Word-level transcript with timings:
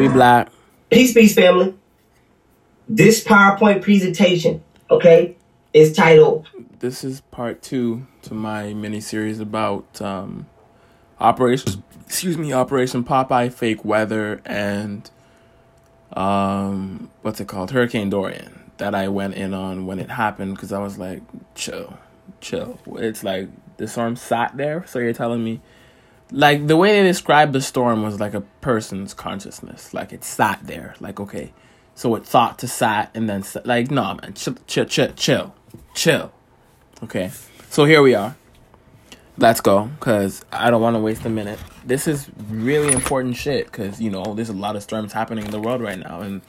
We 0.00 0.08
black. 0.08 0.48
Peace, 0.88 1.12
peace, 1.12 1.34
family. 1.34 1.74
This 2.88 3.22
PowerPoint 3.22 3.82
presentation, 3.82 4.62
okay, 4.90 5.36
is 5.74 5.92
titled. 5.92 6.48
This 6.78 7.04
is 7.04 7.20
part 7.30 7.60
two 7.60 8.06
to 8.22 8.32
my 8.32 8.72
mini 8.72 9.02
series 9.02 9.40
about 9.40 10.00
um, 10.00 10.46
Operation. 11.20 11.84
Excuse 12.06 12.38
me, 12.38 12.50
Operation 12.50 13.04
Popeye, 13.04 13.52
fake 13.52 13.84
weather, 13.84 14.40
and 14.46 15.10
um, 16.14 17.10
what's 17.20 17.38
it 17.38 17.48
called, 17.48 17.70
Hurricane 17.70 18.08
Dorian. 18.08 18.72
That 18.78 18.94
I 18.94 19.08
went 19.08 19.34
in 19.34 19.52
on 19.52 19.84
when 19.84 19.98
it 19.98 20.08
happened 20.08 20.54
because 20.54 20.72
I 20.72 20.78
was 20.78 20.96
like, 20.96 21.20
chill, 21.54 21.98
chill. 22.40 22.78
It's 22.96 23.22
like 23.22 23.50
the 23.76 23.86
storm 23.86 24.16
sat 24.16 24.56
there, 24.56 24.82
so 24.86 24.98
you're 24.98 25.12
telling 25.12 25.44
me 25.44 25.60
like 26.32 26.66
the 26.66 26.76
way 26.76 27.00
they 27.00 27.06
described 27.06 27.52
the 27.52 27.60
storm 27.60 28.02
was 28.02 28.20
like 28.20 28.34
a 28.34 28.40
person's 28.60 29.14
consciousness. 29.14 29.92
Like 29.94 30.12
it 30.12 30.24
sat 30.24 30.60
there. 30.62 30.94
Like 31.00 31.20
okay 31.20 31.52
so 31.94 32.14
it 32.14 32.24
thought 32.24 32.58
to 32.60 32.66
sat 32.66 33.10
and 33.14 33.28
then 33.28 33.42
sat, 33.42 33.66
like 33.66 33.90
no 33.90 34.14
man 34.14 34.32
chill 34.34 34.54
chill 34.66 34.84
chill 34.84 35.12
chill 35.12 35.54
chill. 35.94 36.32
Okay 37.02 37.30
so 37.68 37.84
here 37.84 38.02
we 38.02 38.14
are. 38.14 38.36
Let's 39.36 39.60
go 39.60 39.84
because 39.84 40.44
i 40.52 40.70
don't 40.70 40.82
want 40.82 40.96
to 40.96 41.00
waste 41.00 41.24
a 41.24 41.30
minute. 41.30 41.58
This 41.84 42.06
is 42.06 42.28
really 42.48 42.92
important 42.92 43.36
shit 43.36 43.66
because 43.66 44.00
you 44.00 44.10
know 44.10 44.34
there's 44.34 44.50
a 44.50 44.54
lot 44.54 44.76
of 44.76 44.82
storms 44.82 45.12
happening 45.12 45.44
in 45.44 45.50
the 45.50 45.60
world 45.60 45.80
right 45.80 45.98
now 45.98 46.20
and 46.20 46.42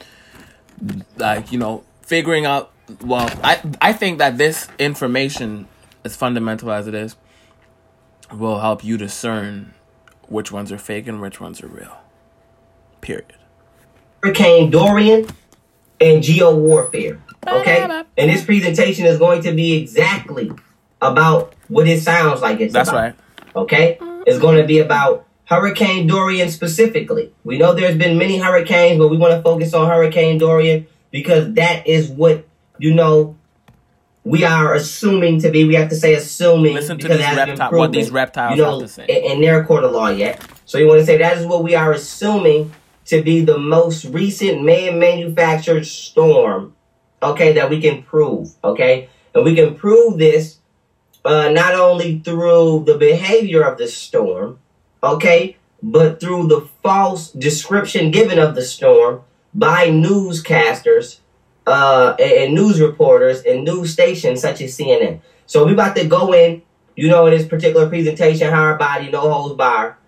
like 1.16 1.52
you 1.52 1.58
know 1.58 1.84
figuring 2.02 2.44
out 2.44 2.72
well 3.00 3.30
i 3.42 3.60
i 3.80 3.92
think 3.92 4.18
that 4.18 4.36
this 4.36 4.68
information 4.78 5.66
as 6.04 6.16
fundamental 6.16 6.70
as 6.70 6.86
it 6.86 6.94
is 6.94 7.16
will 8.32 8.60
help 8.60 8.84
you 8.84 8.96
discern 8.96 9.74
which 10.28 10.50
ones 10.50 10.72
are 10.72 10.78
fake 10.78 11.06
and 11.06 11.20
which 11.20 11.40
ones 11.40 11.62
are 11.62 11.68
real. 11.68 11.98
Period. 13.00 13.34
Hurricane 14.22 14.70
Dorian 14.70 15.26
and 16.00 16.22
geo 16.22 16.54
warfare. 16.54 17.22
Okay? 17.46 18.04
And 18.16 18.30
this 18.30 18.44
presentation 18.44 19.06
is 19.06 19.18
going 19.18 19.42
to 19.42 19.52
be 19.52 19.74
exactly 19.74 20.52
about 21.00 21.54
what 21.68 21.88
it 21.88 22.00
sounds 22.00 22.40
like 22.40 22.60
it's 22.60 22.72
That's 22.72 22.88
about. 22.88 23.00
right. 23.00 23.14
Okay? 23.56 23.98
Mm-hmm. 24.00 24.22
It's 24.26 24.38
going 24.38 24.58
to 24.58 24.64
be 24.66 24.78
about 24.78 25.26
Hurricane 25.44 26.06
Dorian 26.06 26.48
specifically. 26.48 27.32
We 27.44 27.58
know 27.58 27.74
there's 27.74 27.98
been 27.98 28.16
many 28.16 28.38
hurricanes, 28.38 28.98
but 28.98 29.08
we 29.08 29.16
want 29.16 29.34
to 29.34 29.42
focus 29.42 29.74
on 29.74 29.88
Hurricane 29.88 30.38
Dorian 30.38 30.86
because 31.10 31.52
that 31.54 31.86
is 31.86 32.08
what, 32.08 32.46
you 32.78 32.94
know, 32.94 33.36
we 34.24 34.44
are 34.44 34.74
assuming 34.74 35.40
to 35.40 35.50
be. 35.50 35.64
We 35.64 35.74
have 35.74 35.88
to 35.88 35.96
say 35.96 36.14
assuming 36.14 36.74
Listen 36.74 36.98
to 36.98 37.02
because 37.02 37.18
these 37.18 37.26
it 37.26 37.28
hasn't 37.28 37.46
been 37.46 37.58
reptiles. 37.58 37.78
What 37.78 37.92
these 37.92 38.10
reptiles 38.10 38.56
you 38.56 38.62
know, 38.62 38.80
have 38.80 38.88
to 38.88 38.94
say. 38.94 39.06
in, 39.08 39.32
in 39.32 39.40
their 39.40 39.64
court 39.64 39.84
of 39.84 39.92
law 39.92 40.08
yet. 40.08 40.44
So 40.64 40.78
you 40.78 40.86
want 40.86 41.00
to 41.00 41.06
say 41.06 41.18
that 41.18 41.38
is 41.38 41.46
what 41.46 41.64
we 41.64 41.74
are 41.74 41.92
assuming 41.92 42.72
to 43.06 43.22
be 43.22 43.44
the 43.44 43.58
most 43.58 44.04
recent 44.04 44.62
man-manufactured 44.62 45.84
storm, 45.84 46.74
okay, 47.20 47.52
that 47.52 47.68
we 47.68 47.80
can 47.80 48.02
prove, 48.04 48.54
okay, 48.62 49.08
and 49.34 49.44
we 49.44 49.56
can 49.56 49.74
prove 49.74 50.18
this 50.18 50.58
uh, 51.24 51.48
not 51.50 51.74
only 51.74 52.20
through 52.20 52.84
the 52.86 52.96
behavior 52.96 53.62
of 53.62 53.76
the 53.76 53.88
storm, 53.88 54.60
okay, 55.02 55.56
but 55.82 56.20
through 56.20 56.46
the 56.46 56.60
false 56.82 57.32
description 57.32 58.12
given 58.12 58.38
of 58.38 58.54
the 58.54 58.62
storm 58.62 59.22
by 59.52 59.88
newscasters 59.88 61.18
uh, 61.66 62.14
and, 62.18 62.54
news 62.54 62.80
reporters 62.80 63.42
and 63.42 63.64
news 63.64 63.92
stations 63.92 64.40
such 64.40 64.60
as 64.60 64.76
CNN. 64.76 65.20
So 65.46 65.64
we 65.64 65.72
about 65.72 65.96
to 65.96 66.06
go 66.06 66.32
in, 66.32 66.62
you 66.96 67.08
know, 67.08 67.26
in 67.26 67.32
this 67.32 67.46
particular 67.46 67.88
presentation, 67.88 68.52
hard 68.52 68.78
body, 68.78 69.10
no 69.10 69.30
holds 69.30 69.56
bar. 69.56 69.98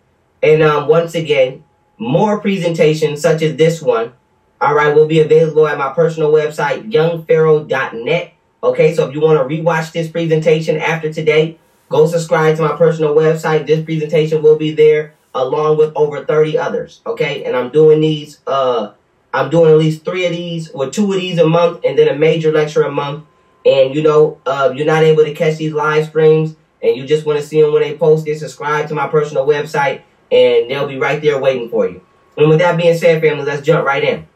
And 0.43 0.63
um, 0.63 0.89
once 0.89 1.15
again, 1.15 1.65
more 1.99 2.41
presentations 2.41 3.21
such 3.21 3.43
as 3.43 3.57
this 3.57 3.81
one, 3.81 4.13
all 4.61 4.75
right, 4.75 4.95
will 4.95 5.07
be 5.07 5.21
available 5.21 5.67
at 5.67 5.79
my 5.79 5.93
personal 5.93 6.33
website, 6.33 6.91
youngpharaoh.net. 6.91 8.33
Okay, 8.63 8.95
so 8.95 9.09
if 9.09 9.15
you 9.15 9.21
want 9.21 9.39
to 9.39 9.55
rewatch 9.55 9.93
this 9.93 10.11
presentation 10.11 10.79
after 10.79 11.13
today, 11.13 11.59
go 11.89 12.07
subscribe 12.07 12.57
to 12.57 12.63
my 12.63 12.77
personal 12.77 13.15
website. 13.15 13.67
This 13.67 13.85
presentation 13.85 14.43
will 14.43 14.57
be 14.57 14.73
there 14.73 15.15
along 15.35 15.77
with 15.77 15.93
over 15.95 16.25
30 16.25 16.57
others. 16.57 17.01
Okay, 17.07 17.45
and 17.45 17.55
I'm 17.57 17.71
doing 17.71 18.01
these 18.01 18.41
uh 18.47 18.94
I'm 19.35 19.51
doing 19.51 19.73
at 19.73 19.79
least 19.79 20.05
three 20.05 20.25
of 20.27 20.33
these, 20.33 20.71
or 20.71 20.89
two 20.89 21.13
of 21.13 21.19
these 21.19 21.39
a 21.39 21.47
month, 21.47 21.81
and 21.85 21.99
then 21.99 22.07
a 22.07 22.17
major 22.17 22.53
lecture 22.53 22.85
a 22.85 22.91
month. 22.91 23.25
And 23.67 23.93
you 23.93 24.03
know, 24.03 24.41
uh, 24.47 24.73
you're 24.75 24.87
not 24.87 25.03
able 25.03 25.25
to 25.25 25.35
catch 25.35 25.57
these 25.57 25.73
live 25.73 26.07
streams, 26.07 26.55
and 26.81 26.97
you 26.97 27.05
just 27.05 27.27
want 27.27 27.41
to 27.41 27.45
see 27.45 27.61
them 27.61 27.73
when 27.73 27.83
they 27.83 27.99
post 27.99 28.29
it. 28.29 28.39
Subscribe 28.39 28.87
to 28.89 28.95
my 28.95 29.09
personal 29.09 29.45
website, 29.45 30.03
and 30.31 30.71
they'll 30.71 30.87
be 30.87 30.99
right 30.99 31.21
there 31.21 31.41
waiting 31.41 31.69
for 31.69 31.89
you. 31.89 32.01
And 32.37 32.49
with 32.49 32.61
that 32.61 32.77
being 32.77 32.97
said, 32.97 33.21
family, 33.21 33.45
let's 33.45 33.67
jump 33.67 33.85
right 33.85 34.05
in. 34.05 34.27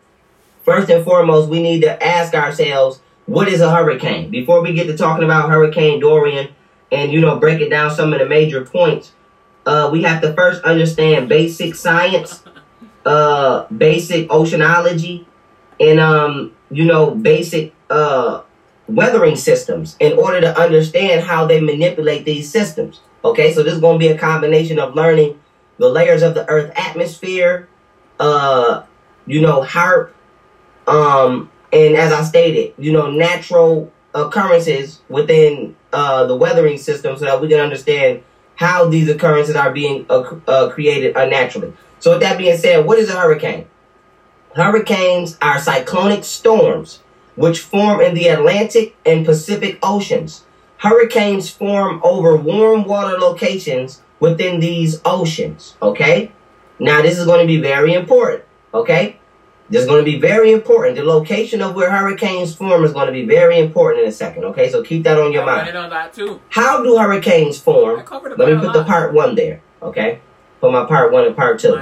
First 0.64 0.90
and 0.90 1.04
foremost, 1.04 1.48
we 1.48 1.62
need 1.62 1.82
to 1.82 2.02
ask 2.04 2.34
ourselves, 2.34 3.00
what 3.26 3.46
is 3.46 3.60
a 3.60 3.70
hurricane? 3.70 4.30
Before 4.30 4.62
we 4.62 4.72
get 4.72 4.88
to 4.88 4.96
talking 4.96 5.24
about 5.24 5.48
Hurricane 5.48 6.00
Dorian, 6.00 6.48
and 6.90 7.12
you 7.12 7.20
know, 7.20 7.38
breaking 7.38 7.70
down 7.70 7.94
some 7.94 8.12
of 8.12 8.18
the 8.18 8.26
major 8.26 8.64
points, 8.64 9.12
uh, 9.64 9.90
we 9.92 10.02
have 10.02 10.20
to 10.22 10.32
first 10.32 10.64
understand 10.64 11.28
basic 11.28 11.74
science 11.76 12.42
uh 13.08 13.66
basic 13.70 14.28
oceanology 14.28 15.26
and 15.80 16.00
um 16.00 16.52
you 16.70 16.84
know 16.84 17.12
basic 17.12 17.74
uh 17.90 18.42
weathering 18.88 19.36
systems 19.36 19.96
in 20.00 20.12
order 20.18 20.40
to 20.40 20.60
understand 20.60 21.22
how 21.24 21.46
they 21.46 21.60
manipulate 21.60 22.24
these 22.24 22.50
systems. 22.50 23.00
Okay 23.24 23.52
so 23.52 23.62
this 23.62 23.74
is 23.74 23.80
going 23.80 23.98
to 23.98 24.06
be 24.06 24.08
a 24.08 24.18
combination 24.18 24.78
of 24.78 24.94
learning 24.94 25.40
the 25.78 25.88
layers 25.88 26.22
of 26.22 26.34
the 26.34 26.48
earth 26.50 26.72
atmosphere 26.76 27.68
uh 28.20 28.82
you 29.26 29.40
know 29.40 29.62
HAARP 29.62 30.12
um 30.86 31.50
and 31.72 31.96
as 31.96 32.12
i 32.12 32.22
stated 32.22 32.74
you 32.78 32.92
know 32.92 33.10
natural 33.10 33.92
occurrences 34.14 35.02
within 35.08 35.76
uh 35.92 36.26
the 36.26 36.34
weathering 36.34 36.78
system 36.78 37.16
so 37.16 37.24
that 37.24 37.40
we 37.40 37.48
can 37.48 37.60
understand 37.60 38.22
how 38.56 38.88
these 38.88 39.08
occurrences 39.08 39.54
are 39.54 39.72
being 39.72 40.04
uh, 40.10 40.24
uh, 40.48 40.70
created 40.70 41.16
unnaturally 41.16 41.72
so 42.00 42.12
with 42.12 42.20
that 42.20 42.38
being 42.38 42.56
said, 42.56 42.84
what 42.86 42.98
is 42.98 43.08
a 43.10 43.18
hurricane? 43.18 43.66
Hurricanes 44.54 45.38
are 45.40 45.58
cyclonic 45.58 46.24
storms 46.24 47.00
which 47.38 47.60
form 47.60 48.00
in 48.00 48.14
the 48.14 48.26
Atlantic 48.28 48.96
and 49.06 49.24
Pacific 49.24 49.78
Oceans. 49.82 50.44
Hurricanes 50.78 51.48
form 51.48 52.00
over 52.02 52.36
warm 52.36 52.84
water 52.84 53.16
locations 53.16 54.02
within 54.18 54.58
these 54.58 55.00
oceans, 55.04 55.76
okay? 55.80 56.32
Now 56.80 57.02
this 57.02 57.18
is 57.18 57.26
going 57.26 57.40
to 57.40 57.46
be 57.46 57.60
very 57.60 57.94
important, 57.94 58.44
okay? 58.74 59.18
This 59.70 59.82
is 59.82 59.88
going 59.88 60.04
to 60.04 60.10
be 60.10 60.18
very 60.18 60.50
important. 60.50 60.96
The 60.96 61.04
location 61.04 61.60
of 61.60 61.74
where 61.74 61.90
hurricanes 61.90 62.54
form 62.54 62.84
is 62.84 62.92
going 62.92 63.06
to 63.06 63.12
be 63.12 63.24
very 63.24 63.58
important 63.58 64.02
in 64.02 64.08
a 64.08 64.12
second, 64.12 64.44
okay? 64.46 64.70
So 64.70 64.82
keep 64.82 65.04
that 65.04 65.18
on 65.18 65.32
your 65.32 65.44
mind. 65.44 65.76
on 65.76 65.90
that 65.90 66.12
too. 66.12 66.40
How 66.48 66.82
do 66.82 66.96
hurricanes 66.96 67.58
form? 67.58 68.04
Let 68.10 68.38
me 68.38 68.58
put 68.58 68.72
the 68.72 68.84
part 68.84 69.12
one 69.12 69.34
there, 69.34 69.62
okay? 69.82 70.20
For 70.60 70.72
my 70.72 70.84
part 70.86 71.12
one 71.12 71.24
and 71.24 71.36
part 71.36 71.60
two. 71.60 71.76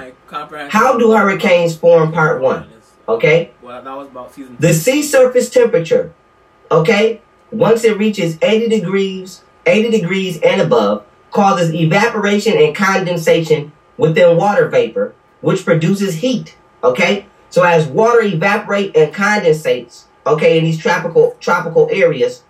How 0.68 0.98
do 0.98 1.12
hurricanes 1.12 1.76
form? 1.76 2.12
Part 2.12 2.42
one. 2.42 2.68
Okay. 3.08 3.52
Well, 3.62 3.82
that 3.82 3.96
was 3.96 4.08
about 4.08 4.34
season. 4.34 4.56
The 4.58 4.74
sea 4.74 5.02
surface 5.02 5.48
temperature, 5.48 6.12
okay, 6.70 7.20
once 7.52 7.84
it 7.84 7.96
reaches 7.96 8.36
80 8.42 8.68
degrees, 8.68 9.42
80 9.64 9.90
degrees 9.90 10.40
and 10.42 10.60
above, 10.60 11.04
causes 11.30 11.72
evaporation 11.72 12.56
and 12.56 12.74
condensation 12.74 13.72
within 13.96 14.36
water 14.36 14.68
vapor, 14.68 15.14
which 15.40 15.64
produces 15.64 16.16
heat. 16.16 16.56
Okay. 16.82 17.26
So 17.50 17.62
as 17.62 17.86
water 17.86 18.20
evaporate 18.22 18.96
and 18.96 19.14
condensates, 19.14 20.04
okay, 20.26 20.58
in 20.58 20.64
these 20.64 20.78
tropical 20.78 21.36
tropical 21.40 21.88
areas, 21.90 22.42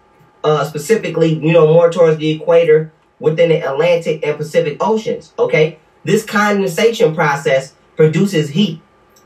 uh, 0.43 0.65
specifically, 0.65 1.35
you 1.35 1.53
know, 1.53 1.73
more 1.73 1.91
towards 1.91 2.19
the 2.19 2.31
equator 2.31 2.93
within 3.21 3.51
the 3.51 3.61
Atlantic 3.61 4.25
and 4.27 4.37
Pacific 4.37 4.77
Oceans. 4.81 5.33
Okay, 5.39 5.79
this 6.07 6.25
condensation 6.25 7.15
process 7.17 7.75
produces 7.97 8.51
heat. 8.51 8.81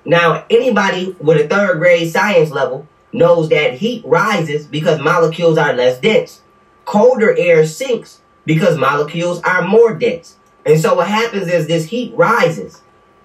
Now, 0.06 0.46
anybody 0.48 1.14
with 1.20 1.44
a 1.44 1.46
third 1.46 1.78
grade 1.78 2.10
science 2.10 2.50
level 2.50 2.88
knows 3.12 3.50
that 3.50 3.74
heat 3.74 4.02
rises 4.06 4.66
because 4.66 4.98
molecules 4.98 5.58
are 5.58 5.74
less 5.74 6.00
dense. 6.00 6.40
Colder 6.86 7.36
air 7.36 7.66
sinks 7.66 8.22
because 8.46 8.78
molecules 8.78 9.42
are 9.42 9.60
more 9.60 9.94
dense. 9.94 10.38
And 10.64 10.80
so 10.80 10.94
what 10.94 11.08
happens 11.08 11.48
is 11.48 11.66
this 11.66 11.86
heat 11.86 12.14
rises. 12.14 12.80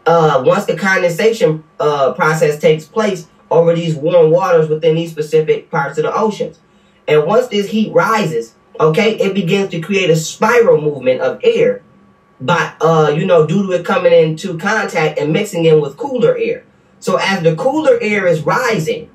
Uh, 0.05 0.43
once 0.45 0.65
the 0.65 0.75
condensation 0.75 1.63
uh, 1.79 2.11
process 2.13 2.59
takes 2.59 2.83
place 2.83 3.27
over 3.49 3.73
these 3.73 3.95
warm 3.95 4.31
waters 4.31 4.67
within 4.67 4.95
these 4.95 5.11
specific 5.11 5.71
parts 5.71 5.97
of 5.97 6.03
the 6.03 6.13
oceans. 6.13 6.59
And 7.07 7.25
once 7.25 7.47
this 7.47 7.69
heat 7.69 7.93
rises, 7.93 8.55
okay, 8.81 9.17
it 9.17 9.33
begins 9.33 9.69
to 9.71 9.79
create 9.79 10.09
a 10.09 10.15
spiral 10.17 10.81
movement 10.81 11.21
of 11.21 11.39
air 11.41 11.83
by 12.39 12.73
uh 12.81 13.13
you 13.15 13.25
know 13.25 13.45
due 13.47 13.65
to 13.65 13.71
it 13.73 13.85
coming 13.85 14.13
into 14.13 14.57
contact 14.57 15.17
and 15.19 15.31
mixing 15.31 15.65
in 15.65 15.81
with 15.81 15.97
cooler 15.97 16.37
air. 16.37 16.63
So 16.99 17.17
as 17.17 17.43
the 17.43 17.55
cooler 17.55 17.97
air 18.01 18.27
is 18.27 18.41
rising, 18.41 19.09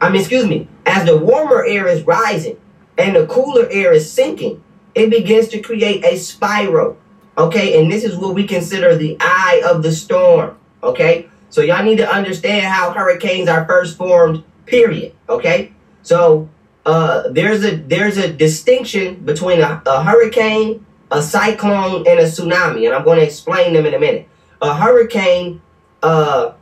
I 0.00 0.10
mean 0.10 0.20
excuse 0.20 0.46
me, 0.46 0.68
as 0.86 1.06
the 1.06 1.16
warmer 1.16 1.64
air 1.64 1.86
is 1.86 2.02
rising 2.02 2.56
and 2.98 3.16
the 3.16 3.26
cooler 3.26 3.68
air 3.70 3.92
is 3.92 4.10
sinking, 4.10 4.62
it 4.94 5.10
begins 5.10 5.48
to 5.48 5.60
create 5.60 6.04
a 6.04 6.16
spiral. 6.16 6.96
Okay, 7.36 7.80
and 7.80 7.90
this 7.90 8.04
is 8.04 8.16
what 8.16 8.34
we 8.34 8.46
consider 8.46 8.96
the 8.96 9.16
eye 9.18 9.60
of 9.66 9.82
the 9.82 9.90
storm. 9.90 10.56
Okay, 10.84 11.28
So 11.54 11.60
y'all 11.60 11.84
need 11.84 11.98
to 11.98 12.12
understand 12.12 12.66
how 12.66 12.90
hurricanes 12.90 13.48
are 13.48 13.64
first 13.64 13.96
formed, 13.96 14.42
period. 14.66 15.14
Okay? 15.28 15.72
So 16.02 16.48
uh, 16.84 17.28
there's 17.30 17.64
a 17.64 17.76
there's 17.76 18.16
a 18.16 18.26
distinction 18.32 19.24
between 19.24 19.60
a, 19.60 19.80
a 19.86 20.02
hurricane, 20.02 20.84
a 21.14 21.22
cyclone, 21.22 22.06
and 22.06 22.18
a 22.18 22.24
tsunami, 22.24 22.86
and 22.86 22.94
I'm 22.94 23.04
going 23.04 23.18
to 23.18 23.24
explain 23.24 23.72
them 23.72 23.86
in 23.86 23.94
a 23.94 23.98
minute. 23.98 24.28
A 24.60 24.74
hurricane, 24.74 25.60
uh, 26.02 26.52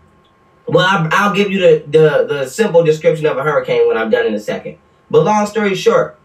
well, 0.67 0.87
I, 0.87 1.09
I'll 1.13 1.35
give 1.35 1.51
you 1.51 1.59
the, 1.59 1.85
the 1.87 2.27
the 2.35 2.47
simple 2.47 2.83
description 2.85 3.27
of 3.27 3.37
a 3.37 3.43
hurricane 3.43 3.89
when 3.89 3.97
I'm 3.97 4.11
done 4.11 4.27
in 4.27 4.35
a 4.35 4.41
second. 4.41 4.79
But 5.11 5.25
long 5.25 5.47
story 5.47 5.75
short, 5.75 6.19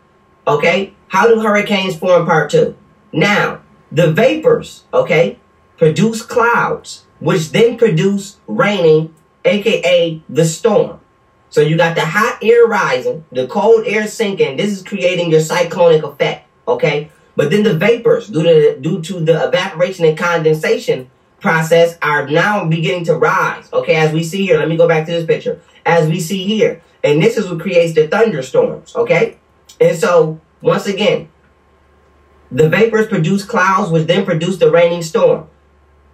okay, 0.45 0.94
how 1.07 1.27
do 1.27 1.41
hurricanes 1.41 1.97
form? 1.97 2.25
Part 2.25 2.51
two. 2.51 2.75
Now, 3.12 3.62
the 3.91 4.12
vapors, 4.12 4.83
okay, 4.94 5.39
produce 5.77 6.21
clouds, 6.21 7.06
which 7.19 7.51
then 7.51 7.77
produce 7.77 8.38
raining, 8.47 9.13
aka 9.45 10.21
the 10.27 10.45
storm. 10.45 11.00
So 11.50 11.62
you 11.62 11.77
got 11.77 11.95
the 11.95 12.06
hot 12.06 12.39
air 12.44 12.65
rising, 12.65 13.24
the 13.31 13.47
cold 13.47 13.85
air 13.88 14.07
sinking. 14.07 14.57
This 14.57 14.71
is 14.71 14.83
creating 14.83 15.31
your 15.31 15.39
cyclonic 15.39 16.03
effect, 16.03 16.47
okay? 16.68 17.09
But 17.38 17.51
then 17.51 17.62
the 17.62 17.75
vapors, 17.75 18.28
due 18.28 18.42
to 18.42 18.80
due 18.80 19.00
to 19.04 19.19
the 19.19 19.48
evaporation 19.48 20.06
and 20.06 20.18
condensation 20.18 21.12
process, 21.39 21.95
are 22.01 22.28
now 22.28 22.66
beginning 22.66 23.06
to 23.06 23.16
rise. 23.16 23.72
Okay, 23.72 23.95
as 23.95 24.12
we 24.12 24.24
see 24.24 24.44
here. 24.44 24.57
Let 24.57 24.68
me 24.68 24.75
go 24.75 24.88
back 24.88 25.06
to 25.06 25.12
this 25.12 25.25
picture. 25.25 25.62
As 25.86 26.10
we 26.10 26.19
see 26.19 26.45
here, 26.45 26.81
and 27.04 27.22
this 27.22 27.38
is 27.38 27.48
what 27.48 27.60
creates 27.60 27.94
the 27.94 28.07
thunderstorms. 28.07 28.95
Okay, 28.95 29.38
and 29.80 29.95
so 29.95 30.42
once 30.62 30.88
again, 30.88 31.30
the 32.51 32.68
vapors 32.68 33.06
produce 33.06 33.45
clouds, 33.45 33.92
which 33.92 34.07
then 34.07 34.25
produce 34.25 34.57
the 34.57 34.72
raining 34.72 35.04
storm. 35.04 35.48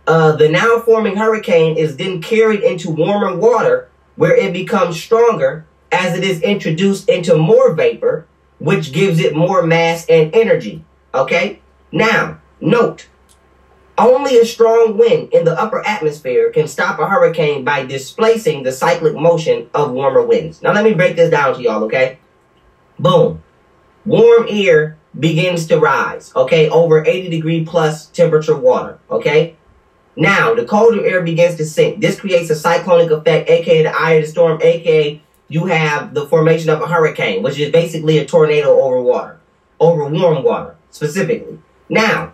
Uh, 0.06 0.34
the 0.34 0.50
now 0.50 0.80
forming 0.80 1.16
hurricane 1.16 1.78
is 1.78 1.96
then 1.96 2.22
carried 2.22 2.62
into 2.62 2.92
warmer 2.92 3.34
water 3.38 3.90
where 4.18 4.36
it 4.36 4.52
becomes 4.52 5.02
stronger 5.02 5.66
as 5.90 6.18
it 6.18 6.26
is 6.26 6.42
introduced 6.42 7.08
into 7.08 7.38
more 7.38 7.74
vapor, 7.74 8.28
which 8.60 8.92
gives 8.92 9.22
it 9.22 9.34
more 9.34 9.62
mass 9.62 10.06
and 10.08 10.36
energy. 10.36 10.84
Okay? 11.14 11.60
Now, 11.92 12.40
note, 12.60 13.08
only 13.98 14.38
a 14.38 14.46
strong 14.46 14.98
wind 14.98 15.30
in 15.32 15.46
the 15.46 15.60
upper 15.60 15.86
atmosphere 15.86 16.52
can 16.52 16.68
stop 16.68 17.00
a 17.00 17.08
hurricane 17.08 17.64
by 17.64 17.86
displacing 17.86 18.64
the 18.64 18.72
cyclic 18.72 19.16
motion 19.16 19.70
of 19.74 19.92
warmer 19.92 20.26
winds. 20.26 20.62
Now, 20.62 20.74
let 20.74 20.84
me 20.84 20.94
break 20.94 21.16
this 21.16 21.30
down 21.30 21.56
to 21.56 21.62
y'all, 21.62 21.84
okay? 21.84 22.18
Boom. 22.98 23.44
Warm 24.06 24.48
air 24.50 24.98
begins 25.18 25.68
to 25.68 25.80
rise, 25.80 26.34
okay, 26.36 26.70
over 26.70 27.06
80 27.06 27.30
degree 27.30 27.64
plus 27.64 28.08
temperature 28.08 28.58
water, 28.58 29.00
okay? 29.10 29.56
Now, 30.16 30.54
the 30.54 30.66
colder 30.66 31.06
air 31.06 31.22
begins 31.22 31.56
to 31.56 31.66
sink. 31.66 32.02
This 32.02 32.20
creates 32.20 32.50
a 32.50 32.56
cyclonic 32.56 33.12
effect, 33.12 33.50
aka 33.50 33.84
the 33.84 33.96
eye 33.96 34.14
of 34.14 34.24
the 34.24 34.30
storm, 34.30 34.60
aka 34.62 35.22
you 35.48 35.66
have 35.66 36.14
the 36.14 36.26
formation 36.28 36.70
of 36.70 36.82
a 36.82 36.88
hurricane, 36.88 37.44
which 37.44 37.60
is 37.60 37.72
basically 37.72 38.18
a 38.18 38.26
tornado 38.26 38.80
over 38.80 39.02
water, 39.02 39.40
over 39.80 40.08
warm 40.08 40.44
water, 40.44 40.76
specifically. 40.94 41.60
Now, 41.90 42.32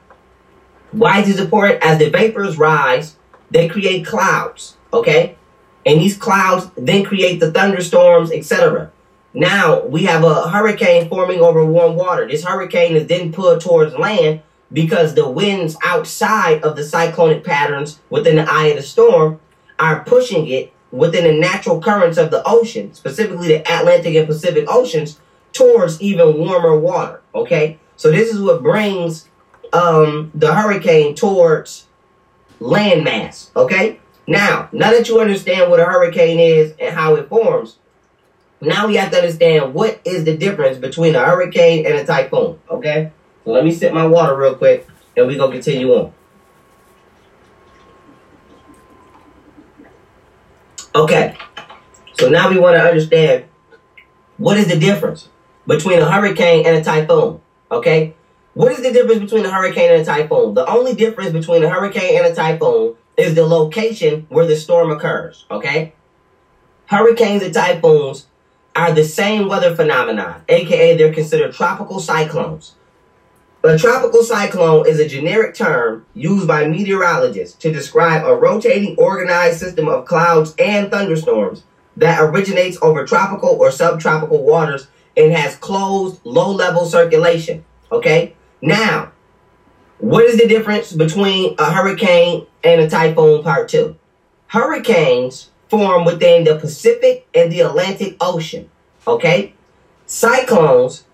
why 0.91 1.21
is 1.21 1.27
this 1.27 1.39
important? 1.39 1.83
As 1.83 1.97
the 1.97 2.11
vapors 2.11 2.57
rise, 2.57 3.15
they 3.49 3.67
create 3.67 4.05
clouds, 4.05 4.77
okay? 4.93 5.37
And 5.85 5.99
these 5.99 6.17
clouds 6.17 6.69
then 6.75 7.03
create 7.03 7.39
the 7.39 7.51
thunderstorms, 7.51 8.31
etc. 8.31 8.91
Now, 9.33 9.83
we 9.85 10.03
have 10.03 10.23
a 10.23 10.49
hurricane 10.49 11.09
forming 11.09 11.39
over 11.39 11.65
warm 11.65 11.95
water. 11.95 12.27
This 12.27 12.43
hurricane 12.43 12.95
is 12.95 13.07
then 13.07 13.31
pulled 13.31 13.61
towards 13.61 13.95
land 13.95 14.41
because 14.71 15.15
the 15.15 15.27
winds 15.27 15.77
outside 15.83 16.61
of 16.63 16.75
the 16.75 16.83
cyclonic 16.83 17.43
patterns 17.43 17.99
within 18.09 18.35
the 18.35 18.51
eye 18.51 18.67
of 18.67 18.77
the 18.77 18.83
storm 18.83 19.39
are 19.79 20.03
pushing 20.03 20.47
it 20.47 20.73
within 20.91 21.23
the 21.23 21.33
natural 21.33 21.81
currents 21.81 22.17
of 22.17 22.29
the 22.29 22.43
ocean, 22.45 22.93
specifically 22.93 23.47
the 23.47 23.61
Atlantic 23.61 24.15
and 24.15 24.27
Pacific 24.27 24.65
Oceans, 24.67 25.19
towards 25.53 26.01
even 26.01 26.37
warmer 26.37 26.77
water. 26.77 27.21
Okay, 27.33 27.79
so 27.99 28.09
this 28.09 28.33
is 28.33 28.39
what 28.39 28.63
brings 28.63 29.27
um, 29.73 30.31
the 30.33 30.55
hurricane 30.55 31.15
towards 31.15 31.85
landmass. 32.61 33.53
Okay, 33.57 33.99
now 34.25 34.69
now 34.71 34.91
that 34.91 35.09
you 35.09 35.19
understand 35.19 35.69
what 35.69 35.81
a 35.81 35.83
hurricane 35.83 36.39
is 36.39 36.73
and 36.79 36.95
how 36.95 37.15
it 37.15 37.27
forms, 37.27 37.75
now 38.61 38.87
we 38.87 38.95
have 38.95 39.11
to 39.11 39.17
understand 39.17 39.73
what 39.73 39.99
is 40.05 40.23
the 40.23 40.37
difference 40.37 40.77
between 40.77 41.13
a 41.13 41.19
hurricane 41.19 41.85
and 41.85 41.95
a 41.95 42.05
typhoon. 42.05 42.57
Okay. 42.71 43.11
So 43.43 43.51
let 43.51 43.65
me 43.65 43.71
sip 43.73 43.91
my 43.91 44.07
water 44.07 44.33
real 44.33 44.55
quick 44.55 44.87
and 45.17 45.27
we 45.27 45.35
gonna 45.35 45.51
continue 45.51 45.91
on. 45.91 46.13
Okay. 50.95 51.35
So 52.13 52.29
now 52.29 52.49
we 52.49 52.57
want 52.57 52.77
to 52.77 52.81
understand 52.81 53.43
what 54.37 54.55
is 54.55 54.69
the 54.69 54.79
difference 54.79 55.27
between 55.67 55.99
a 55.99 56.09
hurricane 56.09 56.65
and 56.65 56.77
a 56.77 56.81
typhoon. 56.81 57.41
Okay. 57.71 58.13
What 58.53 58.71
is 58.71 58.81
the 58.81 58.91
difference 58.91 59.21
between 59.21 59.45
a 59.45 59.51
hurricane 59.51 59.91
and 59.91 60.01
a 60.01 60.05
typhoon? 60.05 60.53
The 60.53 60.67
only 60.67 60.95
difference 60.95 61.31
between 61.31 61.63
a 61.63 61.69
hurricane 61.69 62.17
and 62.17 62.25
a 62.27 62.35
typhoon 62.35 62.95
is 63.15 63.35
the 63.35 63.45
location 63.45 64.25
where 64.29 64.47
the 64.47 64.55
storm 64.55 64.91
occurs. 64.91 65.45
Okay. 65.51 65.93
Hurricanes 66.87 67.43
and 67.43 67.53
typhoons 67.53 68.27
are 68.75 68.91
the 68.91 69.03
same 69.03 69.47
weather 69.47 69.75
phenomenon, 69.75 70.41
aka 70.47 70.97
they're 70.97 71.13
considered 71.13 71.53
tropical 71.53 71.99
cyclones. 71.99 72.75
A 73.63 73.77
tropical 73.77 74.23
cyclone 74.23 74.87
is 74.87 74.99
a 74.99 75.07
generic 75.07 75.53
term 75.53 76.05
used 76.13 76.47
by 76.47 76.65
meteorologists 76.65 77.57
to 77.57 77.73
describe 77.73 78.25
a 78.25 78.33
rotating 78.33 78.95
organized 78.97 79.59
system 79.59 79.89
of 79.89 80.05
clouds 80.05 80.55
and 80.57 80.89
thunderstorms 80.89 81.63
that 81.97 82.21
originates 82.21 82.77
over 82.81 83.05
tropical 83.05 83.49
or 83.49 83.69
subtropical 83.69 84.43
waters 84.43 84.87
and 85.17 85.31
has 85.33 85.55
closed 85.55 86.19
low 86.23 86.51
level 86.51 86.85
circulation. 86.85 87.65
Okay? 87.91 88.35
Now, 88.61 89.11
what 89.97 90.25
is 90.25 90.39
the 90.39 90.47
difference 90.47 90.93
between 90.93 91.55
a 91.59 91.71
hurricane 91.71 92.47
and 92.63 92.81
a 92.81 92.89
typhoon 92.89 93.43
part 93.43 93.69
two? 93.69 93.97
Hurricanes 94.47 95.49
form 95.67 96.05
within 96.05 96.43
the 96.43 96.55
Pacific 96.55 97.27
and 97.33 97.51
the 97.51 97.61
Atlantic 97.61 98.15
Ocean. 98.19 98.69
Okay? 99.07 99.53
Cyclones 100.05 101.05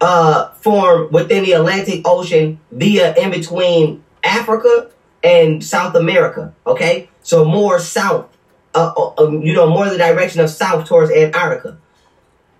uh, 0.00 0.50
form 0.52 1.10
within 1.12 1.44
the 1.44 1.52
Atlantic 1.52 2.02
Ocean 2.04 2.60
via 2.70 3.14
in 3.14 3.30
between 3.30 4.02
Africa 4.24 4.90
and 5.22 5.62
South 5.62 5.94
America. 5.94 6.54
Okay, 6.66 7.08
so 7.22 7.44
more 7.44 7.78
south, 7.78 8.36
uh, 8.74 8.92
uh, 8.96 9.12
um, 9.18 9.42
you 9.42 9.52
know, 9.52 9.68
more 9.68 9.88
the 9.88 9.98
direction 9.98 10.40
of 10.40 10.50
south 10.50 10.86
towards 10.86 11.10
Antarctica. 11.10 11.78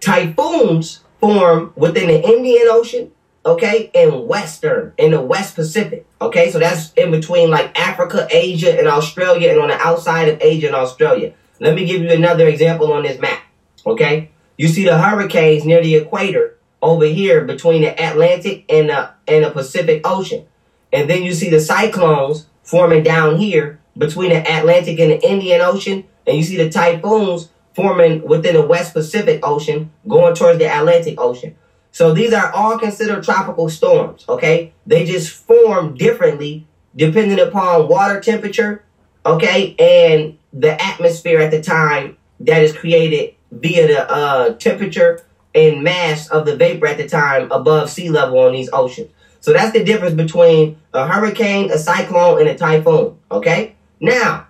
Typhoons 0.00 1.00
form 1.20 1.72
within 1.76 2.08
the 2.08 2.22
Indian 2.22 2.66
Ocean, 2.70 3.12
okay, 3.44 3.90
and 3.94 4.26
western 4.26 4.92
in 4.96 5.12
the 5.12 5.20
West 5.20 5.54
Pacific. 5.54 6.06
Okay, 6.20 6.50
so 6.50 6.58
that's 6.58 6.92
in 6.94 7.10
between 7.10 7.50
like 7.50 7.78
Africa, 7.78 8.26
Asia, 8.30 8.78
and 8.78 8.88
Australia, 8.88 9.50
and 9.50 9.60
on 9.60 9.68
the 9.68 9.78
outside 9.78 10.28
of 10.28 10.40
Asia 10.40 10.68
and 10.68 10.76
Australia. 10.76 11.34
Let 11.60 11.74
me 11.74 11.84
give 11.84 12.02
you 12.02 12.10
another 12.10 12.48
example 12.48 12.92
on 12.92 13.02
this 13.02 13.20
map. 13.20 13.42
Okay, 13.86 14.30
you 14.56 14.68
see 14.68 14.84
the 14.84 14.98
hurricanes 14.98 15.64
near 15.64 15.82
the 15.82 15.96
equator 15.96 16.58
over 16.82 17.04
here 17.04 17.44
between 17.44 17.82
the 17.82 17.92
Atlantic 18.02 18.64
and 18.70 18.88
the, 18.88 19.10
and 19.28 19.44
the 19.44 19.50
Pacific 19.50 20.00
Ocean. 20.04 20.46
And 20.92 21.08
then 21.08 21.22
you 21.22 21.32
see 21.32 21.50
the 21.50 21.60
cyclones 21.60 22.46
forming 22.62 23.02
down 23.02 23.36
here 23.36 23.80
between 23.96 24.30
the 24.30 24.40
Atlantic 24.40 24.98
and 24.98 25.10
the 25.10 25.28
Indian 25.28 25.60
Ocean. 25.60 26.04
And 26.26 26.36
you 26.36 26.42
see 26.42 26.56
the 26.56 26.70
typhoons 26.70 27.50
forming 27.74 28.22
within 28.26 28.54
the 28.54 28.66
West 28.66 28.92
Pacific 28.92 29.40
Ocean 29.42 29.90
going 30.08 30.34
towards 30.34 30.58
the 30.58 30.66
Atlantic 30.66 31.20
Ocean. 31.20 31.56
So 31.92 32.12
these 32.12 32.32
are 32.32 32.52
all 32.52 32.78
considered 32.78 33.24
tropical 33.24 33.68
storms, 33.68 34.24
okay? 34.28 34.72
They 34.86 35.04
just 35.04 35.30
form 35.32 35.96
differently 35.96 36.66
depending 36.94 37.40
upon 37.40 37.88
water 37.88 38.20
temperature, 38.20 38.84
okay, 39.24 39.74
and 39.78 40.38
the 40.52 40.80
atmosphere 40.82 41.40
at 41.40 41.50
the 41.50 41.62
time 41.62 42.16
that 42.40 42.62
is 42.62 42.76
created 42.76 43.34
via 43.50 43.86
the 43.86 44.10
uh, 44.10 44.54
temperature 44.54 45.24
and 45.54 45.82
mass 45.82 46.28
of 46.28 46.46
the 46.46 46.56
vapor 46.56 46.86
at 46.86 46.96
the 46.96 47.08
time 47.08 47.50
above 47.50 47.90
sea 47.90 48.08
level 48.08 48.38
on 48.38 48.52
these 48.52 48.70
oceans. 48.72 49.10
So 49.40 49.52
that's 49.52 49.72
the 49.72 49.82
difference 49.82 50.14
between 50.14 50.78
a 50.92 51.06
hurricane, 51.06 51.70
a 51.70 51.78
cyclone, 51.78 52.40
and 52.40 52.48
a 52.48 52.56
typhoon. 52.56 53.18
Okay? 53.30 53.74
Now, 53.98 54.46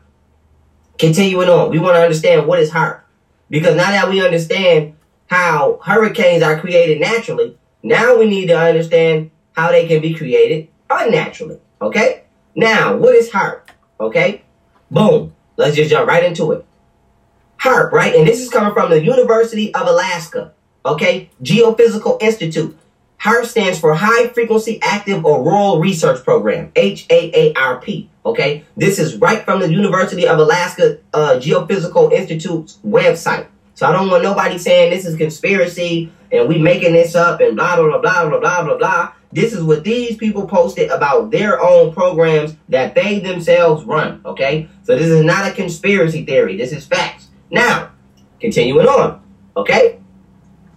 continuing 0.98 1.48
on, 1.48 1.70
we 1.70 1.78
want 1.78 1.96
to 1.96 2.02
understand 2.02 2.46
what 2.46 2.58
is 2.58 2.70
HAARP. 2.70 2.99
Because 3.50 3.76
now 3.76 3.90
that 3.90 4.08
we 4.08 4.24
understand 4.24 4.94
how 5.26 5.80
hurricanes 5.84 6.42
are 6.42 6.58
created 6.60 7.00
naturally, 7.00 7.58
now 7.82 8.16
we 8.16 8.26
need 8.26 8.46
to 8.46 8.58
understand 8.58 9.30
how 9.52 9.70
they 9.70 9.86
can 9.86 10.00
be 10.00 10.14
created 10.14 10.68
unnaturally. 10.88 11.58
Okay? 11.82 12.22
Now, 12.54 12.96
what 12.96 13.14
is 13.14 13.30
HAARP? 13.30 13.62
Okay? 14.00 14.42
Boom. 14.90 15.34
Let's 15.56 15.76
just 15.76 15.90
jump 15.90 16.08
right 16.08 16.24
into 16.24 16.52
it. 16.52 16.64
HAARP, 17.58 17.92
right? 17.92 18.14
And 18.14 18.26
this 18.26 18.40
is 18.40 18.50
coming 18.50 18.72
from 18.72 18.90
the 18.90 19.04
University 19.04 19.74
of 19.74 19.86
Alaska. 19.86 20.52
Okay, 20.84 21.30
Geophysical 21.42 22.20
Institute. 22.22 22.76
HAARP 23.22 23.44
stands 23.44 23.78
for 23.78 23.94
High 23.94 24.28
Frequency 24.28 24.80
Active 24.82 25.24
Auroral 25.26 25.78
Research 25.78 26.24
Program, 26.24 26.72
H 26.74 27.06
A 27.10 27.30
A 27.34 27.54
R 27.54 27.80
P. 27.80 28.09
Okay, 28.24 28.64
this 28.76 28.98
is 28.98 29.16
right 29.16 29.42
from 29.42 29.60
the 29.60 29.70
University 29.70 30.28
of 30.28 30.38
Alaska 30.38 30.98
uh, 31.14 31.38
Geophysical 31.40 32.12
Institute's 32.12 32.78
website. 32.86 33.46
So 33.74 33.86
I 33.86 33.92
don't 33.92 34.10
want 34.10 34.22
nobody 34.22 34.58
saying 34.58 34.90
this 34.90 35.06
is 35.06 35.16
conspiracy 35.16 36.12
and 36.30 36.46
we 36.46 36.58
making 36.58 36.92
this 36.92 37.14
up 37.14 37.40
and 37.40 37.56
blah 37.56 37.76
blah 37.76 37.98
blah 37.98 38.28
blah 38.28 38.38
blah 38.38 38.64
blah 38.64 38.76
blah. 38.76 39.12
This 39.32 39.54
is 39.54 39.62
what 39.62 39.84
these 39.84 40.16
people 40.16 40.46
posted 40.46 40.90
about 40.90 41.30
their 41.30 41.62
own 41.62 41.94
programs 41.94 42.56
that 42.68 42.94
they 42.94 43.20
themselves 43.20 43.84
run. 43.84 44.20
Okay, 44.26 44.68
so 44.82 44.96
this 44.96 45.06
is 45.06 45.24
not 45.24 45.50
a 45.50 45.54
conspiracy 45.54 46.26
theory. 46.26 46.58
This 46.58 46.72
is 46.72 46.84
facts. 46.84 47.28
Now, 47.50 47.90
continuing 48.38 48.86
on. 48.86 49.22
Okay, 49.56 49.98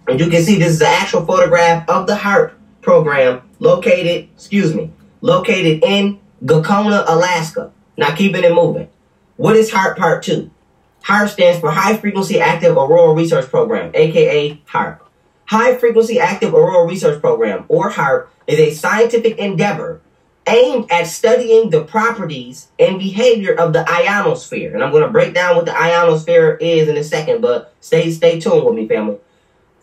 and 0.08 0.18
you 0.18 0.30
can 0.30 0.42
see 0.42 0.58
this 0.58 0.74
is 0.74 0.80
an 0.80 0.88
actual 0.88 1.26
photograph 1.26 1.86
of 1.90 2.06
the 2.06 2.14
HAARP 2.14 2.52
program 2.80 3.42
located, 3.58 4.28
excuse 4.34 4.74
me, 4.74 4.90
located 5.20 5.84
in 5.84 6.20
Gakona, 6.44 7.04
Alaska. 7.06 7.72
Now 7.96 8.14
keeping 8.14 8.44
it 8.44 8.54
moving. 8.54 8.88
What 9.36 9.56
is 9.56 9.70
HAARP 9.70 9.96
Part 9.96 10.22
2? 10.24 10.50
HAARP 11.04 11.28
stands 11.30 11.60
for 11.60 11.70
High 11.70 11.96
Frequency 11.96 12.38
Active 12.38 12.76
Auroral 12.76 13.14
Research 13.14 13.48
Program, 13.50 13.90
aka 13.94 14.60
HAARP. 14.68 15.00
High 15.46 15.76
Frequency 15.76 16.18
Active 16.18 16.54
Auroral 16.54 16.86
Research 16.86 17.20
Program, 17.20 17.64
or 17.68 17.90
HAARP, 17.90 18.28
is 18.46 18.58
a 18.58 18.72
scientific 18.72 19.38
endeavor 19.38 20.00
aimed 20.46 20.90
at 20.90 21.06
studying 21.06 21.70
the 21.70 21.82
properties 21.82 22.68
and 22.78 22.98
behavior 22.98 23.54
of 23.54 23.72
the 23.72 23.90
ionosphere. 23.90 24.74
And 24.74 24.84
I'm 24.84 24.90
going 24.90 25.02
to 25.02 25.08
break 25.10 25.32
down 25.32 25.56
what 25.56 25.64
the 25.64 25.74
ionosphere 25.74 26.58
is 26.60 26.88
in 26.88 26.96
a 26.96 27.04
second, 27.04 27.40
but 27.40 27.72
stay 27.80 28.10
stay 28.10 28.38
tuned 28.38 28.64
with 28.64 28.74
me, 28.74 28.86
family. 28.86 29.16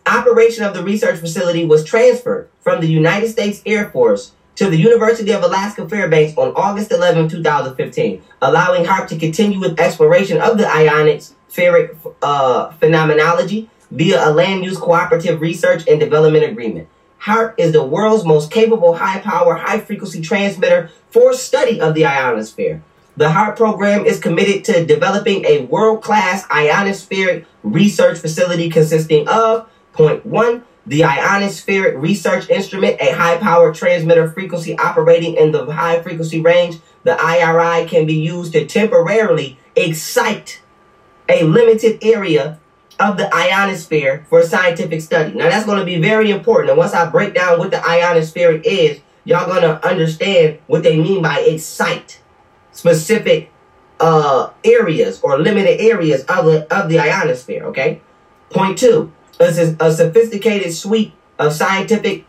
Operation 0.06 0.64
of 0.64 0.74
the 0.74 0.82
research 0.82 1.18
facility 1.18 1.64
was 1.64 1.84
transferred 1.84 2.48
from 2.60 2.80
the 2.80 2.88
United 2.88 3.28
States 3.28 3.62
Air 3.66 3.90
Force 3.90 4.32
to 4.56 4.68
the 4.68 4.76
University 4.76 5.32
of 5.32 5.42
Alaska 5.42 5.88
Fairbanks 5.88 6.36
on 6.36 6.52
August 6.54 6.92
11, 6.92 7.28
2015, 7.28 8.22
allowing 8.42 8.84
HAARP 8.84 9.08
to 9.08 9.18
continue 9.18 9.58
with 9.58 9.80
exploration 9.80 10.40
of 10.40 10.58
the 10.58 10.64
ionospheric 10.64 11.96
uh, 12.20 12.70
phenomenology 12.72 13.70
via 13.90 14.28
a 14.28 14.30
land 14.30 14.64
use 14.64 14.78
cooperative 14.78 15.40
research 15.40 15.86
and 15.88 16.00
development 16.00 16.44
agreement. 16.44 16.88
HAARP 17.20 17.54
is 17.56 17.72
the 17.72 17.84
world's 17.84 18.24
most 18.24 18.50
capable 18.50 18.94
high 18.94 19.20
power, 19.20 19.54
high 19.54 19.80
frequency 19.80 20.20
transmitter 20.20 20.90
for 21.10 21.32
study 21.32 21.80
of 21.80 21.94
the 21.94 22.04
ionosphere. 22.04 22.82
The 23.16 23.28
HAARP 23.28 23.56
program 23.56 24.06
is 24.06 24.18
committed 24.18 24.64
to 24.64 24.84
developing 24.84 25.44
a 25.44 25.66
world 25.66 26.02
class 26.02 26.46
ionospheric 26.46 27.44
research 27.62 28.18
facility 28.18 28.70
consisting 28.70 29.28
of 29.28 29.68
point 29.92 30.24
one, 30.26 30.64
the 30.86 31.00
ionospheric 31.00 32.00
research 32.00 32.50
instrument, 32.50 32.96
a 33.00 33.12
high-powered 33.12 33.74
transmitter 33.74 34.30
frequency 34.30 34.76
operating 34.78 35.36
in 35.36 35.52
the 35.52 35.70
high 35.72 36.02
frequency 36.02 36.40
range, 36.40 36.78
the 37.04 37.12
IRI 37.12 37.86
can 37.86 38.06
be 38.06 38.14
used 38.14 38.52
to 38.52 38.66
temporarily 38.66 39.58
excite 39.76 40.60
a 41.28 41.44
limited 41.44 41.98
area 42.02 42.58
of 42.98 43.16
the 43.16 43.32
ionosphere 43.34 44.26
for 44.28 44.42
scientific 44.42 45.00
study. 45.00 45.34
Now 45.34 45.48
that's 45.48 45.66
going 45.66 45.78
to 45.78 45.84
be 45.84 46.00
very 46.00 46.30
important. 46.30 46.70
And 46.70 46.78
once 46.78 46.94
I 46.94 47.08
break 47.08 47.34
down 47.34 47.58
what 47.58 47.70
the 47.70 47.84
ionosphere 47.86 48.60
is, 48.64 49.00
y'all 49.24 49.46
going 49.46 49.62
to 49.62 49.84
understand 49.86 50.58
what 50.66 50.82
they 50.82 51.00
mean 51.00 51.22
by 51.22 51.40
excite 51.40 52.20
specific 52.72 53.50
uh, 54.00 54.50
areas 54.64 55.20
or 55.22 55.38
limited 55.38 55.80
areas 55.80 56.22
of 56.24 56.44
the, 56.44 56.74
of 56.74 56.88
the 56.88 56.98
ionosphere, 56.98 57.64
okay? 57.66 58.00
Point 58.50 58.78
two, 58.78 59.12
a, 59.48 59.76
a 59.80 59.92
sophisticated 59.92 60.72
suite 60.72 61.12
of 61.38 61.52
scientific 61.52 62.24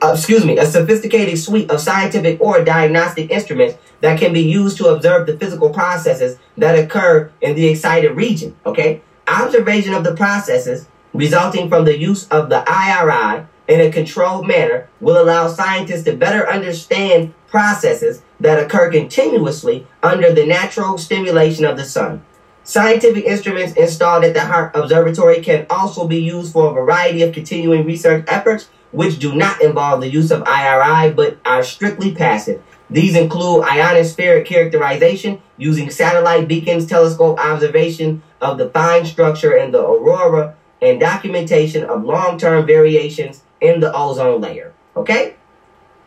uh, 0.00 0.12
excuse 0.14 0.44
me, 0.44 0.56
a 0.58 0.66
sophisticated 0.66 1.36
suite 1.38 1.68
of 1.70 1.80
scientific 1.80 2.40
or 2.40 2.62
diagnostic 2.64 3.30
instruments 3.30 3.76
that 4.00 4.18
can 4.18 4.32
be 4.32 4.40
used 4.40 4.76
to 4.76 4.86
observe 4.86 5.26
the 5.26 5.36
physical 5.36 5.70
processes 5.70 6.38
that 6.56 6.78
occur 6.78 7.32
in 7.40 7.56
the 7.56 7.66
excited 7.66 8.12
region. 8.12 8.54
Okay, 8.64 9.00
observation 9.26 9.94
of 9.94 10.04
the 10.04 10.14
processes 10.14 10.86
resulting 11.12 11.68
from 11.68 11.84
the 11.84 11.98
use 11.98 12.28
of 12.28 12.48
the 12.48 12.62
IRI 12.68 13.44
in 13.66 13.80
a 13.80 13.90
controlled 13.90 14.46
manner 14.46 14.88
will 15.00 15.20
allow 15.20 15.48
scientists 15.48 16.04
to 16.04 16.16
better 16.16 16.48
understand 16.48 17.34
processes 17.48 18.22
that 18.40 18.62
occur 18.62 18.90
continuously 18.90 19.86
under 20.02 20.32
the 20.32 20.46
natural 20.46 20.96
stimulation 20.96 21.64
of 21.64 21.76
the 21.76 21.84
sun. 21.84 22.24
Scientific 22.68 23.24
instruments 23.24 23.72
installed 23.78 24.24
at 24.24 24.34
the 24.34 24.40
HAARP 24.40 24.74
Observatory 24.74 25.40
can 25.40 25.64
also 25.70 26.06
be 26.06 26.18
used 26.18 26.52
for 26.52 26.68
a 26.68 26.74
variety 26.74 27.22
of 27.22 27.32
continuing 27.32 27.86
research 27.86 28.26
efforts 28.28 28.68
which 28.92 29.18
do 29.18 29.34
not 29.34 29.62
involve 29.62 30.02
the 30.02 30.10
use 30.10 30.30
of 30.30 30.46
IRI 30.46 31.10
but 31.14 31.38
are 31.46 31.62
strictly 31.62 32.14
passive. 32.14 32.62
These 32.90 33.16
include 33.16 33.64
ionospheric 33.64 34.44
characterization 34.44 35.40
using 35.56 35.88
satellite 35.88 36.46
beacons, 36.46 36.84
telescope 36.84 37.38
observation 37.38 38.22
of 38.38 38.58
the 38.58 38.68
fine 38.68 39.06
structure 39.06 39.56
in 39.56 39.70
the 39.70 39.80
aurora, 39.80 40.54
and 40.82 41.00
documentation 41.00 41.84
of 41.84 42.04
long-term 42.04 42.66
variations 42.66 43.44
in 43.62 43.80
the 43.80 43.90
ozone 43.96 44.42
layer. 44.42 44.74
Okay? 44.94 45.36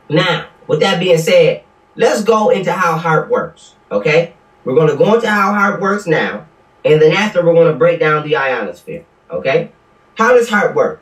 Now, 0.10 0.50
with 0.68 0.82
that 0.82 1.00
being 1.00 1.18
said, 1.18 1.64
let's 1.96 2.24
go 2.24 2.52
into 2.52 2.72
how 2.72 3.00
HAARP 3.00 3.30
works. 3.30 3.74
Okay? 3.92 4.36
We're 4.64 4.76
going 4.76 4.90
to 4.90 4.96
go 4.96 5.16
into 5.16 5.28
how 5.28 5.54
HAARP 5.54 5.82
works 5.82 6.06
now. 6.06 6.46
And 6.84 7.02
then 7.02 7.14
after, 7.14 7.46
we're 7.46 7.54
going 7.54 7.72
to 7.72 7.78
break 7.78 8.00
down 8.00 8.28
the 8.28 8.36
ionosphere. 8.36 9.06
Okay? 9.30 9.72
How 10.16 10.34
does 10.34 10.50
HAARP 10.50 10.76
work? 10.76 11.02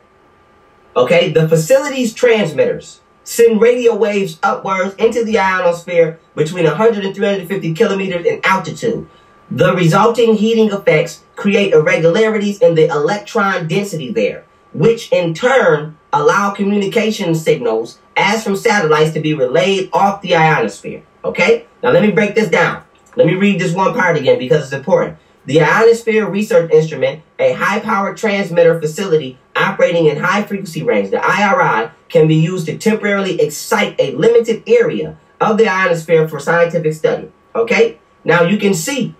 Okay, 0.96 1.30
the 1.30 1.48
facility's 1.48 2.12
transmitters 2.12 3.00
send 3.22 3.60
radio 3.60 3.94
waves 3.94 4.38
upwards 4.42 4.94
into 4.96 5.24
the 5.24 5.38
ionosphere 5.38 6.18
between 6.34 6.64
100 6.64 7.04
and 7.04 7.14
350 7.14 7.74
kilometers 7.74 8.26
in 8.26 8.40
altitude. 8.44 9.08
The 9.50 9.74
resulting 9.74 10.34
heating 10.34 10.70
effects 10.70 11.22
create 11.36 11.72
irregularities 11.72 12.60
in 12.60 12.74
the 12.74 12.86
electron 12.86 13.68
density 13.68 14.12
there, 14.12 14.44
which 14.72 15.12
in 15.12 15.34
turn 15.34 15.96
allow 16.12 16.50
communication 16.50 17.34
signals 17.34 17.98
as 18.16 18.42
from 18.42 18.56
satellites 18.56 19.12
to 19.12 19.20
be 19.20 19.34
relayed 19.34 19.90
off 19.92 20.22
the 20.22 20.34
ionosphere. 20.34 21.02
Okay? 21.24 21.66
Now 21.82 21.90
let 21.90 22.02
me 22.02 22.10
break 22.10 22.34
this 22.34 22.48
down. 22.48 22.82
Let 23.16 23.26
me 23.26 23.34
read 23.34 23.60
this 23.60 23.74
one 23.74 23.94
part 23.94 24.16
again 24.16 24.38
because 24.38 24.64
it's 24.64 24.72
important. 24.72 25.18
The 25.50 25.62
Ionosphere 25.62 26.30
Research 26.30 26.70
Instrument, 26.70 27.24
a 27.40 27.54
high-powered 27.54 28.16
transmitter 28.16 28.80
facility 28.80 29.36
operating 29.56 30.06
in 30.06 30.16
high 30.18 30.44
frequency 30.44 30.84
range, 30.84 31.10
the 31.10 31.20
IRI, 31.20 31.90
can 32.08 32.28
be 32.28 32.36
used 32.36 32.66
to 32.66 32.78
temporarily 32.78 33.40
excite 33.40 33.96
a 33.98 34.12
limited 34.12 34.62
area 34.68 35.18
of 35.40 35.58
the 35.58 35.66
ionosphere 35.66 36.28
for 36.28 36.38
scientific 36.38 36.92
study. 36.92 37.32
Okay? 37.52 37.98
Now 38.22 38.44
you 38.44 38.58
can 38.58 38.74
see 38.74 39.16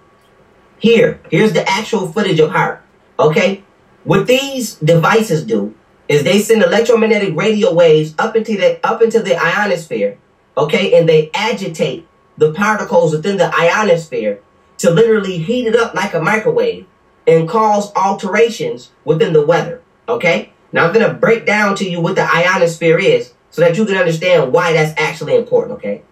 here, 0.79 1.21
here's 1.33 1.53
the 1.53 1.69
actual 1.69 2.13
footage 2.13 2.39
of 2.39 2.51
HAARP. 2.51 2.79
Okay? 3.19 3.65
What 4.05 4.29
these 4.29 4.77
devices 4.77 5.45
do 5.45 5.75
is 6.07 6.23
they 6.23 6.39
send 6.39 6.63
electromagnetic 6.63 7.35
radio 7.35 7.75
waves 7.75 8.15
up 8.21 8.37
into 8.37 8.57
the 8.57 8.79
up 8.87 9.03
into 9.03 9.19
the 9.19 9.35
ionosphere, 9.35 10.17
okay, 10.57 10.97
and 10.97 11.09
they 11.09 11.33
agitate 11.35 12.07
the 12.39 12.53
particles 12.53 13.11
within 13.11 13.37
the 13.37 13.53
ionosphere 13.53 14.41
to 14.81 14.91
literally 14.91 15.37
heat 15.37 15.67
it 15.67 15.77
up 15.77 15.95
like 15.95 16.15
a 16.15 16.23
microwave 16.23 16.87
and 17.27 17.47
cause 17.47 17.93
alterations 17.95 18.91
within 19.05 19.35
the 19.35 19.45
weather. 19.45 19.83
Okay? 20.09 20.53
Now 20.73 20.87
I'm 20.87 20.95
going 20.95 21.07
to 21.07 21.13
break 21.13 21.45
down 21.45 21.77
to 21.77 21.89
you 21.89 22.01
what 22.01 22.15
the 22.15 22.23
ionosphere 22.23 22.99
is 22.99 23.35
so 23.51 23.61
that 23.61 23.77
you 23.77 23.85
can 23.85 23.97
understand 23.97 24.55
why 24.55 24.73
that's 24.73 24.99
actually 24.99 25.37
important. 25.37 25.79
Okay? 25.79 26.03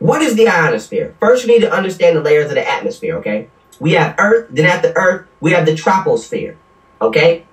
What 0.00 0.22
is 0.22 0.34
the 0.34 0.48
ionosphere? 0.48 1.14
First, 1.20 1.46
you 1.46 1.52
need 1.52 1.60
to 1.60 1.72
understand 1.72 2.16
the 2.16 2.20
layers 2.20 2.46
of 2.46 2.56
the 2.56 2.68
atmosphere. 2.68 3.16
Okay? 3.18 3.48
We 3.78 3.92
have 3.92 4.16
Earth, 4.18 4.48
then 4.50 4.66
after 4.66 4.92
Earth, 4.96 5.28
we 5.40 5.52
have 5.52 5.64
the 5.64 5.72
troposphere. 5.72 6.56
Okay? 7.00 7.46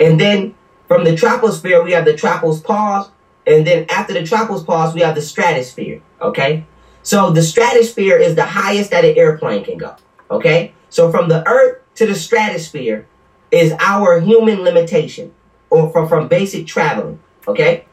And 0.00 0.18
then 0.20 0.56
from 0.88 1.04
the 1.04 1.12
troposphere, 1.12 1.84
we 1.84 1.92
have 1.92 2.04
the 2.04 2.14
tropopause. 2.14 3.10
And 3.46 3.64
then 3.64 3.86
after 3.88 4.14
the 4.14 4.20
tropopause, 4.22 4.94
we 4.94 5.00
have 5.02 5.14
the 5.14 5.22
stratosphere. 5.22 6.02
Okay? 6.20 6.66
So 7.04 7.30
the 7.30 7.42
stratosphere 7.42 8.18
is 8.18 8.34
the 8.34 8.44
highest 8.44 8.90
that 8.90 9.04
an 9.04 9.16
airplane 9.16 9.64
can 9.64 9.78
go. 9.78 9.94
Okay? 10.30 10.72
So 10.88 11.10
from 11.10 11.28
the 11.28 11.46
earth 11.46 11.82
to 11.96 12.06
the 12.06 12.14
stratosphere 12.14 13.06
is 13.50 13.72
our 13.78 14.20
human 14.20 14.62
limitation 14.62 15.34
or 15.70 15.90
from, 15.90 16.08
from 16.08 16.28
basic 16.28 16.66
traveling. 16.66 17.20
Okay? 17.46 17.84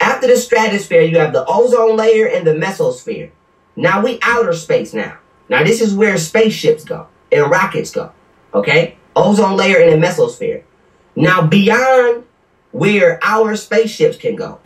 After 0.00 0.26
the 0.26 0.36
stratosphere, 0.36 1.02
you 1.02 1.18
have 1.18 1.32
the 1.32 1.44
ozone 1.46 1.96
layer 1.96 2.26
and 2.26 2.46
the 2.46 2.54
mesosphere. 2.54 3.30
Now 3.76 4.02
we 4.02 4.18
outer 4.22 4.52
space 4.52 4.92
now. 4.92 5.18
Now 5.48 5.64
this 5.64 5.80
is 5.80 5.94
where 5.94 6.18
spaceships 6.18 6.84
go 6.84 7.08
and 7.30 7.50
rockets 7.50 7.90
go. 7.90 8.12
Okay? 8.54 8.96
Ozone 9.14 9.56
layer 9.56 9.78
and 9.78 9.92
the 9.92 10.06
mesosphere. 10.06 10.62
Now 11.14 11.46
beyond 11.46 12.24
where 12.70 13.18
our 13.22 13.54
spaceships 13.54 14.16
can 14.16 14.34
go, 14.34 14.58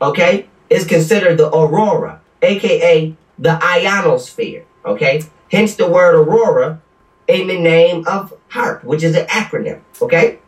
okay, 0.00 0.48
is 0.70 0.86
considered 0.86 1.38
the 1.38 1.48
aurora, 1.48 2.20
aka 2.42 3.14
the 3.38 3.58
ionosphere. 3.62 4.64
Okay? 4.84 5.22
Hence 5.50 5.74
the 5.74 5.88
word 5.88 6.14
aurora 6.14 6.80
in 7.26 7.46
the 7.46 7.58
name 7.58 8.06
of 8.06 8.34
HAARP, 8.50 8.84
which 8.84 9.02
is 9.02 9.16
an 9.16 9.26
acronym. 9.26 9.80
Okay? 10.00 10.38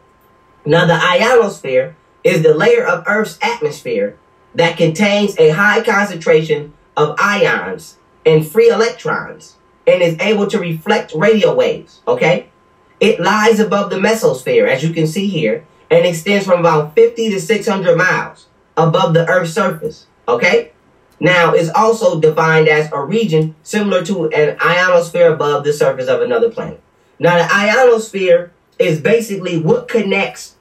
Now, 0.65 0.87
the 0.87 0.95
ionosphere 0.95 1.97
is 2.23 2.43
the 2.43 2.55
layer 2.55 2.85
of 2.85 3.05
Earth's 3.07 3.39
atmosphere 3.41 4.19
that 4.55 4.77
contains 4.77 5.39
a 5.39 5.51
high 5.51 5.83
concentration 5.83 6.73
of 6.97 7.17
ions 7.19 7.97
and 8.27 8.47
free 8.47 8.69
electrons 8.69 9.57
and 9.87 10.03
is 10.03 10.19
able 10.21 10.47
to 10.49 10.59
reflect 10.59 11.15
radio 11.15 11.55
waves, 11.55 12.01
okay? 12.07 12.51
It 12.99 13.21
lies 13.21 13.59
above 13.59 13.91
the 13.91 13.97
mesosphere, 13.97 14.69
as 14.69 14.83
you 14.83 14.93
can 14.93 15.07
see 15.07 15.27
here, 15.27 15.67
and 15.91 16.07
extends 16.07 16.45
from 16.45 16.61
about 16.61 16.95
50 16.95 17.31
to 17.31 17.41
600 17.41 17.97
miles 17.97 18.47
above 18.77 19.15
the 19.15 19.27
Earth's 19.27 19.55
surface, 19.55 20.07
okay? 20.29 20.73
Now, 21.21 21.53
it's 21.53 21.69
also 21.71 22.19
defined 22.19 22.67
as 22.67 22.91
a 22.93 23.01
region 23.01 23.55
similar 23.63 24.03
to 24.07 24.31
an 24.31 24.57
ionosphere 24.61 25.33
above 25.33 25.65
the 25.65 25.73
surface 25.73 26.09
of 26.09 26.23
another 26.23 26.51
planet. 26.51 26.81
Now, 27.19 27.37
the 27.37 27.55
ionosphere 27.55 28.53
is 28.79 29.01
basically 29.01 29.61
what 29.61 29.87
connects 29.87 30.57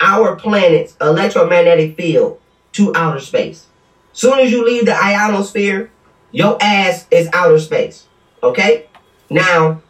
our 0.00 0.34
planet's 0.34 0.96
electromagnetic 1.00 1.96
field 1.96 2.40
to 2.72 2.92
outer 2.96 3.20
space. 3.20 3.66
Soon 4.12 4.40
as 4.40 4.50
you 4.50 4.64
leave 4.64 4.86
the 4.86 4.94
ionosphere, 4.94 5.90
your 6.32 6.58
ass 6.60 7.06
is 7.12 7.28
outer 7.32 7.60
space. 7.60 8.08
Okay? 8.42 8.88
Now, 9.30 9.80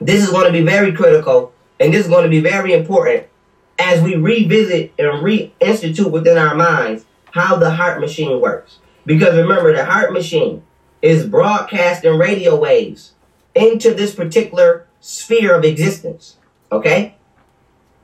this 0.00 0.24
is 0.24 0.30
going 0.30 0.46
to 0.46 0.52
be 0.52 0.62
very 0.62 0.92
critical 0.92 1.52
and 1.78 1.92
this 1.92 2.06
is 2.06 2.10
going 2.10 2.24
to 2.24 2.30
be 2.30 2.40
very 2.40 2.72
important 2.72 3.26
as 3.78 4.02
we 4.02 4.14
revisit 4.14 4.92
and 4.98 5.08
reinstitute 5.22 6.10
within 6.10 6.38
our 6.38 6.54
minds 6.54 7.04
how 7.32 7.56
the 7.56 7.70
HAARP 7.70 8.00
machine 8.00 8.40
works. 8.40 8.78
Because 9.06 9.36
remember, 9.36 9.74
the 9.74 9.82
HAARP 9.82 10.12
machine 10.12 10.62
is 11.02 11.26
broadcasting 11.26 12.16
radio 12.16 12.56
waves 12.56 13.12
into 13.54 13.92
this 13.92 14.14
particular 14.14 14.86
sphere 15.00 15.54
of 15.54 15.64
existence. 15.64 16.36
Okay? 16.72 17.14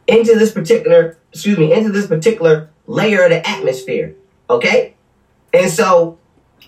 Into 0.07 0.39
this 0.39 0.53
particular, 0.53 1.19
excuse 1.33 1.59
me, 1.59 1.73
into 1.73 1.91
this 1.91 2.07
particular 2.07 2.71
layer 2.87 3.25
of 3.25 3.31
the 3.31 3.49
atmosphere. 3.49 4.15
Okay? 4.49 4.95
And 5.53 5.71
so, 5.71 6.19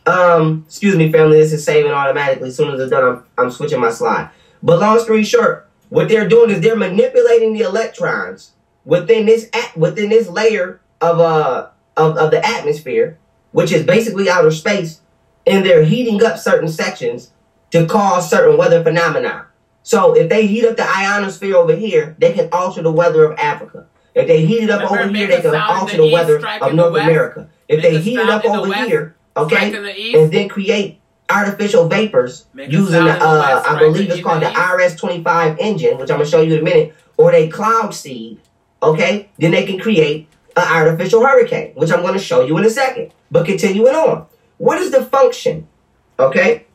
um, 0.06 0.64
excuse 0.66 0.96
me, 0.96 1.12
family, 1.12 1.38
this 1.38 1.52
is 1.52 1.64
saving 1.64 1.92
automatically. 1.92 2.48
As 2.48 2.56
soon 2.56 2.72
as 2.72 2.80
it's 2.80 2.90
done, 2.90 3.04
I'm, 3.04 3.24
I'm 3.38 3.50
switching 3.50 3.80
my 3.80 3.90
slide. 3.90 4.30
But 4.62 4.80
long 4.80 4.98
story 5.00 5.24
short, 5.24 5.68
what 5.88 6.08
they're 6.08 6.28
doing 6.28 6.50
is 6.50 6.60
they're 6.60 6.76
manipulating 6.76 7.52
the 7.52 7.60
electrons 7.60 8.52
within 8.84 9.26
this 9.26 9.48
at, 9.52 9.76
within 9.76 10.08
this 10.08 10.28
layer 10.28 10.80
of 11.00 11.20
uh 11.20 11.68
of, 11.96 12.16
of 12.16 12.30
the 12.30 12.44
atmosphere, 12.44 13.18
which 13.52 13.72
is 13.72 13.84
basically 13.84 14.28
outer 14.28 14.50
space, 14.50 15.00
and 15.46 15.64
they're 15.64 15.84
heating 15.84 16.22
up 16.22 16.38
certain 16.38 16.68
sections 16.68 17.30
to 17.70 17.86
cause 17.86 18.28
certain 18.28 18.56
weather 18.56 18.82
phenomena. 18.82 19.46
So 19.82 20.14
if 20.14 20.28
they 20.28 20.46
heat 20.46 20.64
up 20.64 20.76
the 20.76 20.88
ionosphere 20.88 21.56
over 21.56 21.74
here, 21.74 22.14
they 22.18 22.32
can 22.32 22.48
alter 22.52 22.82
the 22.82 22.92
weather 22.92 23.24
of 23.24 23.38
Africa. 23.38 23.86
If 24.14 24.26
they 24.26 24.44
heat 24.44 24.64
it 24.64 24.70
up 24.70 24.90
Remember, 24.90 25.04
over 25.04 25.16
here, 25.16 25.26
they 25.26 25.40
can 25.40 25.54
alter 25.54 25.96
the, 25.96 26.02
the 26.02 26.12
weather 26.12 26.46
of 26.46 26.74
North 26.74 26.94
America. 26.94 27.48
If 27.68 27.82
they 27.82 27.98
heat 28.00 28.18
it 28.18 28.28
up 28.28 28.44
over 28.44 28.68
west, 28.68 28.88
here, 28.88 29.16
okay, 29.36 29.70
the 29.70 30.18
and 30.18 30.32
then 30.32 30.48
create 30.48 31.00
artificial 31.30 31.88
vapors 31.88 32.44
using, 32.54 33.04
the, 33.04 33.10
uh, 33.10 33.62
I 33.66 33.78
believe 33.78 34.10
it's 34.10 34.22
called 34.22 34.42
the 34.42 34.50
RS-25 34.50 35.56
engine, 35.58 35.96
which 35.96 36.10
I'm 36.10 36.18
going 36.18 36.26
to 36.26 36.30
show 36.30 36.42
you 36.42 36.54
in 36.54 36.60
a 36.60 36.62
minute, 36.62 36.94
or 37.16 37.32
they 37.32 37.48
cloud 37.48 37.94
seed, 37.94 38.40
okay, 38.82 39.30
then 39.38 39.52
they 39.52 39.64
can 39.64 39.78
create 39.78 40.28
an 40.56 40.64
artificial 40.64 41.24
hurricane, 41.24 41.72
which 41.74 41.90
I'm 41.90 42.02
going 42.02 42.14
to 42.14 42.20
show 42.20 42.44
you 42.44 42.56
in 42.58 42.64
a 42.64 42.70
second. 42.70 43.12
But 43.30 43.46
continuing 43.46 43.94
on, 43.94 44.26
what 44.58 44.78
is 44.78 44.90
the 44.90 45.04
function, 45.04 45.66
okay, 46.18 46.66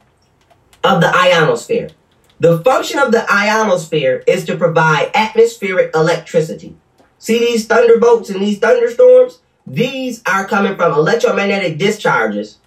of 0.83 1.01
the 1.01 1.07
ionosphere? 1.07 1.91
The 2.39 2.59
function 2.59 2.99
of 2.99 3.11
the 3.11 3.25
ionosphere 3.31 4.23
is 4.27 4.45
to 4.45 4.57
provide 4.57 5.11
atmospheric 5.13 5.91
electricity. 5.95 6.75
See 7.17 7.39
these 7.39 7.65
thunderbolts 7.65 8.29
and 8.29 8.41
these 8.41 8.59
thunderstorms? 8.59 9.39
These 9.65 10.21
are 10.25 10.47
coming 10.47 10.75
from 10.75 10.93
electromagnetic 10.93 11.77
discharges 11.77 12.59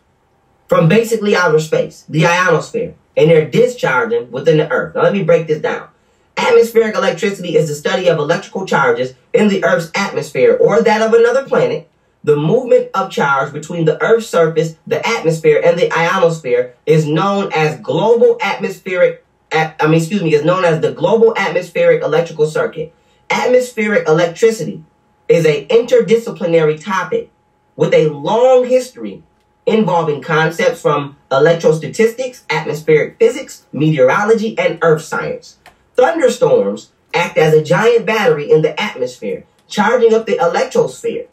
from 0.69 0.89
basically 0.89 1.35
outer 1.35 1.59
space, 1.59 2.05
the 2.09 2.27
ionosphere, 2.27 2.95
and 3.17 3.31
they're 3.31 3.49
discharging 3.49 4.31
within 4.31 4.59
the 4.59 4.71
Earth. 4.71 4.95
Now 4.95 5.03
let 5.03 5.13
me 5.13 5.23
break 5.23 5.47
this 5.47 5.61
down. 5.61 5.89
Atmospheric 6.37 6.95
electricity 6.95 7.57
is 7.57 7.69
the 7.69 7.75
study 7.75 8.09
of 8.09 8.19
electrical 8.19 8.67
charges 8.67 9.15
in 9.33 9.49
the 9.49 9.65
Earth's 9.65 9.91
atmosphere 9.95 10.57
or 10.61 10.83
that 10.83 11.03
of 11.03 11.13
another 11.15 11.47
planet. 11.47 11.89
The 12.23 12.37
movement 12.37 12.91
of 12.93 13.11
charge 13.11 13.53
between 13.53 13.87
the 13.87 14.03
Earth's 14.03 14.27
surface, 14.27 14.77
the 14.87 15.07
atmosphere, 15.07 15.61
and 15.65 15.79
the 15.79 15.91
ionosphere 15.97 16.75
is 16.85 17.07
known 17.07 17.51
as 17.55 17.81
global 17.81 18.37
atmospheric, 18.43 19.25
I 19.51 19.75
mean, 19.85 19.95
excuse 19.95 20.23
me, 20.23 20.35
is 20.35 20.45
known 20.45 20.65
as 20.65 20.81
the 20.81 20.93
global 20.93 21.35
atmospheric 21.37 22.03
electrical 22.03 22.47
circuit. 22.47 22.95
Atmospheric 23.31 24.07
electricity 24.07 24.85
is 25.29 25.47
a 25.47 25.67
interdisciplinary 25.67 26.83
topic 26.83 27.31
with 27.75 27.95
a 27.95 28.09
long 28.11 28.67
history 28.67 29.23
involving 29.65 30.21
concepts 30.21 30.83
from 30.83 31.17
electrostatistics, 31.31 32.43
atmospheric 32.51 33.19
physics, 33.19 33.65
meteorology, 33.73 34.59
and 34.59 34.79
earth 34.83 35.03
science. 35.03 35.57
Thunderstorms 35.95 36.91
act 37.15 37.39
as 37.39 37.55
a 37.55 37.63
giant 37.63 38.07
battery 38.07 38.51
in 38.51 38.63
the 38.63 38.81
atmosphere, 38.81 39.45
charging 39.69 40.15
up 40.15 40.27
the 40.27 40.39
electrosphere 40.39 41.27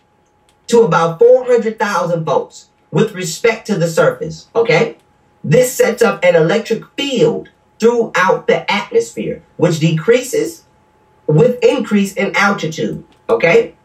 to 0.68 0.82
about 0.82 1.20
400,000 1.20 2.24
volts 2.24 2.70
with 2.92 3.14
respect 3.14 3.68
to 3.68 3.76
the 3.76 3.88
surface, 3.88 4.48
okay? 4.56 4.98
This 5.44 5.74
sets 5.74 6.02
up 6.02 6.24
an 6.24 6.36
electric 6.36 6.86
field 6.98 7.50
throughout 7.80 8.48
the 8.48 8.70
atmosphere, 8.72 9.44
which 9.58 9.80
decreases 9.80 10.64
with 11.28 11.64
increase 11.64 12.14
in 12.14 12.36
altitude, 12.36 13.04
okay? 13.30 13.76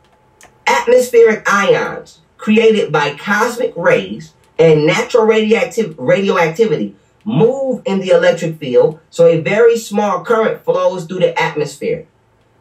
Atmospheric 0.66 1.42
ions 1.46 2.20
created 2.37 2.90
by 2.90 3.14
cosmic 3.14 3.72
rays 3.76 4.33
and 4.59 4.87
natural 4.87 5.24
radioactivity 5.24 6.96
move 7.24 7.82
in 7.85 8.00
the 8.00 8.11
electric 8.11 8.58
field, 8.58 9.00
so 9.11 9.26
a 9.26 9.40
very 9.40 9.76
small 9.76 10.24
current 10.24 10.64
flows 10.64 11.04
through 11.04 11.20
the 11.20 11.40
atmosphere. 11.40 12.06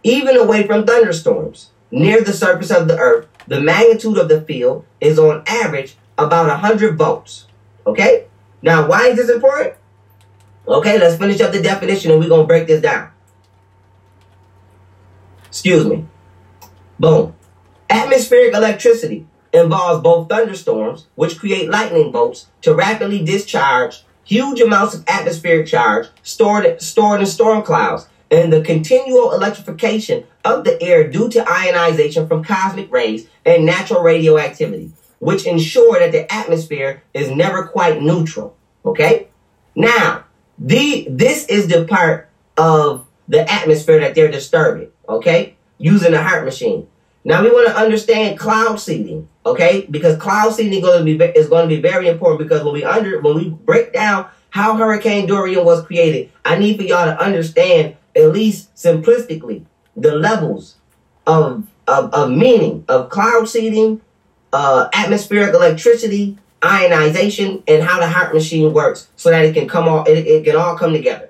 Even 0.04 0.38
away 0.38 0.66
from 0.66 0.86
thunderstorms, 0.86 1.72
near 1.92 2.22
the 2.24 2.34
surface 2.34 2.72
of 2.72 2.88
the 2.88 2.98
earth, 2.98 3.28
the 3.48 3.60
magnitude 3.60 4.18
of 4.18 4.30
the 4.30 4.42
field 4.42 4.86
is 5.00 5.20
on 5.20 5.44
average 5.48 5.96
about 6.18 6.48
100 6.48 6.98
volts. 6.98 7.48
Okay? 7.86 8.26
Now, 8.62 8.88
why 8.88 9.08
is 9.08 9.18
this 9.18 9.30
important? 9.30 9.76
Okay, 10.68 11.00
let's 11.00 11.18
finish 11.18 11.42
up 11.42 11.52
the 11.52 11.62
definition 11.62 12.12
and 12.12 12.20
we're 12.20 12.30
going 12.30 12.42
to 12.42 12.48
break 12.48 12.68
this 12.68 12.82
down. 12.82 13.10
Excuse 15.48 15.86
me. 15.86 16.06
Boom. 17.00 17.36
Atmospheric 17.90 18.54
electricity 18.54 19.28
involves 19.52 20.02
both 20.02 20.30
thunderstorms, 20.30 21.08
which 21.16 21.40
create 21.40 21.70
lightning 21.70 22.12
bolts 22.12 22.48
to 22.62 22.74
rapidly 22.74 23.24
discharge 23.24 24.04
huge 24.32 24.62
amounts 24.62 24.96
of 24.96 25.04
atmospheric 25.10 25.68
charge 25.68 26.08
stored, 26.24 26.82
stored 26.82 27.20
in 27.20 27.26
storm 27.26 27.62
clouds, 27.62 28.08
and 28.32 28.52
the 28.52 28.62
continual 28.62 29.34
electrification 29.34 30.24
of 30.46 30.64
the 30.64 30.82
air 30.82 31.10
due 31.10 31.28
to 31.28 31.52
ionization 31.52 32.26
from 32.30 32.42
cosmic 32.42 32.90
rays 32.90 33.28
and 33.46 33.66
natural 33.66 34.02
radioactivity, 34.02 34.90
which 35.20 35.46
ensure 35.46 36.00
that 36.00 36.14
the 36.14 36.34
atmosphere 36.34 37.04
is 37.14 37.30
never 37.30 37.68
quite 37.68 38.02
neutral. 38.02 38.56
Okay? 38.86 39.28
Now, 39.76 40.24
the 40.58 41.08
this 41.10 41.46
is 41.48 41.68
the 41.68 41.84
part 41.84 42.30
of 42.56 43.06
the 43.28 43.52
atmosphere 43.52 44.00
that 44.00 44.16
they're 44.16 44.32
disturbing, 44.32 44.92
okay? 45.10 45.58
Using 45.78 46.12
the 46.12 46.20
HAARP 46.20 46.46
machine. 46.46 46.88
Now 47.26 47.44
we 47.44 47.50
want 47.50 47.68
to 47.68 47.78
understand 47.78 48.40
cloud 48.40 48.80
seeding, 48.80 49.28
okay? 49.46 49.88
Because 49.90 50.18
cloud 50.18 50.54
seeding 50.54 50.74
is 50.74 50.82
going 50.82 51.06
to 51.06 51.18
be 51.18 51.24
is 51.24 51.48
going 51.48 51.68
to 51.70 51.76
be 51.76 51.82
very 51.82 52.08
important 52.08 52.40
because 52.40 52.64
when 52.64 52.74
we 52.74 52.84
under 52.84 53.20
when 53.22 53.36
we 53.36 53.50
break 53.50 53.94
down 53.94 54.28
how 54.50 54.76
Hurricane 54.76 55.28
Dorian 55.28 55.66
was 55.66 55.86
created, 55.86 56.32
I 56.44 56.58
need 56.58 56.78
for 56.78 56.84
y'all 56.84 57.06
to 57.06 57.20
understand 57.20 57.96
at 58.16 58.32
least 58.32 58.74
simplistically 58.76 59.66
the 59.96 60.16
levels 60.16 60.76
of 61.26 61.68
of, 61.88 62.14
of 62.14 62.30
meaning 62.30 62.86
of 62.88 63.10
cloud 63.10 63.48
seeding, 63.50 64.02
uh, 64.54 64.88
atmospheric 64.94 65.54
electricity, 65.54 66.38
ionization, 66.64 67.64
and 67.68 67.84
how 67.84 68.00
the 68.00 68.06
HAARP 68.06 68.34
machine 68.34 68.72
works, 68.74 69.10
so 69.16 69.30
that 69.30 69.46
it 69.46 69.54
can 69.54 69.68
come 69.68 69.88
all 69.88 70.04
it, 70.06 70.28
it 70.28 70.44
can 70.44 70.56
all 70.56 70.78
come 70.78 70.94
together. 70.94 71.30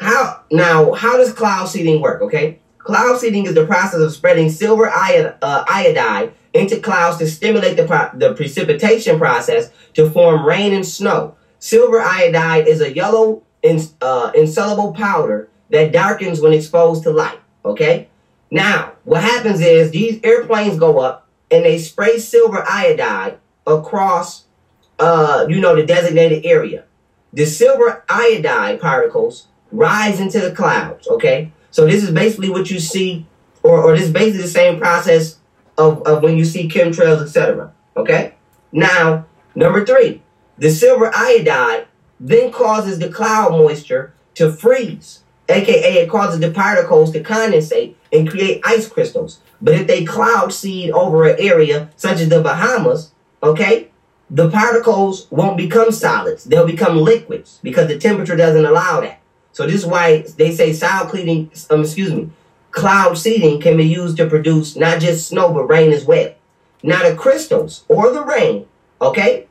How 0.00 0.42
now? 0.50 0.92
How 0.92 1.16
does 1.16 1.32
cloud 1.32 1.66
seeding 1.66 2.00
work? 2.00 2.20
Okay, 2.20 2.58
Cloud 2.84 3.18
seeding 3.18 3.46
is 3.46 3.54
the 3.54 3.66
process 3.66 4.00
of 4.00 4.12
spreading 4.12 4.50
silver 4.50 4.90
uh, 4.90 5.64
iodide 5.66 6.34
into 6.54 6.78
clouds 6.78 7.18
to 7.18 7.26
stimulate 7.26 7.76
the, 7.76 7.84
pro- 7.84 8.10
the 8.14 8.32
precipitation 8.32 9.18
process 9.18 9.70
to 9.92 10.08
form 10.08 10.46
rain 10.46 10.72
and 10.72 10.86
snow. 10.86 11.36
Silver 11.58 12.00
iodide 12.00 12.68
is 12.68 12.80
a 12.80 12.94
yellow 12.94 13.42
ins- 13.62 13.94
uh, 14.00 14.30
insoluble 14.34 14.94
powder 14.94 15.48
that 15.70 15.92
darkens 15.92 16.40
when 16.40 16.52
exposed 16.52 17.02
to 17.02 17.10
light. 17.10 17.40
Okay? 17.64 18.08
Now, 18.50 18.92
what 19.02 19.22
happens 19.22 19.60
is 19.60 19.90
these 19.90 20.20
airplanes 20.22 20.78
go 20.78 21.00
up 21.00 21.28
and 21.50 21.64
they 21.64 21.78
spray 21.78 22.18
silver 22.18 22.64
iodide 22.68 23.38
across, 23.66 24.44
uh, 24.98 25.46
you 25.48 25.60
know, 25.60 25.74
the 25.74 25.84
designated 25.84 26.46
area. 26.46 26.84
The 27.32 27.46
silver 27.46 28.04
iodide 28.08 28.80
particles 28.80 29.48
rise 29.72 30.20
into 30.20 30.38
the 30.38 30.52
clouds. 30.52 31.08
Okay? 31.08 31.50
So 31.72 31.84
this 31.84 32.04
is 32.04 32.12
basically 32.12 32.50
what 32.50 32.70
you 32.70 32.78
see, 32.78 33.26
or, 33.64 33.82
or 33.82 33.96
this 33.96 34.06
is 34.06 34.12
basically 34.12 34.42
the 34.42 34.48
same 34.48 34.78
process 34.78 35.38
of, 35.76 36.02
of 36.02 36.22
when 36.22 36.36
you 36.36 36.44
see 36.44 36.68
chemtrails, 36.68 37.22
etc. 37.22 37.72
Okay? 37.96 38.34
Now, 38.72 39.26
number 39.54 39.84
three, 39.84 40.22
the 40.58 40.70
silver 40.70 41.10
iodide 41.14 41.86
then 42.20 42.52
causes 42.52 42.98
the 42.98 43.08
cloud 43.08 43.52
moisture 43.52 44.14
to 44.34 44.52
freeze, 44.52 45.22
aka 45.48 46.02
it 46.02 46.08
causes 46.08 46.40
the 46.40 46.50
particles 46.50 47.12
to 47.12 47.22
condensate 47.22 47.94
and 48.12 48.28
create 48.28 48.60
ice 48.64 48.88
crystals. 48.88 49.40
But 49.60 49.74
if 49.74 49.86
they 49.86 50.04
cloud 50.04 50.52
seed 50.52 50.90
over 50.90 51.26
an 51.28 51.36
area 51.38 51.90
such 51.96 52.20
as 52.20 52.28
the 52.28 52.40
Bahamas, 52.40 53.12
okay, 53.42 53.90
the 54.30 54.50
particles 54.50 55.30
won't 55.30 55.56
become 55.56 55.92
solids. 55.92 56.44
They'll 56.44 56.66
become 56.66 56.96
liquids 56.96 57.60
because 57.62 57.88
the 57.88 57.98
temperature 57.98 58.36
doesn't 58.36 58.64
allow 58.64 59.00
that. 59.00 59.20
So 59.52 59.66
this 59.66 59.76
is 59.76 59.86
why 59.86 60.22
they 60.36 60.50
say 60.50 60.72
soil 60.72 61.06
cleaning, 61.06 61.50
um, 61.70 61.82
excuse 61.82 62.12
me, 62.12 62.30
cloud 62.74 63.16
seeding 63.16 63.60
can 63.60 63.76
be 63.76 63.86
used 63.86 64.16
to 64.16 64.26
produce 64.26 64.76
not 64.76 65.00
just 65.00 65.28
snow, 65.28 65.52
but 65.52 65.64
rain 65.64 65.92
as 65.92 66.04
well. 66.04 66.34
Now 66.82 67.08
the 67.08 67.14
crystals 67.14 67.84
or 67.88 68.12
the 68.12 68.24
rain, 68.24 68.66
okay, 69.00 69.46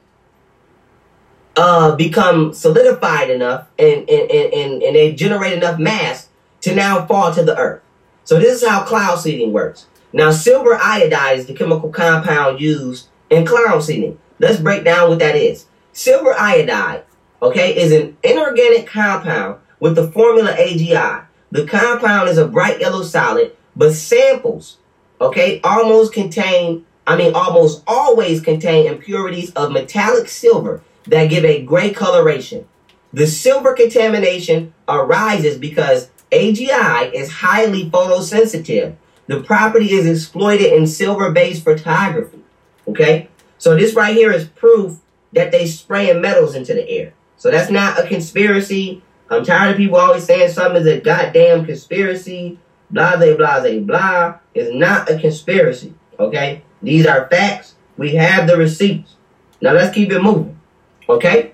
uh, 1.56 1.96
become 1.96 2.54
solidified 2.54 3.30
enough 3.30 3.68
and, 3.80 4.08
and, 4.10 4.32
and, 4.32 4.84
and 4.84 4.96
they 4.96 5.14
generate 5.14 5.54
enough 5.54 5.80
mass 5.80 6.30
to 6.62 6.76
now 6.76 7.06
fall 7.06 7.34
to 7.34 7.44
the 7.44 7.58
earth. 7.58 7.82
So 8.26 8.40
this 8.40 8.62
is 8.62 8.68
how 8.68 8.84
cloud 8.84 9.16
seeding 9.16 9.54
works. 9.54 9.88
Now 10.12 10.32
silver 10.32 10.76
iodide 10.76 11.40
is 11.40 11.46
the 11.46 11.54
chemical 11.54 11.90
compound 11.90 12.60
used 12.60 13.08
in 13.30 13.46
cloud 13.46 13.84
seeding. 13.84 14.20
Let's 14.40 14.60
break 14.60 14.84
down 14.84 15.10
what 15.10 15.20
that 15.20 15.36
is. 15.36 15.66
Silver 15.94 16.34
iodide, 16.38 17.04
okay, 17.42 17.76
is 17.76 17.92
an 17.92 18.18
inorganic 18.22 18.86
compound 18.86 19.60
with 19.80 19.96
the 19.96 20.12
formula 20.12 20.52
AgI. 20.58 21.26
The 21.54 21.68
compound 21.68 22.30
is 22.30 22.40
a 22.40 22.48
bright 22.48 22.80
yellow 22.80 23.04
solid, 23.04 23.56
but 23.76 23.94
samples, 23.94 24.78
okay, 25.22 25.62
almost 25.64 26.12
contain, 26.12 26.84
I 27.06 27.16
mean, 27.16 27.36
almost 27.36 27.84
always 27.86 28.42
contain 28.42 28.88
impurities 28.88 29.52
of 29.52 29.72
metallic 29.72 30.30
silver 30.30 30.82
that 31.06 31.30
give 31.30 31.46
a 31.46 31.62
gray 31.62 31.94
coloration. 31.94 32.68
The 33.14 33.28
silver 33.28 33.74
contamination 33.74 34.74
arises 34.90 35.60
because 35.60 36.10
AgI 36.32 37.16
is 37.16 37.30
highly 37.30 37.88
photosensitive. 37.88 38.96
The 39.28 39.42
property 39.42 39.92
is 39.92 40.08
exploited 40.08 40.74
in 40.74 40.88
silver-based 40.88 41.64
photography. 41.64 42.42
Okay? 42.88 43.30
So 43.60 43.76
this 43.76 43.94
right 43.94 44.16
here 44.16 44.32
is 44.32 44.48
proof 44.48 45.02
that 45.34 45.52
they 45.52 45.68
spraying 45.68 46.20
metals 46.20 46.56
into 46.56 46.74
the 46.74 46.90
air. 46.90 47.14
So 47.38 47.52
that's 47.52 47.70
not 47.70 48.04
a 48.04 48.08
conspiracy. 48.08 49.04
I'm 49.30 49.44
tired 49.44 49.72
of 49.72 49.78
people 49.78 49.98
always 49.98 50.26
saying 50.26 50.52
something 50.52 50.82
is 50.82 50.88
a 50.88 51.00
goddamn 51.00 51.66
conspiracy. 51.66 52.60
Blah, 52.92 53.18
blah, 53.18 53.36
blah, 53.36 53.80
blah. 53.80 54.38
It's 54.54 54.74
not 54.74 55.10
a 55.10 55.20
conspiracy. 55.20 55.94
Okay? 56.20 56.64
These 56.82 57.08
are 57.08 57.28
facts. 57.30 57.76
We 57.98 58.16
have 58.16 58.48
the 58.48 58.58
receipts. 58.58 59.16
Now 59.62 59.74
let's 59.74 59.94
keep 59.94 60.12
it 60.12 60.22
moving. 60.22 60.60
Okay? 61.08 61.54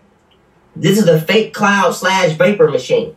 This 0.76 0.98
is 0.98 1.08
a 1.08 1.20
fake 1.22 1.54
cloud 1.54 1.92
slash 1.92 2.34
vapor 2.34 2.70
machine. 2.70 3.16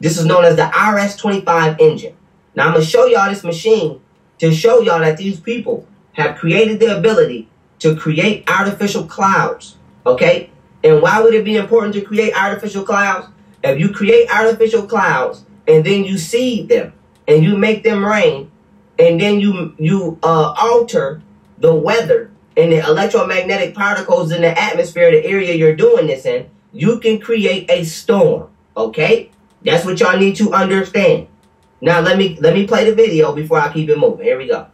This 0.00 0.18
is 0.18 0.26
known 0.26 0.44
as 0.44 0.56
the 0.56 0.66
RS-25 0.66 1.80
engine. 1.80 2.16
Now 2.54 2.66
I'm 2.66 2.72
going 2.72 2.84
to 2.84 2.90
show 2.90 3.06
y'all 3.06 3.30
this 3.30 3.44
machine 3.44 4.00
to 4.38 4.52
show 4.52 4.80
y'all 4.80 5.00
that 5.00 5.16
these 5.16 5.38
people 5.38 5.86
have 6.14 6.36
created 6.36 6.80
the 6.80 6.96
ability 6.96 7.48
to 7.78 7.96
create 7.96 8.48
artificial 8.50 9.04
clouds. 9.04 9.76
Okay? 10.04 10.50
And 10.84 11.00
why 11.00 11.22
would 11.22 11.34
it 11.34 11.44
be 11.44 11.56
important 11.56 11.94
to 11.94 12.00
create 12.00 12.34
artificial 12.36 12.82
clouds? 12.82 13.28
If 13.62 13.78
you 13.78 13.90
create 13.90 14.28
artificial 14.32 14.86
clouds 14.86 15.44
and 15.68 15.84
then 15.84 16.04
you 16.04 16.18
seed 16.18 16.68
them 16.68 16.92
and 17.28 17.44
you 17.44 17.56
make 17.56 17.84
them 17.84 18.04
rain 18.04 18.50
and 18.98 19.20
then 19.20 19.40
you 19.40 19.74
you 19.78 20.18
uh, 20.22 20.54
alter 20.56 21.22
the 21.58 21.74
weather 21.74 22.30
and 22.56 22.72
the 22.72 22.78
electromagnetic 22.78 23.74
particles 23.74 24.32
in 24.32 24.42
the 24.42 24.58
atmosphere, 24.58 25.10
the 25.10 25.24
area 25.24 25.54
you're 25.54 25.76
doing 25.76 26.06
this 26.06 26.26
in, 26.26 26.50
you 26.72 26.98
can 26.98 27.18
create 27.18 27.70
a 27.70 27.84
storm. 27.84 28.48
Okay? 28.76 29.30
That's 29.62 29.84
what 29.84 30.00
y'all 30.00 30.18
need 30.18 30.36
to 30.36 30.52
understand. 30.52 31.28
Now 31.80 32.00
let 32.00 32.18
me 32.18 32.36
let 32.40 32.54
me 32.54 32.66
play 32.66 32.88
the 32.88 32.94
video 32.94 33.32
before 33.34 33.58
I 33.58 33.72
keep 33.72 33.88
it 33.88 33.98
moving. 33.98 34.24
Here 34.24 34.38
we 34.38 34.48
go. 34.48 34.66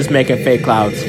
Just 0.00 0.09
making 0.20 0.44
fake 0.44 0.62
clouds. 0.62 1.02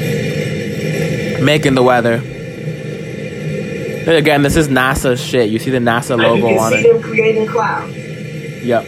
Making 1.42 1.74
the 1.74 1.82
weather. 1.82 2.14
And 2.14 4.08
again, 4.16 4.40
this 4.42 4.56
is 4.56 4.68
NASA 4.68 5.18
shit. 5.18 5.50
You 5.50 5.58
see 5.58 5.70
the 5.70 5.80
NASA 5.80 6.12
And 6.12 6.22
logo 6.22 6.36
you 6.48 6.54
can 6.54 6.58
on 6.58 6.72
see 6.72 6.78
it. 6.78 6.92
them 6.94 7.02
creating 7.02 7.46
clouds. 7.46 7.94
Yep. 7.94 8.84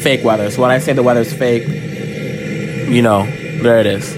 Fake 0.00 0.24
weather. 0.24 0.50
So 0.50 0.62
when 0.62 0.70
I 0.70 0.78
say 0.78 0.94
the 0.94 1.02
weather's 1.02 1.34
fake, 1.34 1.68
you 1.68 3.02
know, 3.02 3.26
there 3.62 3.78
it 3.78 3.84
is. 3.86 4.14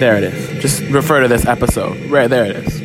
There 0.00 0.16
it 0.16 0.24
is. 0.24 0.62
Just 0.62 0.80
refer 0.84 1.20
to 1.20 1.28
this 1.28 1.44
episode. 1.44 2.10
Right 2.10 2.30
there 2.30 2.46
it 2.46 2.56
is. 2.56 2.80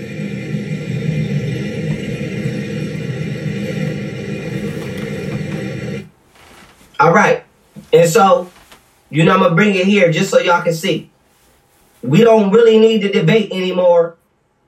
All 7.00 7.14
right. 7.14 7.44
And 7.94 8.10
so, 8.10 8.50
you 9.10 9.24
know, 9.24 9.34
I'm 9.34 9.39
going 9.39 9.52
to 9.52 9.56
bring 9.56 9.76
it 9.76 9.86
here 9.86 10.12
just 10.12 10.30
so 10.30 10.39
y'all 10.39 10.62
can 10.62 10.74
see. 10.74 11.10
We 12.02 12.24
don't 12.24 12.52
really 12.52 12.80
need 12.80 13.02
to 13.02 13.12
debate 13.12 13.52
anymore 13.52 14.17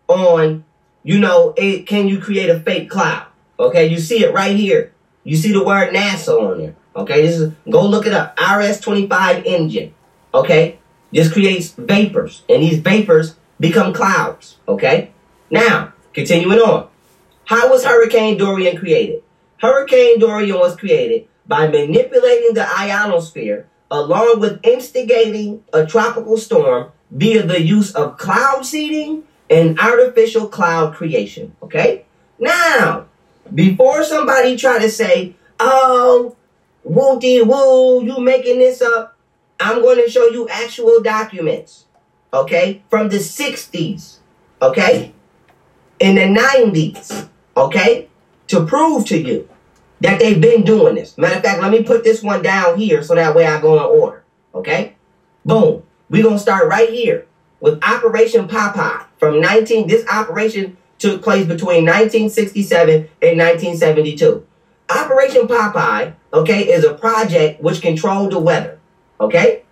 on, 0.08 0.66
you 1.04 1.20
know, 1.20 1.54
it, 1.56 1.88
can 1.88 2.08
you 2.08 2.20
create 2.20 2.50
a 2.50 2.60
fake 2.60 2.90
cloud? 2.90 3.28
Okay, 3.60 3.88
you 3.88 4.00
see 4.00 4.24
it 4.24 4.34
right 4.34 4.56
here. 4.56 4.92
You 5.24 5.38
see 5.38 5.52
the 5.52 5.64
word 5.64 5.94
NASA 5.94 6.30
on 6.30 6.58
there. 6.58 6.76
Okay, 6.96 7.22
this 7.22 7.40
is 7.40 7.54
go 7.70 7.88
look 7.88 8.06
it 8.06 8.14
up. 8.14 8.38
RS-25 8.40 9.44
engine. 9.46 9.94
Okay, 10.34 10.80
this 11.12 11.32
creates 11.32 11.70
vapors, 11.70 12.44
and 12.50 12.64
these 12.64 12.80
vapors 12.80 13.36
become 13.60 13.94
clouds. 13.94 14.58
Okay, 14.68 15.12
now 15.50 15.94
continuing 16.14 16.60
on. 16.60 16.90
How 17.46 17.70
was 17.70 17.86
Hurricane 17.86 18.38
Dorian 18.38 18.78
created? 18.78 19.24
Hurricane 19.58 20.20
Dorian 20.20 20.58
was 20.58 20.76
created 20.76 21.28
by 21.48 21.68
manipulating 21.68 22.56
the 22.56 22.68
ionosphere 22.68 23.68
along 23.92 24.40
with 24.40 24.60
instigating 24.64 25.64
a 25.74 25.86
tropical 25.86 26.38
storm 26.38 26.92
via 27.12 27.44
the 27.44 27.62
use 27.62 27.94
of 27.94 28.18
cloud 28.18 28.66
seeding 28.66 29.24
and 29.50 29.78
artificial 29.80 30.48
cloud 30.48 30.96
creation. 30.96 31.54
Okay? 31.62 32.06
Now, 32.40 33.08
before 33.54 34.04
somebody 34.06 34.56
try 34.56 34.80
to 34.80 34.90
say, 34.90 35.36
oh, 35.60 36.38
woo-dee 36.86 37.42
woo, 37.42 38.04
you 38.04 38.20
making 38.22 38.60
this 38.60 38.82
up, 38.82 39.18
I'm 39.60 39.82
going 39.82 40.04
to 40.04 40.10
show 40.10 40.28
you 40.30 40.48
actual 40.48 41.02
documents. 41.02 41.86
Okay? 42.34 42.82
From 42.90 43.10
the 43.10 43.18
60s. 43.18 44.18
Okay? 44.62 45.14
In 46.00 46.16
the 46.16 46.40
90s. 46.42 47.28
Okay? 47.58 48.08
To 48.48 48.66
prove 48.66 49.06
to 49.08 49.22
you 49.22 49.50
that 50.02 50.20
they've 50.20 50.42
been 50.42 50.64
doing 50.64 50.96
this. 50.96 51.18
Matter 51.18 51.38
of 51.38 51.44
fact, 51.44 51.62
let 51.62 51.72
me 51.72 51.84
put 51.84 52.04
this 52.04 52.22
one 52.22 52.42
down 52.42 52.78
here 52.78 53.02
so 53.04 53.16
that 53.16 53.36
way 53.36 53.46
I 53.46 53.62
go 53.62 53.76
in 53.78 54.00
order. 54.00 54.24
Okay? 54.54 54.96
Boom. 55.46 55.84
We're 56.10 56.24
going 56.24 56.36
to 56.36 56.42
start 56.42 56.68
right 56.68 56.90
here 56.90 57.28
with 57.60 57.82
Operation 57.84 58.48
Popeye 58.48 59.06
from 59.18 59.40
19. 59.40 59.88
This 59.88 60.06
operation 60.08 60.76
took 60.98 61.24
place 61.24 61.46
between 61.46 61.86
1967 61.86 62.94
and 63.22 63.38
1972. 63.40 64.46
Operation 64.90 65.48
Popeye, 65.48 66.16
okay, 66.34 66.70
is 66.70 66.84
a 66.84 66.94
project 66.94 67.62
which 67.62 67.82
controlled 67.82 68.32
the 68.32 68.40
weather. 68.40 68.80
Okay? 69.20 69.64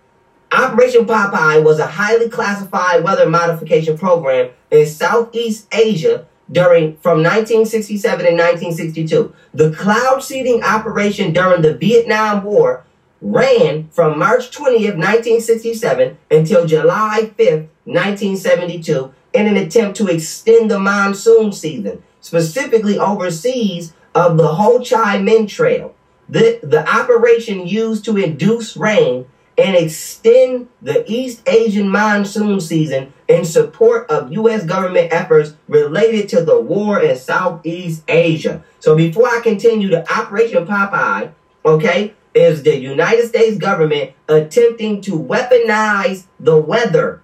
Operation 0.52 1.04
Popeye 1.04 1.62
was 1.62 1.78
a 1.78 1.86
highly 1.86 2.28
classified 2.28 3.04
weather 3.04 3.28
modification 3.28 3.98
program 3.98 4.50
in 4.70 4.86
Southeast 4.86 5.68
Asia 5.72 6.26
during 6.50 6.96
from 6.98 7.22
1967 7.22 8.26
and 8.26 8.38
1962. 8.38 9.34
The 9.54 9.72
cloud 9.72 10.22
seeding 10.22 10.62
operation 10.62 11.32
during 11.32 11.62
the 11.62 11.74
Vietnam 11.74 12.44
War 12.44 12.84
ran 13.20 13.88
from 13.88 14.18
March 14.18 14.50
20th, 14.50 14.96
1967 14.96 16.18
until 16.30 16.66
July 16.66 17.32
5th, 17.36 17.68
1972 17.84 19.14
in 19.32 19.46
an 19.46 19.56
attempt 19.56 19.96
to 19.98 20.08
extend 20.08 20.70
the 20.70 20.78
monsoon 20.78 21.52
season, 21.52 22.02
specifically 22.20 22.98
overseas 22.98 23.92
of 24.14 24.36
the 24.36 24.48
Ho 24.48 24.78
Chi 24.78 25.18
Minh 25.18 25.48
Trail. 25.48 25.94
The, 26.28 26.60
the 26.62 26.88
operation 26.88 27.66
used 27.66 28.04
to 28.06 28.16
induce 28.16 28.76
rain 28.76 29.26
and 29.60 29.76
extend 29.76 30.68
the 30.80 31.04
East 31.10 31.46
Asian 31.46 31.86
monsoon 31.88 32.60
season 32.60 33.12
in 33.28 33.44
support 33.44 34.08
of 34.10 34.32
U.S. 34.32 34.64
government 34.64 35.12
efforts 35.12 35.52
related 35.68 36.30
to 36.30 36.42
the 36.42 36.58
war 36.58 36.98
in 36.98 37.14
Southeast 37.14 38.02
Asia. 38.08 38.64
So 38.78 38.96
before 38.96 39.28
I 39.28 39.40
continue, 39.42 39.88
the 39.88 40.10
Operation 40.10 40.66
Popeye, 40.66 41.32
okay, 41.64 42.14
is 42.32 42.62
the 42.62 42.78
United 42.78 43.28
States 43.28 43.58
government 43.58 44.12
attempting 44.28 45.02
to 45.02 45.12
weaponize 45.12 46.24
the 46.38 46.56
weather, 46.56 47.22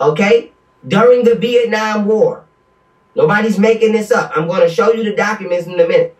okay, 0.00 0.52
during 0.86 1.24
the 1.24 1.34
Vietnam 1.34 2.06
War. 2.06 2.44
Nobody's 3.14 3.58
making 3.58 3.92
this 3.92 4.10
up. 4.10 4.32
I'm 4.34 4.48
going 4.48 4.66
to 4.66 4.74
show 4.74 4.94
you 4.94 5.04
the 5.04 5.14
documents 5.14 5.66
in 5.66 5.78
a 5.78 5.86
minute. 5.86 6.16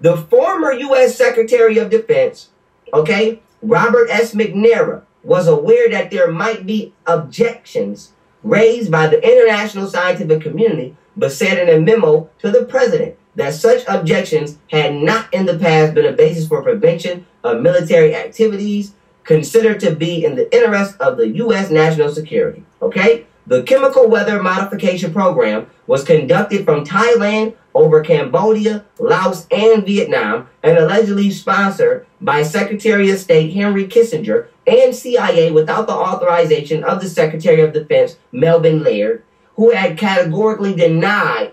The 0.00 0.18
former 0.18 0.72
U.S. 0.72 1.16
Secretary 1.16 1.78
of 1.78 1.88
Defense, 1.88 2.50
okay, 2.92 3.40
Robert 3.62 4.08
S. 4.10 4.34
McNamara, 4.34 5.02
was 5.22 5.46
aware 5.46 5.88
that 5.90 6.10
there 6.10 6.30
might 6.30 6.64
be 6.64 6.92
objections 7.06 8.12
raised 8.42 8.90
by 8.90 9.06
the 9.06 9.22
international 9.22 9.88
scientific 9.88 10.40
community, 10.40 10.96
but 11.16 11.32
said 11.32 11.58
in 11.58 11.74
a 11.74 11.80
memo 11.80 12.30
to 12.38 12.50
the 12.50 12.64
president 12.64 13.16
that 13.34 13.54
such 13.54 13.84
objections 13.88 14.58
had 14.70 14.94
not 14.94 15.32
in 15.34 15.46
the 15.46 15.58
past 15.58 15.94
been 15.94 16.06
a 16.06 16.12
basis 16.12 16.48
for 16.48 16.62
prevention 16.62 17.26
of 17.44 17.60
military 17.60 18.14
activities 18.14 18.94
considered 19.24 19.78
to 19.80 19.94
be 19.94 20.24
in 20.24 20.34
the 20.34 20.52
interest 20.54 20.98
of 21.00 21.16
the 21.16 21.28
U.S. 21.28 21.70
national 21.70 22.08
security. 22.08 22.64
Okay? 22.80 23.26
The 23.48 23.62
chemical 23.62 24.10
weather 24.10 24.42
modification 24.42 25.10
program 25.10 25.68
was 25.86 26.04
conducted 26.04 26.66
from 26.66 26.84
Thailand 26.84 27.54
over 27.74 28.02
Cambodia, 28.02 28.84
Laos, 28.98 29.46
and 29.50 29.86
Vietnam, 29.86 30.50
and 30.62 30.76
allegedly 30.76 31.30
sponsored 31.30 32.06
by 32.20 32.42
Secretary 32.42 33.10
of 33.10 33.18
State 33.18 33.54
Henry 33.54 33.86
Kissinger 33.86 34.48
and 34.66 34.94
CIA 34.94 35.50
without 35.50 35.86
the 35.86 35.94
authorization 35.94 36.84
of 36.84 37.00
the 37.00 37.08
Secretary 37.08 37.62
of 37.62 37.72
Defense, 37.72 38.18
Melvin 38.32 38.82
Laird, 38.82 39.24
who 39.56 39.70
had 39.70 39.96
categorically 39.96 40.74
denied 40.74 41.52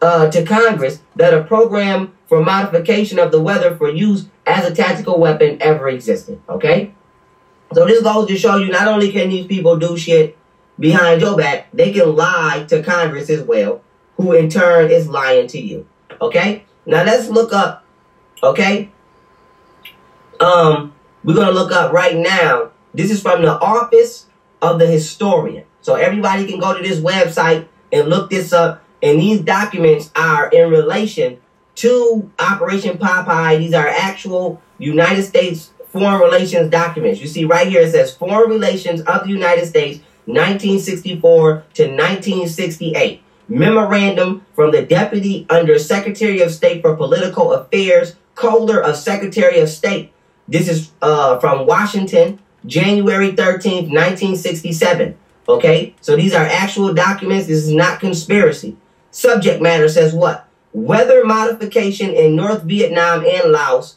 uh, 0.00 0.30
to 0.30 0.42
Congress 0.42 1.00
that 1.16 1.34
a 1.34 1.44
program 1.44 2.14
for 2.26 2.42
modification 2.42 3.18
of 3.18 3.30
the 3.30 3.42
weather 3.42 3.76
for 3.76 3.90
use 3.90 4.28
as 4.46 4.64
a 4.64 4.74
tactical 4.74 5.20
weapon 5.20 5.58
ever 5.60 5.86
existed. 5.86 6.40
Okay? 6.48 6.94
So 7.74 7.84
this 7.84 8.02
goes 8.02 8.26
to 8.28 8.38
show 8.38 8.56
you 8.56 8.70
not 8.70 8.88
only 8.88 9.12
can 9.12 9.28
these 9.28 9.46
people 9.46 9.76
do 9.76 9.98
shit 9.98 10.38
behind 10.78 11.20
your 11.20 11.36
back, 11.36 11.68
they 11.72 11.92
can 11.92 12.14
lie 12.14 12.64
to 12.68 12.82
Congress 12.82 13.30
as 13.30 13.42
well, 13.42 13.82
who 14.16 14.32
in 14.32 14.48
turn 14.48 14.90
is 14.90 15.08
lying 15.08 15.46
to 15.48 15.60
you. 15.60 15.86
Okay? 16.20 16.64
Now 16.86 17.04
let's 17.04 17.28
look 17.28 17.52
up, 17.52 17.84
okay? 18.42 18.90
Um, 20.40 20.92
we're 21.22 21.34
gonna 21.34 21.52
look 21.52 21.72
up 21.72 21.92
right 21.92 22.16
now. 22.16 22.70
This 22.92 23.10
is 23.10 23.22
from 23.22 23.42
the 23.42 23.58
office 23.58 24.26
of 24.60 24.78
the 24.78 24.86
historian. 24.86 25.64
So 25.80 25.94
everybody 25.94 26.46
can 26.46 26.60
go 26.60 26.76
to 26.76 26.82
this 26.82 27.00
website 27.00 27.66
and 27.92 28.08
look 28.08 28.30
this 28.30 28.52
up. 28.52 28.82
And 29.02 29.20
these 29.20 29.40
documents 29.40 30.10
are 30.16 30.48
in 30.48 30.70
relation 30.70 31.38
to 31.76 32.30
Operation 32.38 32.96
Popeye. 32.96 33.58
These 33.58 33.74
are 33.74 33.86
actual 33.86 34.62
United 34.78 35.24
States 35.24 35.72
foreign 35.88 36.20
relations 36.20 36.70
documents. 36.70 37.20
You 37.20 37.28
see 37.28 37.44
right 37.44 37.68
here 37.68 37.82
it 37.82 37.92
says 37.92 38.14
Foreign 38.16 38.50
Relations 38.50 39.00
of 39.02 39.24
the 39.24 39.30
United 39.30 39.66
States 39.66 40.00
1964 40.26 41.64
to 41.74 41.82
1968. 41.84 43.22
Memorandum 43.46 44.46
from 44.54 44.72
the 44.72 44.82
Deputy 44.82 45.46
Under 45.50 45.78
Secretary 45.78 46.40
of 46.40 46.50
State 46.50 46.80
for 46.80 46.96
Political 46.96 47.52
Affairs, 47.52 48.16
Kohler 48.34 48.82
of 48.82 48.96
Secretary 48.96 49.58
of 49.58 49.68
State. 49.68 50.12
This 50.48 50.68
is 50.68 50.92
uh, 51.02 51.38
from 51.38 51.66
Washington, 51.66 52.38
January 52.64 53.32
13th, 53.32 53.90
1967. 53.90 55.16
Okay, 55.46 55.94
so 56.00 56.16
these 56.16 56.32
are 56.32 56.44
actual 56.44 56.94
documents. 56.94 57.46
This 57.46 57.64
is 57.64 57.72
not 57.72 58.00
conspiracy. 58.00 58.76
Subject 59.10 59.60
matter 59.60 59.88
says 59.88 60.14
what? 60.14 60.48
Weather 60.72 61.24
modification 61.24 62.10
in 62.10 62.34
North 62.34 62.62
Vietnam 62.62 63.24
and 63.24 63.52
Laos. 63.52 63.96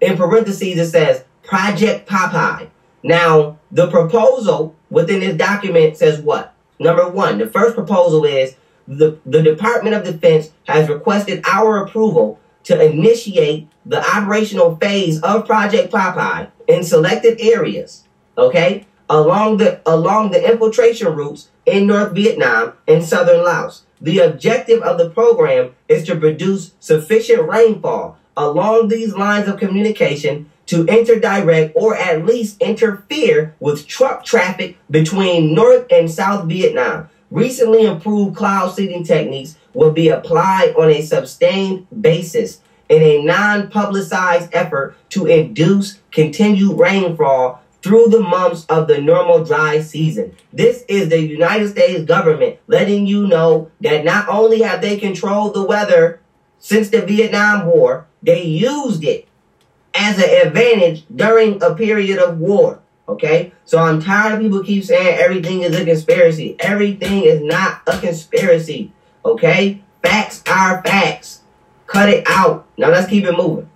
In 0.00 0.16
parentheses, 0.16 0.78
it 0.78 0.90
says 0.90 1.24
Project 1.42 2.08
Popeye. 2.08 2.68
Now, 3.02 3.58
the 3.74 3.88
proposal 3.88 4.76
within 4.88 5.18
this 5.18 5.36
document 5.36 5.96
says 5.96 6.20
what? 6.20 6.54
Number 6.78 7.08
one, 7.08 7.38
the 7.38 7.48
first 7.48 7.74
proposal 7.74 8.24
is 8.24 8.54
the, 8.86 9.18
the 9.26 9.42
Department 9.42 9.96
of 9.96 10.04
Defense 10.04 10.52
has 10.68 10.88
requested 10.88 11.42
our 11.44 11.84
approval 11.84 12.38
to 12.62 12.80
initiate 12.80 13.68
the 13.84 13.98
operational 13.98 14.76
phase 14.76 15.20
of 15.22 15.44
Project 15.44 15.92
Popeye 15.92 16.50
in 16.68 16.84
selected 16.84 17.40
areas, 17.40 18.04
okay, 18.38 18.86
along 19.10 19.56
the 19.56 19.82
along 19.84 20.30
the 20.30 20.50
infiltration 20.50 21.08
routes 21.08 21.48
in 21.66 21.88
North 21.88 22.12
Vietnam 22.12 22.74
and 22.86 23.04
southern 23.04 23.44
Laos. 23.44 23.82
The 24.00 24.20
objective 24.20 24.82
of 24.82 24.98
the 24.98 25.10
program 25.10 25.74
is 25.88 26.06
to 26.06 26.16
produce 26.16 26.74
sufficient 26.78 27.48
rainfall 27.48 28.18
along 28.36 28.88
these 28.88 29.14
lines 29.14 29.48
of 29.48 29.58
communication 29.58 30.50
to 30.66 30.86
interdirect 30.86 31.72
or 31.74 31.96
at 31.96 32.24
least 32.24 32.60
interfere 32.60 33.54
with 33.60 33.86
truck 33.86 34.24
traffic 34.24 34.76
between 34.90 35.54
North 35.54 35.86
and 35.90 36.10
South 36.10 36.48
Vietnam. 36.48 37.08
Recently 37.30 37.84
improved 37.84 38.36
cloud 38.36 38.74
seeding 38.74 39.04
techniques 39.04 39.56
will 39.72 39.90
be 39.90 40.08
applied 40.08 40.74
on 40.76 40.90
a 40.90 41.02
sustained 41.02 41.86
basis 42.00 42.60
in 42.88 43.02
a 43.02 43.22
non-publicized 43.22 44.50
effort 44.52 44.96
to 45.10 45.26
induce 45.26 46.00
continued 46.10 46.78
rainfall 46.78 47.60
through 47.82 48.06
the 48.08 48.20
months 48.20 48.64
of 48.66 48.88
the 48.88 49.00
normal 49.00 49.44
dry 49.44 49.80
season. 49.80 50.34
This 50.52 50.84
is 50.88 51.08
the 51.08 51.20
United 51.20 51.68
States 51.68 52.04
government 52.04 52.58
letting 52.66 53.06
you 53.06 53.26
know 53.26 53.70
that 53.80 54.04
not 54.04 54.28
only 54.28 54.62
have 54.62 54.80
they 54.80 54.96
controlled 54.96 55.54
the 55.54 55.64
weather 55.64 56.20
since 56.58 56.88
the 56.88 57.02
Vietnam 57.02 57.66
War, 57.66 58.06
they 58.22 58.42
used 58.42 59.04
it 59.04 59.28
as 59.94 60.18
an 60.18 60.46
advantage 60.46 61.04
during 61.14 61.62
a 61.62 61.74
period 61.74 62.18
of 62.18 62.38
war. 62.38 62.80
Okay? 63.08 63.52
So 63.64 63.78
I'm 63.78 64.02
tired 64.02 64.34
of 64.34 64.40
people 64.40 64.62
keep 64.62 64.84
saying 64.84 65.18
everything 65.18 65.62
is 65.62 65.76
a 65.76 65.84
conspiracy. 65.84 66.56
Everything 66.58 67.24
is 67.24 67.42
not 67.42 67.82
a 67.86 67.98
conspiracy. 67.98 68.92
Okay? 69.24 69.82
Facts 70.02 70.42
are 70.48 70.82
facts. 70.82 71.42
Cut 71.86 72.08
it 72.08 72.24
out. 72.26 72.66
Now 72.76 72.90
let's 72.90 73.08
keep 73.08 73.24
it 73.24 73.36
moving. 73.36 73.70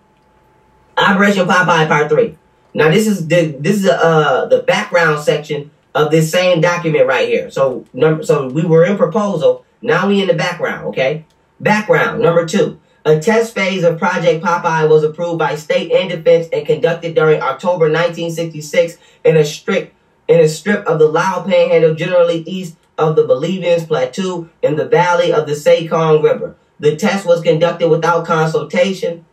Operation 0.96 1.46
Popeye 1.46 1.87
Part 1.87 2.11
3. 2.11 2.37
Now 2.74 2.90
this 2.90 3.07
is 3.07 3.28
the 3.28 3.57
this 3.59 3.78
is 3.85 3.88
uh 3.88 4.46
the 4.46 4.62
background 4.62 5.20
section 5.20 5.70
of 5.94 6.11
this 6.11 6.31
same 6.31 6.61
document 6.61 7.07
right 7.07 7.28
here. 7.28 7.50
So 7.50 7.85
number 7.92 8.22
so 8.22 8.48
we 8.48 8.64
were 8.64 8.85
in 8.85 8.96
proposal. 8.96 9.64
Now 9.81 10.09
we 10.09 10.20
in 10.20 10.28
the 10.28 10.35
background, 10.35 10.87
okay? 10.88 11.24
Background 11.61 12.20
number 12.20 12.46
two. 12.46 12.81
A 13.09 13.18
test 13.18 13.55
phase 13.55 13.85
of 13.85 13.99
Project 13.99 14.44
Popeye 14.44 14.87
was 14.87 15.03
approved 15.03 15.38
by 15.38 15.55
state 15.57 15.90
and 15.90 16.11
defense 16.11 16.47
and 16.53 16.66
conducted 16.66 17.14
during 17.14 17.40
October 17.40 17.87
1966 17.87 18.99
in 19.25 19.35
a 19.35 19.47
strict 19.47 19.94
in 20.29 20.40
a 20.40 20.47
strip 20.47 20.85
of 20.85 20.99
the 20.99 21.09
Lao 21.09 21.42
Panhandle, 21.42 21.94
generally 21.94 22.42
east 22.42 22.77
of 22.99 23.16
the 23.16 23.25
Bolovens 23.25 23.88
Plateau 23.88 24.51
in 24.62 24.77
the 24.77 24.85
valley 24.85 25.33
of 25.33 25.47
the 25.47 25.55
Sekong 25.55 26.23
River. 26.23 26.55
The 26.81 26.97
test 26.97 27.25
was 27.25 27.40
conducted 27.40 27.88
without 27.88 28.27
consultation. 28.27 29.25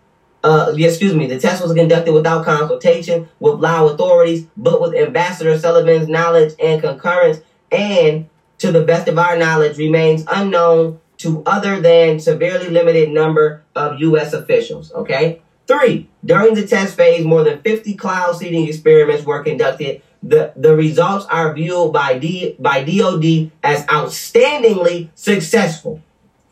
Uh, 0.41 0.73
excuse 0.77 1.13
me, 1.13 1.27
the 1.27 1.37
test 1.37 1.61
was 1.61 1.73
conducted 1.73 2.13
without 2.13 2.45
consultation 2.45 3.27
with 3.41 3.55
Lao 3.55 3.89
authorities, 3.89 4.47
but 4.55 4.79
with 4.79 4.95
Ambassador 4.95 5.59
Sullivan's 5.59 6.07
knowledge 6.07 6.53
and 6.63 6.81
concurrence, 6.81 7.41
and 7.73 8.29
to 8.59 8.71
the 8.71 8.85
best 8.85 9.09
of 9.09 9.17
our 9.17 9.35
knowledge, 9.35 9.77
remains 9.77 10.23
unknown 10.31 11.01
to 11.17 11.43
other 11.45 11.79
than 11.79 12.19
severely 12.19 12.69
limited 12.69 13.09
number 13.09 13.63
of 13.75 13.99
U.S. 13.99 14.33
officials. 14.33 14.91
Okay. 14.93 15.41
Three, 15.67 16.09
during 16.23 16.53
the 16.53 16.67
test 16.67 16.95
phase, 16.95 17.25
more 17.25 17.43
than 17.43 17.61
50 17.61 17.95
cloud 17.95 18.37
seeding 18.37 18.67
experiments 18.67 19.25
were 19.25 19.43
conducted. 19.43 20.01
The, 20.21 20.53
the 20.55 20.75
results 20.75 21.25
are 21.25 21.53
viewed 21.53 21.91
by, 21.91 22.19
D, 22.19 22.55
by 22.59 22.83
DOD 22.83 23.51
as 23.63 23.85
outstandingly 23.87 25.09
successful. 25.15 26.01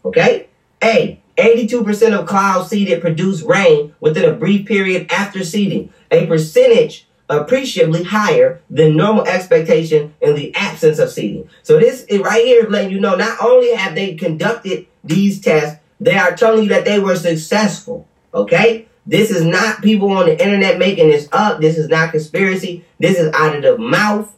Okay? 0.03 0.47
A, 0.83 1.19
82% 1.37 2.19
of 2.19 2.27
cloud 2.27 2.67
seeded 2.67 3.01
produced 3.01 3.45
rain 3.45 3.93
within 3.99 4.29
a 4.29 4.33
brief 4.33 4.67
period 4.67 5.11
after 5.11 5.43
seeding, 5.43 5.91
a 6.11 6.25
percentage 6.27 7.07
appreciably 7.39 8.03
higher 8.03 8.61
than 8.69 8.95
normal 8.95 9.27
expectation 9.27 10.13
in 10.21 10.35
the 10.35 10.53
absence 10.55 10.99
of 10.99 11.09
seeding. 11.09 11.49
So 11.63 11.79
this 11.79 12.03
is 12.05 12.19
right 12.19 12.45
here 12.45 12.67
letting 12.69 12.91
you 12.91 12.99
know 12.99 13.15
not 13.15 13.37
only 13.41 13.73
have 13.73 13.95
they 13.95 14.15
conducted 14.15 14.87
these 15.03 15.41
tests, 15.41 15.79
they 15.99 16.15
are 16.15 16.35
telling 16.35 16.63
you 16.63 16.69
that 16.69 16.85
they 16.85 16.99
were 16.99 17.15
successful. 17.15 18.07
Okay? 18.33 18.87
This 19.05 19.31
is 19.31 19.43
not 19.43 19.81
people 19.81 20.11
on 20.11 20.27
the 20.27 20.41
internet 20.41 20.77
making 20.77 21.09
this 21.09 21.27
up. 21.31 21.59
This 21.59 21.77
is 21.77 21.89
not 21.89 22.11
conspiracy. 22.11 22.85
This 22.99 23.17
is 23.17 23.33
out 23.33 23.55
of 23.55 23.61
the 23.61 23.77
mouth 23.77 24.33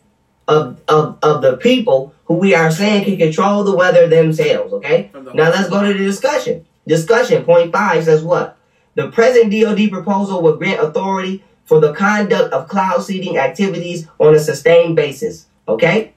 of, 0.47 0.81
of, 0.88 1.17
of 1.21 1.41
the 1.41 1.58
people 1.58 2.13
who 2.25 2.36
we 2.36 2.55
are 2.55 2.71
saying 2.71 3.05
can 3.05 3.17
control 3.17 3.63
the 3.63 3.75
weather 3.75 4.08
themselves. 4.08 4.73
Okay? 4.73 5.12
Now 5.13 5.49
let's 5.49 5.69
go 5.69 5.81
to 5.84 5.93
the 5.93 6.03
discussion. 6.03 6.65
Discussion 6.88 7.43
point 7.43 7.71
five 7.71 8.03
says 8.03 8.23
what? 8.23 8.58
The 8.95 9.10
present 9.12 9.51
DoD 9.51 9.91
proposal 9.91 10.41
would 10.43 10.60
grant 10.60 10.79
authority 10.79 11.43
for 11.65 11.80
the 11.80 11.93
conduct 11.93 12.54
of 12.54 12.67
cloud 12.67 13.04
seeding 13.04 13.38
activities 13.38 14.08
on 14.19 14.36
a 14.36 14.39
sustained 14.39 14.95
basis. 14.95 15.47
Okay? 15.67 16.13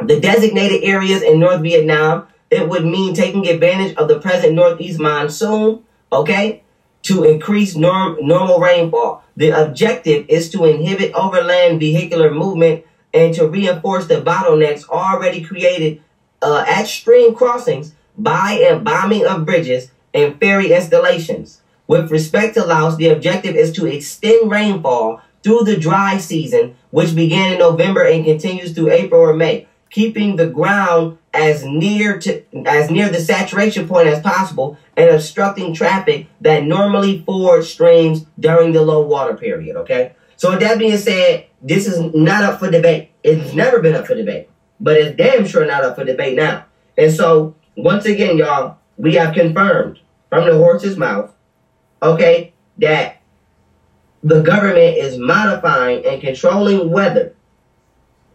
The 0.00 0.20
designated 0.20 0.84
areas 0.84 1.22
in 1.22 1.40
North 1.40 1.62
Vietnam, 1.62 2.28
it 2.50 2.68
would 2.68 2.84
mean 2.84 3.14
taking 3.14 3.48
advantage 3.48 3.96
of 3.96 4.08
the 4.08 4.20
present 4.20 4.54
northeast 4.54 5.00
monsoon, 5.00 5.82
okay? 6.12 6.62
to 7.02 7.24
increase 7.24 7.74
norm, 7.74 8.18
normal 8.20 8.58
rainfall. 8.58 9.22
The 9.36 9.50
objective 9.50 10.26
is 10.28 10.50
to 10.50 10.64
inhibit 10.64 11.12
overland 11.14 11.80
vehicular 11.80 12.30
movement 12.30 12.84
and 13.14 13.32
to 13.34 13.48
reinforce 13.48 14.06
the 14.06 14.16
bottlenecks 14.16 14.88
already 14.88 15.42
created 15.42 16.02
uh, 16.42 16.64
at 16.68 16.86
stream 16.86 17.34
crossings 17.34 17.94
by 18.16 18.62
and 18.62 18.84
bombing 18.84 19.24
of 19.24 19.46
bridges 19.46 19.90
and 20.12 20.38
ferry 20.38 20.72
installations. 20.72 21.62
With 21.88 22.10
respect 22.10 22.54
to 22.54 22.64
Laos, 22.64 22.98
the 22.98 23.08
objective 23.08 23.56
is 23.56 23.72
to 23.72 23.86
extend 23.86 24.50
rainfall 24.50 25.22
through 25.42 25.64
the 25.64 25.78
dry 25.78 26.18
season, 26.18 26.76
which 26.90 27.16
began 27.16 27.54
in 27.54 27.58
November 27.58 28.02
and 28.02 28.26
continues 28.26 28.72
through 28.72 28.90
April 28.90 29.22
or 29.22 29.32
May, 29.32 29.66
keeping 29.90 30.36
the 30.36 30.48
ground 30.48 31.16
as 31.32 31.64
near 31.64 32.18
to 32.18 32.42
as 32.66 32.90
near 32.90 33.08
the 33.08 33.20
saturation 33.20 33.88
point 33.88 34.06
as 34.06 34.20
possible 34.20 34.76
and 34.96 35.08
obstructing 35.08 35.72
traffic 35.72 36.26
that 36.42 36.64
normally 36.64 37.22
fords 37.22 37.70
streams 37.70 38.26
during 38.38 38.72
the 38.72 38.82
low 38.82 39.00
water 39.00 39.34
period. 39.34 39.76
Okay. 39.76 40.12
So 40.36 40.50
with 40.50 40.60
that 40.60 40.78
being 40.78 40.98
said, 40.98 41.46
this 41.62 41.86
is 41.86 42.14
not 42.14 42.44
up 42.44 42.58
for 42.58 42.70
debate. 42.70 43.12
It's 43.24 43.54
never 43.54 43.80
been 43.80 43.94
up 43.94 44.06
for 44.06 44.14
debate, 44.14 44.50
but 44.78 44.98
it's 44.98 45.16
damn 45.16 45.46
sure 45.46 45.64
not 45.64 45.84
up 45.84 45.96
for 45.96 46.04
debate 46.04 46.36
now. 46.36 46.66
And 46.98 47.10
so 47.12 47.54
once 47.76 48.04
again, 48.04 48.36
y'all, 48.36 48.76
we 48.98 49.14
have 49.14 49.32
confirmed 49.32 50.00
from 50.28 50.46
the 50.46 50.56
horse's 50.56 50.98
mouth 50.98 51.32
okay, 52.02 52.52
that 52.78 53.20
the 54.22 54.42
government 54.42 54.96
is 54.96 55.18
modifying 55.18 56.04
and 56.04 56.20
controlling 56.20 56.90
weather 56.90 57.34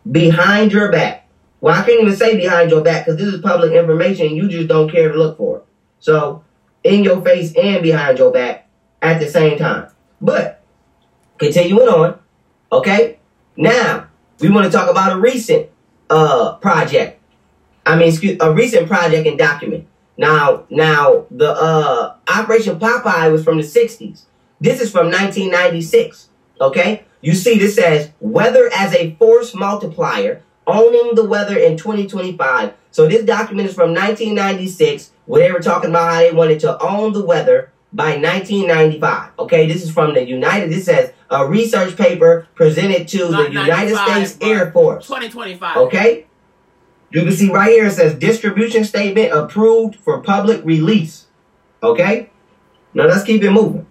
behind 0.10 0.72
your 0.72 0.92
back. 0.92 1.28
Well, 1.62 1.74
I 1.74 1.86
can't 1.86 2.02
even 2.02 2.16
say 2.16 2.36
behind 2.36 2.72
your 2.72 2.82
back 2.82 3.06
because 3.06 3.20
this 3.20 3.34
is 3.34 3.42
public 3.42 3.72
information. 3.72 4.36
You 4.36 4.50
just 4.50 4.68
don't 4.68 4.92
care 4.92 5.12
to 5.12 5.18
look 5.18 5.38
for 5.38 5.60
it. 5.60 5.66
So, 6.00 6.44
in 6.84 7.04
your 7.04 7.22
face 7.22 7.54
and 7.56 7.82
behind 7.82 8.18
your 8.18 8.32
back 8.32 8.70
at 9.02 9.20
the 9.20 9.30
same 9.30 9.58
time. 9.58 9.88
But, 10.20 10.62
continuing 11.38 11.88
on, 11.88 12.20
okay? 12.72 13.20
Now, 13.56 14.08
we 14.40 14.50
want 14.50 14.66
to 14.66 14.72
talk 14.72 14.90
about 14.90 15.14
a 15.14 15.20
recent 15.20 15.70
uh 16.10 16.56
project. 16.56 17.20
I 17.86 17.96
mean, 17.96 18.10
excuse 18.10 18.38
a 18.40 18.54
recent 18.54 18.88
project 18.88 19.28
and 19.28 19.38
document. 19.38 19.88
Now, 20.18 20.66
now 20.70 21.26
the 21.32 21.52
uh, 21.52 22.16
Operation 22.28 22.80
Popeye 22.80 23.32
was 23.32 23.44
from 23.44 23.58
the 23.58 23.64
60s. 23.64 24.24
This 24.60 24.80
is 24.82 24.92
from 24.92 25.08
1996. 25.08 26.30
Okay? 26.62 27.06
You 27.22 27.34
see, 27.34 27.58
this 27.58 27.76
says 27.76 28.12
weather 28.20 28.70
as 28.74 28.94
a 28.94 29.16
force 29.16 29.56
multiplier, 29.56 30.44
owning 30.68 31.16
the 31.16 31.26
weather 31.26 31.58
in 31.58 31.78
2025. 31.78 32.74
So 32.92 33.08
this 33.08 33.26
document 33.26 33.70
is 33.70 33.76
from 33.76 33.94
1996, 33.94 35.12
where 35.26 35.48
they 35.48 35.52
were 35.52 35.60
talking 35.60 35.90
about 35.90 36.14
how 36.14 36.20
they 36.20 36.32
wanted 36.32 36.60
to 36.62 36.78
own 36.84 37.14
the 37.14 37.26
weather 37.26 37.72
by 37.92 38.18
1995. 38.18 39.32
Okay, 39.40 39.68
this 39.68 39.84
is 39.84 39.92
from 39.92 40.14
the 40.14 40.28
United. 40.28 40.72
This 40.72 40.86
says 40.86 41.14
a 41.30 41.48
research 41.48 41.96
paper 41.96 42.48
presented 42.56 43.08
to 43.10 43.32
Not 43.32 43.48
the 43.48 43.54
United 43.54 43.96
States 43.96 44.38
Air 44.42 44.72
Force. 44.72 45.08
2025. 45.08 45.78
Okay. 45.78 46.26
You 47.14 47.22
can 47.22 47.32
see 47.32 47.52
right 47.52 47.70
here 47.70 47.86
it 47.86 47.92
says 47.92 48.16
distribution 48.16 48.84
statement 48.84 49.32
approved 49.32 49.98
for 49.98 50.20
public 50.22 50.66
release. 50.66 51.28
Okay? 51.84 52.32
Now 52.96 53.06
let's 53.06 53.24
keep 53.24 53.44
it 53.44 53.52
moving. 53.52 53.86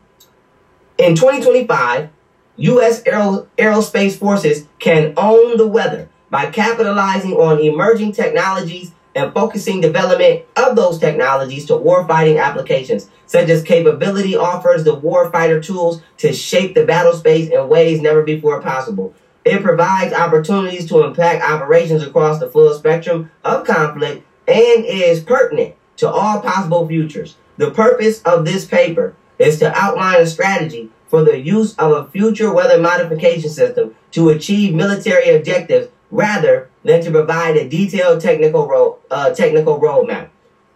In 0.99 1.15
2025, 1.15 2.11
U.S. 2.57 3.03
Aero- 3.07 3.49
aerospace 3.57 4.17
forces 4.17 4.67
can 4.81 5.15
own 5.17 5.57
the 5.57 5.69
weather 5.69 6.09
by 6.31 6.51
capitalizing 6.51 7.35
on 7.35 7.61
emerging 7.61 8.11
technologies 8.13 8.91
and 9.15 9.33
focusing 9.33 9.81
development 9.81 10.43
of 10.57 10.75
those 10.75 10.99
technologies 10.99 11.67
to 11.67 11.75
warfighting 11.75 12.43
applications, 12.43 13.09
such 13.27 13.49
as 13.49 13.63
capability 13.63 14.35
offers 14.35 14.83
the 14.83 14.97
warfighter 14.97 15.65
tools 15.65 16.03
to 16.17 16.33
shape 16.33 16.75
the 16.75 16.85
battle 16.85 17.13
space 17.13 17.51
in 17.51 17.69
ways 17.69 18.01
never 18.01 18.23
before 18.23 18.61
possible. 18.61 19.15
It 19.45 19.63
provides 19.63 20.15
opportunities 20.15 20.89
to 20.89 21.05
impact 21.05 21.43
operations 21.43 22.03
across 22.03 22.39
the 22.39 22.49
full 22.49 22.73
spectrum 22.75 23.31
of 23.45 23.67
conflict 23.67 24.25
and 24.47 24.85
is 24.85 25.21
pertinent 25.21 25.75
to 25.97 26.09
all 26.09 26.41
possible 26.41 26.87
futures. 26.87 27.37
The 27.57 27.71
purpose 27.71 28.23
of 28.23 28.45
this 28.45 28.65
paper 28.65 29.15
is 29.39 29.59
to 29.59 29.77
outline 29.77 30.21
a 30.21 30.27
strategy 30.27 30.91
for 31.09 31.25
the 31.25 31.39
use 31.39 31.75
of 31.77 31.93
a 31.93 32.09
future 32.11 32.53
weather 32.53 32.81
modification 32.81 33.51
system 33.51 33.95
to 34.13 34.31
achieve 34.31 34.75
military 34.75 35.31
objectives 35.31 35.89
rather 36.11 36.71
than 36.85 37.03
to 37.03 37.11
provide 37.11 37.57
a 37.57 37.69
detailed 37.69 38.21
technical, 38.21 38.67
ro- 38.69 38.99
uh, 39.11 39.31
technical 39.35 39.81
roadmap. 39.81 40.29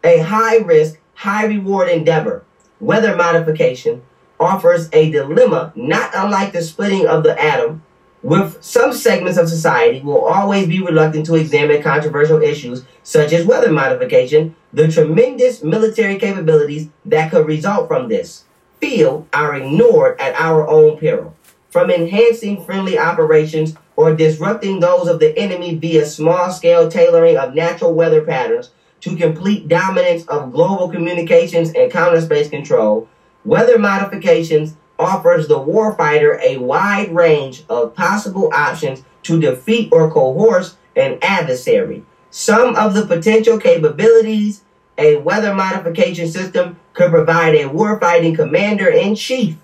A 0.02 0.18
high 0.18 0.58
risk, 0.58 0.98
high 1.14 1.46
reward 1.46 1.88
endeavor, 1.88 2.44
weather 2.80 3.16
modification, 3.16 4.02
offers 4.38 4.88
a 4.92 5.10
dilemma 5.10 5.72
not 5.74 6.10
unlike 6.14 6.52
the 6.52 6.62
splitting 6.62 7.06
of 7.06 7.22
the 7.22 7.40
atom 7.42 7.82
with 8.22 8.62
some 8.62 8.92
segments 8.92 9.38
of 9.38 9.48
society 9.48 10.00
will 10.00 10.24
always 10.24 10.66
be 10.66 10.82
reluctant 10.82 11.26
to 11.26 11.34
examine 11.34 11.82
controversial 11.82 12.42
issues 12.42 12.84
such 13.02 13.32
as 13.32 13.46
weather 13.46 13.70
modification, 13.70 14.54
the 14.72 14.88
tremendous 14.88 15.62
military 15.62 16.18
capabilities 16.18 16.88
that 17.04 17.30
could 17.30 17.46
result 17.46 17.88
from 17.88 18.08
this 18.08 18.44
field 18.80 19.26
are 19.32 19.54
ignored 19.54 20.20
at 20.20 20.34
our 20.34 20.66
own 20.66 20.98
peril. 20.98 21.36
From 21.70 21.90
enhancing 21.90 22.64
friendly 22.64 22.98
operations 22.98 23.74
or 23.96 24.14
disrupting 24.14 24.80
those 24.80 25.08
of 25.08 25.20
the 25.20 25.36
enemy 25.38 25.74
via 25.74 26.06
small 26.06 26.50
scale 26.50 26.90
tailoring 26.90 27.36
of 27.36 27.54
natural 27.54 27.94
weather 27.94 28.22
patterns 28.22 28.70
to 29.00 29.16
complete 29.16 29.68
dominance 29.68 30.26
of 30.26 30.52
global 30.52 30.88
communications 30.88 31.70
and 31.74 31.92
counter 31.92 32.20
space 32.20 32.48
control, 32.48 33.08
weather 33.44 33.78
modifications 33.78 34.76
offers 34.98 35.48
the 35.48 35.58
warfighter 35.58 36.40
a 36.42 36.58
wide 36.58 37.14
range 37.14 37.64
of 37.68 37.94
possible 37.94 38.50
options 38.52 39.04
to 39.22 39.40
defeat 39.40 39.90
or 39.92 40.10
coerce 40.10 40.76
an 40.94 41.18
adversary. 41.22 42.04
Some 42.30 42.76
of 42.76 42.94
the 42.94 43.06
potential 43.06 43.58
capabilities 43.58 44.62
a 44.98 45.16
weather 45.16 45.54
modification 45.54 46.28
system 46.28 46.78
could 46.94 47.10
provide 47.10 47.54
a 47.54 47.68
warfighting 47.68 48.34
commander 48.34 48.88
in 48.88 49.14
chief. 49.14 49.56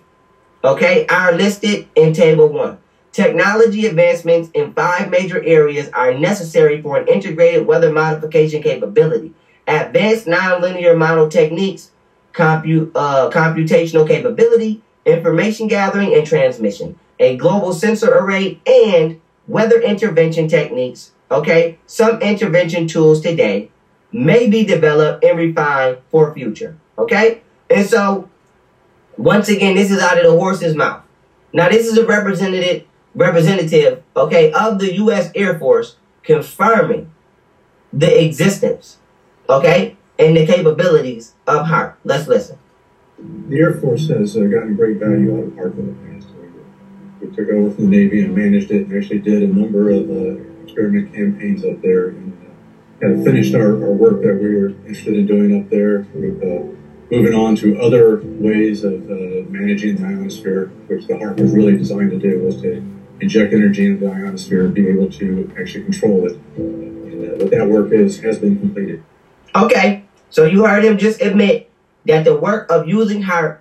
Okay, 0.62 1.06
are 1.06 1.32
listed 1.32 1.88
in 1.96 2.12
Table 2.12 2.48
1. 2.48 2.78
Technology 3.12 3.86
advancements 3.86 4.50
in 4.54 4.72
five 4.72 5.10
major 5.10 5.42
areas 5.42 5.88
are 5.90 6.14
necessary 6.14 6.80
for 6.80 6.98
an 6.98 7.08
integrated 7.08 7.66
weather 7.66 7.92
modification 7.92 8.62
capability. 8.62 9.34
Advanced 9.66 10.26
nonlinear 10.26 10.96
model 10.96 11.28
techniques, 11.28 11.90
compute, 12.32 12.90
uh, 12.94 13.30
computational 13.30 14.06
capability, 14.06 14.82
information 15.04 15.68
gathering 15.68 16.14
and 16.14 16.26
transmission, 16.26 16.98
a 17.18 17.36
global 17.36 17.72
sensor 17.72 18.12
array, 18.12 18.60
and 18.66 19.20
weather 19.46 19.80
intervention 19.80 20.48
techniques. 20.48 21.12
Okay, 21.30 21.78
some 21.86 22.20
intervention 22.20 22.86
tools 22.86 23.20
today 23.20 23.70
may 24.12 24.48
be 24.48 24.64
developed 24.64 25.24
and 25.24 25.38
refined 25.38 25.98
for 26.10 26.34
future. 26.34 26.76
Okay, 26.98 27.42
and 27.70 27.86
so 27.88 28.28
once 29.16 29.48
again, 29.48 29.74
this 29.74 29.90
is 29.90 30.00
out 30.00 30.18
of 30.18 30.24
the 30.24 30.38
horse's 30.38 30.74
mouth. 30.74 31.02
Now, 31.52 31.68
this 31.68 31.86
is 31.86 31.98
a 31.98 32.06
representative 32.06 32.86
representative, 33.14 34.02
okay, 34.16 34.52
of 34.52 34.78
the 34.78 34.94
U.S. 34.94 35.30
Air 35.34 35.58
Force 35.58 35.96
confirming 36.22 37.10
the 37.92 38.24
existence, 38.24 38.98
okay, 39.50 39.96
and 40.18 40.36
the 40.36 40.46
capabilities 40.46 41.34
of 41.46 41.66
HAARP. 41.66 41.94
Let's 42.04 42.26
listen 42.26 42.58
the 43.48 43.58
Air 43.58 43.74
Force 43.74 44.08
has 44.08 44.36
uh, 44.36 44.40
gotten 44.40 44.76
great 44.76 44.98
value 44.98 45.36
out 45.36 45.44
of 45.44 45.52
HAARP 45.52 45.78
in 45.78 45.86
the 45.86 46.14
past. 46.14 46.28
We, 47.20 47.28
took 47.28 47.48
over 47.50 47.70
from 47.70 47.90
the 47.90 47.96
Navy 47.96 48.24
and 48.24 48.34
managed 48.34 48.70
it 48.70 48.86
and 48.86 48.96
actually 48.96 49.20
did 49.20 49.42
a 49.42 49.46
number 49.46 49.90
of 49.90 50.10
uh, 50.10 50.42
experiment 50.64 51.14
campaigns 51.14 51.64
up 51.64 51.80
there 51.80 52.08
and 52.08 52.32
uh, 52.42 53.00
kind 53.00 53.18
of 53.18 53.24
finished 53.24 53.54
our, 53.54 53.72
our 53.84 53.92
work 53.92 54.22
that 54.22 54.34
we 54.34 54.54
were 54.54 54.70
interested 54.86 55.16
in 55.16 55.26
doing 55.26 55.62
up 55.62 55.70
there. 55.70 56.06
With, 56.14 56.42
uh, 56.42 56.72
moving 57.10 57.34
on 57.34 57.54
to 57.56 57.78
other 57.80 58.22
ways 58.24 58.84
of 58.84 59.10
uh, 59.10 59.48
managing 59.50 59.96
the 59.96 60.06
ionosphere, 60.06 60.66
which 60.88 61.06
the 61.06 61.14
HAARP 61.14 61.40
was 61.40 61.52
really 61.52 61.76
designed 61.76 62.10
to 62.10 62.18
do, 62.18 62.40
was 62.40 62.60
to 62.62 62.82
inject 63.20 63.52
energy 63.52 63.86
into 63.86 64.06
the 64.06 64.12
ionosphere 64.12 64.64
and 64.64 64.74
be 64.74 64.88
able 64.88 65.10
to 65.10 65.50
actually 65.58 65.84
control 65.84 66.26
it. 66.26 66.36
And 66.56 67.24
uh, 67.24 67.36
what 67.36 67.50
that 67.50 67.68
work 67.68 67.92
is 67.92 68.20
has 68.20 68.38
been 68.38 68.58
completed. 68.58 69.04
Okay, 69.54 70.04
so 70.30 70.44
you 70.44 70.64
heard 70.64 70.84
him 70.84 70.98
just 70.98 71.20
admit 71.20 71.71
that 72.06 72.24
the 72.24 72.36
work 72.36 72.70
of 72.70 72.88
using 72.88 73.22
her 73.22 73.60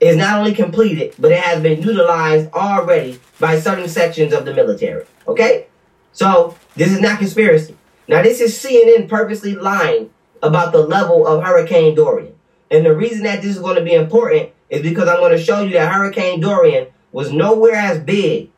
is 0.00 0.16
not 0.16 0.38
only 0.38 0.54
completed, 0.54 1.14
but 1.18 1.32
it 1.32 1.38
has 1.38 1.62
been 1.62 1.82
utilized 1.82 2.50
already 2.52 3.20
by 3.38 3.58
certain 3.58 3.88
sections 3.88 4.32
of 4.32 4.44
the 4.44 4.54
military. 4.54 5.04
Okay? 5.28 5.66
So, 6.12 6.56
this 6.74 6.90
is 6.90 7.00
not 7.00 7.18
conspiracy. 7.18 7.76
Now, 8.08 8.22
this 8.22 8.40
is 8.40 8.58
CNN 8.58 9.08
purposely 9.08 9.54
lying 9.54 10.10
about 10.42 10.72
the 10.72 10.84
level 10.84 11.26
of 11.26 11.44
Hurricane 11.44 11.94
Dorian. 11.94 12.34
And 12.70 12.84
the 12.84 12.94
reason 12.94 13.24
that 13.24 13.42
this 13.42 13.56
is 13.56 13.62
going 13.62 13.76
to 13.76 13.84
be 13.84 13.94
important 13.94 14.50
is 14.68 14.82
because 14.82 15.08
I'm 15.08 15.18
going 15.18 15.36
to 15.36 15.42
show 15.42 15.62
you 15.62 15.72
that 15.74 15.92
Hurricane 15.92 16.40
Dorian 16.40 16.88
was 17.12 17.32
nowhere 17.32 17.74
as 17.74 17.98
big 17.98 18.50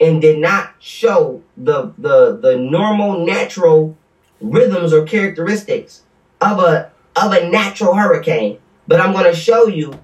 and 0.00 0.20
did 0.20 0.38
not 0.38 0.74
show 0.80 1.42
the, 1.56 1.92
the, 1.98 2.36
the 2.36 2.56
normal 2.56 3.24
natural 3.24 3.96
rhythms 4.40 4.92
or 4.92 5.04
characteristics 5.04 6.02
of 6.40 6.58
a, 6.58 6.90
of 7.16 7.32
a 7.32 7.48
natural 7.48 7.94
hurricane 7.94 8.58
but 8.90 9.00
I'm 9.00 9.12
going 9.12 9.26
to 9.26 9.36
show 9.36 9.68
you 9.68 9.94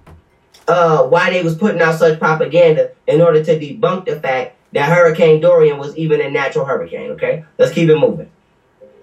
uh, 0.68 1.02
why 1.08 1.30
they 1.30 1.42
was 1.42 1.56
putting 1.56 1.82
out 1.82 1.98
such 1.98 2.20
propaganda 2.20 2.92
in 3.08 3.20
order 3.20 3.42
to 3.42 3.58
debunk 3.58 4.04
the 4.04 4.20
fact 4.20 4.56
that 4.72 4.88
Hurricane 4.88 5.40
Dorian 5.40 5.76
was 5.76 5.96
even 5.96 6.20
a 6.20 6.30
natural 6.30 6.64
hurricane. 6.64 7.10
Okay, 7.10 7.44
let's 7.58 7.72
keep 7.72 7.88
it 7.88 7.98
moving. 7.98 8.30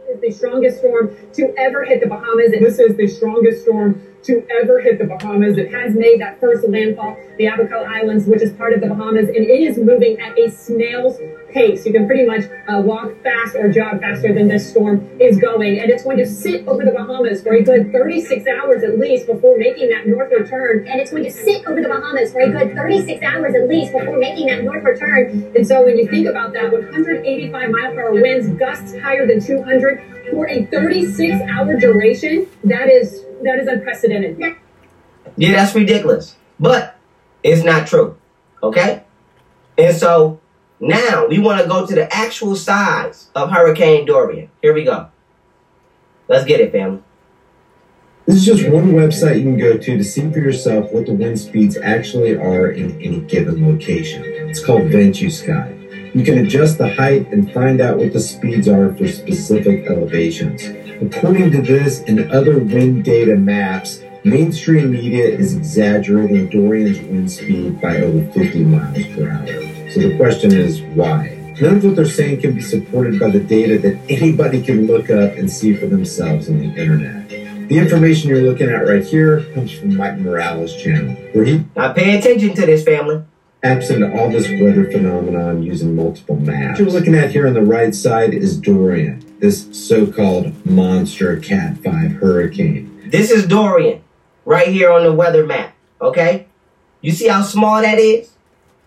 It's 0.07 0.21
the 0.21 0.31
strongest 0.31 0.79
storm 0.79 1.13
to 1.33 1.53
ever 1.57 1.83
hit 1.83 1.99
the 1.99 2.07
Bahamas, 2.07 2.53
and 2.53 2.65
this 2.65 2.79
is 2.79 2.95
the 2.95 3.07
strongest 3.07 3.63
storm 3.63 4.01
to 4.23 4.45
ever 4.61 4.79
hit 4.79 4.99
the 4.99 5.05
Bahamas. 5.05 5.57
It 5.57 5.71
has 5.71 5.95
made 5.95 6.21
that 6.21 6.39
first 6.39 6.67
landfall, 6.67 7.17
the 7.37 7.45
Abaco 7.47 7.83
Islands, 7.83 8.25
which 8.25 8.41
is 8.41 8.53
part 8.53 8.73
of 8.73 8.81
the 8.81 8.87
Bahamas, 8.87 9.27
and 9.27 9.37
it 9.37 9.61
is 9.61 9.77
moving 9.77 10.19
at 10.19 10.37
a 10.39 10.49
snail's 10.49 11.17
pace. 11.51 11.85
You 11.85 11.91
can 11.91 12.07
pretty 12.07 12.25
much 12.25 12.45
uh, 12.67 12.81
walk 12.81 13.11
fast 13.23 13.55
or 13.55 13.71
jog 13.71 13.99
faster 13.99 14.33
than 14.33 14.47
this 14.47 14.69
storm 14.69 15.07
is 15.19 15.37
going, 15.39 15.79
and 15.79 15.89
it's 15.89 16.03
going 16.03 16.17
to 16.17 16.25
sit 16.25 16.67
over 16.67 16.83
the 16.83 16.91
Bahamas 16.91 17.43
for 17.43 17.53
a 17.53 17.63
good 17.63 17.91
36 17.91 18.45
hours 18.47 18.83
at 18.83 18.97
least 18.97 19.27
before 19.27 19.57
making 19.57 19.89
that 19.89 20.07
northward 20.07 20.49
turn. 20.49 20.87
And 20.87 21.01
it's 21.01 21.11
going 21.11 21.23
to 21.23 21.31
sit 21.31 21.65
over 21.67 21.81
the 21.81 21.89
Bahamas 21.89 22.31
for 22.31 22.41
a 22.41 22.49
good 22.49 22.75
36 22.75 23.23
hours 23.23 23.55
at 23.55 23.67
least 23.67 23.93
before 23.93 24.17
making 24.17 24.47
that 24.47 24.63
northward 24.63 24.99
turn. 24.99 25.51
And 25.55 25.67
so 25.67 25.83
when 25.83 25.97
you 25.97 26.07
think 26.07 26.27
about 26.27 26.53
that, 26.53 26.71
185 26.71 27.51
mile 27.69 27.93
per 27.93 28.03
hour 28.03 28.13
winds, 28.13 28.47
gusts 28.59 28.97
higher 28.99 29.25
than 29.27 29.39
200 29.39 30.31
for 30.31 30.47
a 30.49 30.65
36 30.65 31.41
hour 31.49 31.75
duration, 31.79 32.47
that 32.63 32.89
is 32.89 33.25
that 33.43 33.59
is 33.59 33.67
unprecedented. 33.67 34.39
Yeah, 35.37 35.51
that's 35.53 35.75
ridiculous. 35.75 36.35
But 36.59 36.95
it's 37.43 37.63
not 37.63 37.87
true. 37.87 38.17
Okay? 38.61 39.03
And 39.77 39.95
so 39.95 40.39
now 40.79 41.27
we 41.27 41.39
want 41.39 41.61
to 41.61 41.67
go 41.67 41.85
to 41.85 41.95
the 41.95 42.13
actual 42.13 42.55
size 42.55 43.29
of 43.35 43.51
Hurricane 43.51 44.05
Dorian. 44.05 44.49
Here 44.61 44.73
we 44.73 44.83
go. 44.83 45.09
Let's 46.27 46.45
get 46.45 46.61
it, 46.61 46.71
family. 46.71 47.01
This 48.25 48.37
is 48.37 48.45
just 48.45 48.69
one 48.69 48.93
website 48.93 49.37
you 49.37 49.43
can 49.43 49.57
go 49.57 49.77
to 49.77 49.97
to 49.97 50.03
see 50.03 50.31
for 50.31 50.39
yourself 50.39 50.93
what 50.93 51.07
the 51.07 51.13
wind 51.13 51.37
speeds 51.37 51.75
actually 51.75 52.35
are 52.37 52.69
in 52.69 53.01
any 53.01 53.19
given 53.19 53.67
location. 53.67 54.23
It's 54.23 54.63
called 54.63 54.83
Ventusky. 54.83 56.15
You 56.15 56.23
can 56.23 56.37
adjust 56.37 56.77
the 56.77 56.93
height 56.93 57.27
and 57.33 57.51
find 57.51 57.81
out 57.81 57.97
what 57.97 58.13
the 58.13 58.21
speeds 58.21 58.69
are 58.69 58.95
for 58.95 59.07
specific 59.07 59.87
elevations. 59.87 60.63
According 61.03 61.51
to 61.51 61.61
this 61.61 62.01
and 62.03 62.31
other 62.31 62.59
wind 62.59 63.03
data 63.03 63.35
maps, 63.35 64.01
mainstream 64.23 64.91
media 64.91 65.25
is 65.25 65.53
exaggerating 65.53 66.47
Dorian's 66.49 66.99
wind 67.01 67.29
speed 67.29 67.81
by 67.81 67.97
over 67.97 68.25
50 68.31 68.63
miles 68.63 69.05
per 69.07 69.29
hour. 69.29 69.89
So 69.91 69.99
the 69.99 70.15
question 70.15 70.53
is, 70.53 70.81
why? 70.95 71.37
None 71.59 71.77
of 71.77 71.83
what 71.83 71.97
they're 71.97 72.05
saying 72.05 72.39
can 72.39 72.55
be 72.55 72.61
supported 72.61 73.19
by 73.19 73.31
the 73.31 73.41
data 73.41 73.77
that 73.79 73.99
anybody 74.09 74.61
can 74.63 74.87
look 74.87 75.09
up 75.09 75.33
and 75.33 75.51
see 75.51 75.75
for 75.75 75.87
themselves 75.87 76.47
on 76.47 76.59
the 76.59 76.73
internet. 76.73 77.27
The 77.67 77.77
information 77.77 78.29
you're 78.29 78.41
looking 78.41 78.69
at 78.69 78.87
right 78.87 79.03
here 79.03 79.43
comes 79.53 79.73
from 79.73 79.97
Mike 79.97 80.19
Morales' 80.19 80.81
channel, 80.81 81.15
where 81.33 81.43
he 81.43 81.65
Now 81.75 81.91
pay 81.91 82.17
attention 82.17 82.55
to 82.55 82.65
this, 82.65 82.83
family. 82.83 83.23
Taps 83.63 83.89
into 83.89 84.11
all 84.19 84.29
this 84.29 84.49
weather 84.61 84.91
phenomenon 84.91 85.63
using 85.63 85.95
multiple 85.95 86.35
maps. 86.35 86.79
What 86.79 86.91
you're 86.91 86.99
looking 86.99 87.15
at 87.15 87.31
here 87.31 87.47
on 87.47 87.53
the 87.53 87.61
right 87.61 87.95
side 87.95 88.33
is 88.33 88.57
Dorian, 88.57 89.23
this 89.39 89.69
so-called 89.71 90.65
monster 90.65 91.37
Cat 91.37 91.77
5 91.77 92.11
hurricane. 92.13 93.09
This 93.09 93.31
is 93.31 93.47
Dorian 93.47 94.03
right 94.43 94.67
here 94.67 94.91
on 94.91 95.03
the 95.03 95.13
weather 95.13 95.45
map. 95.45 95.75
Okay? 96.01 96.47
You 96.99 97.11
see 97.11 97.29
how 97.29 97.41
small 97.41 97.81
that 97.81 97.99
is? 97.99 98.31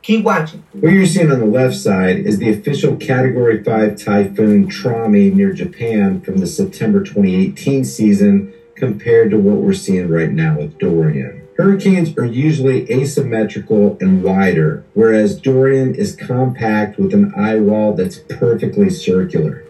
Keep 0.03 0.25
watching. 0.25 0.63
What 0.73 0.93
you're 0.93 1.07
seeing 1.07 1.33
on 1.33 1.41
the 1.41 1.47
left 1.47 1.77
side 1.77 2.19
is 2.19 2.39
the 2.39 2.51
official 2.51 2.97
Category 2.97 3.65
5 3.65 3.97
typhoon 3.97 4.69
Trami 4.69 5.33
near 5.33 5.55
Japan 5.55 6.21
from 6.21 6.37
the 6.37 6.47
September 6.47 7.03
2018 7.03 7.83
season 7.83 8.53
compared 8.75 9.31
to 9.31 9.39
what 9.39 9.57
we're 9.57 9.73
seeing 9.73 10.09
right 10.09 10.31
now 10.31 10.59
with 10.59 10.79
Dorian. 10.79 11.46
Hurricanes 11.57 12.17
are 12.19 12.27
usually 12.27 12.91
asymmetrical 12.93 13.97
and 14.01 14.23
wider, 14.23 14.85
whereas 14.93 15.41
Dorian 15.41 15.95
is 15.95 16.15
compact 16.15 16.99
with 16.99 17.15
an 17.15 17.33
eye 17.35 17.59
wall 17.59 17.95
that's 17.95 18.19
perfectly 18.19 18.91
circular. 18.91 19.65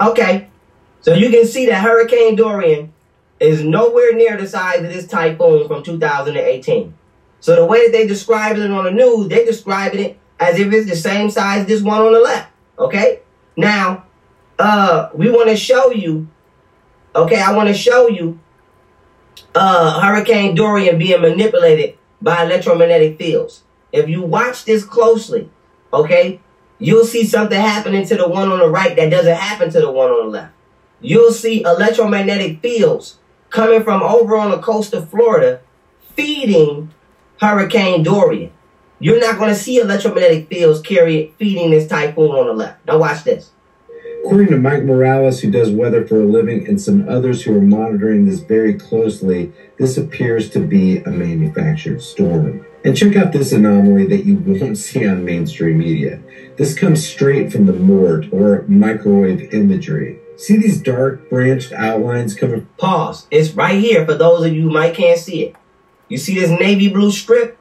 Okay. 0.00 0.48
So 1.00 1.14
you 1.14 1.30
can 1.30 1.46
see 1.46 1.66
that 1.66 1.82
Hurricane 1.82 2.36
Dorian 2.36 2.92
is 3.40 3.64
nowhere 3.64 4.14
near 4.14 4.36
the 4.36 4.46
size 4.46 4.84
of 4.84 4.92
this 4.92 5.08
typhoon 5.08 5.66
from 5.66 5.82
2018. 5.82 6.94
So 7.40 7.56
the 7.56 7.66
way 7.66 7.86
that 7.86 7.92
they 7.92 8.06
describe 8.06 8.56
it 8.56 8.70
on 8.70 8.84
the 8.84 8.92
news, 8.92 9.26
they 9.26 9.44
describe 9.44 9.94
it 9.94 10.16
as 10.38 10.60
if 10.60 10.72
it's 10.72 10.88
the 10.88 10.94
same 10.94 11.28
size 11.28 11.62
as 11.62 11.66
this 11.66 11.82
one 11.82 12.00
on 12.00 12.12
the 12.12 12.20
left. 12.20 12.52
Okay? 12.78 13.20
Now, 13.56 14.06
uh, 14.60 15.10
we 15.12 15.28
want 15.28 15.48
to 15.48 15.56
show 15.56 15.90
you, 15.90 16.28
okay, 17.16 17.40
I 17.40 17.52
want 17.52 17.68
to 17.68 17.74
show 17.74 18.08
you 18.08 18.38
uh, 19.54 20.00
Hurricane 20.00 20.54
Dorian 20.54 20.98
being 20.98 21.20
manipulated 21.20 21.98
by 22.20 22.44
electromagnetic 22.44 23.18
fields. 23.18 23.64
If 23.92 24.08
you 24.08 24.22
watch 24.22 24.64
this 24.64 24.84
closely, 24.84 25.50
okay, 25.92 26.40
you'll 26.78 27.04
see 27.04 27.24
something 27.24 27.60
happening 27.60 28.06
to 28.06 28.16
the 28.16 28.28
one 28.28 28.50
on 28.50 28.58
the 28.58 28.68
right 28.68 28.96
that 28.96 29.10
doesn't 29.10 29.36
happen 29.36 29.70
to 29.70 29.80
the 29.80 29.90
one 29.90 30.10
on 30.10 30.26
the 30.26 30.30
left. 30.30 30.54
You'll 31.00 31.32
see 31.32 31.62
electromagnetic 31.62 32.60
fields 32.60 33.18
coming 33.50 33.82
from 33.82 34.02
over 34.02 34.36
on 34.36 34.50
the 34.50 34.58
coast 34.58 34.94
of 34.94 35.10
Florida 35.10 35.60
feeding 36.14 36.92
Hurricane 37.40 38.02
Dorian. 38.02 38.52
You're 38.98 39.20
not 39.20 39.36
going 39.36 39.50
to 39.50 39.56
see 39.56 39.78
electromagnetic 39.78 40.48
fields 40.48 40.80
carry 40.80 41.34
feeding 41.38 41.72
this 41.72 41.88
typhoon 41.88 42.30
on 42.30 42.46
the 42.46 42.52
left. 42.52 42.86
Now 42.86 42.98
watch 42.98 43.24
this. 43.24 43.50
According 44.24 44.50
to 44.50 44.56
Mike 44.56 44.84
Morales, 44.84 45.40
who 45.40 45.50
does 45.50 45.72
weather 45.72 46.06
for 46.06 46.22
a 46.22 46.24
living, 46.24 46.68
and 46.68 46.80
some 46.80 47.08
others 47.08 47.42
who 47.42 47.56
are 47.56 47.60
monitoring 47.60 48.24
this 48.24 48.38
very 48.38 48.74
closely, 48.74 49.52
this 49.78 49.98
appears 49.98 50.48
to 50.50 50.60
be 50.60 50.98
a 50.98 51.10
manufactured 51.10 52.00
storm. 52.00 52.64
And 52.84 52.96
check 52.96 53.16
out 53.16 53.32
this 53.32 53.50
anomaly 53.50 54.06
that 54.06 54.24
you 54.24 54.36
won't 54.46 54.78
see 54.78 55.06
on 55.08 55.24
mainstream 55.24 55.78
media. 55.78 56.22
This 56.56 56.78
comes 56.78 57.04
straight 57.04 57.52
from 57.52 57.66
the 57.66 57.72
MORT, 57.72 58.32
or 58.32 58.64
microwave 58.68 59.52
imagery. 59.52 60.20
See 60.36 60.56
these 60.56 60.80
dark 60.80 61.28
branched 61.28 61.72
outlines 61.72 62.36
coming 62.36 62.68
Pause. 62.78 63.26
It's 63.32 63.50
right 63.50 63.78
here 63.78 64.06
for 64.06 64.14
those 64.14 64.46
of 64.46 64.52
you 64.52 64.62
who 64.62 64.70
might 64.70 64.94
can't 64.94 65.18
see 65.18 65.46
it. 65.46 65.56
You 66.08 66.16
see 66.16 66.34
this 66.36 66.48
navy 66.48 66.88
blue 66.88 67.10
strip? 67.10 67.58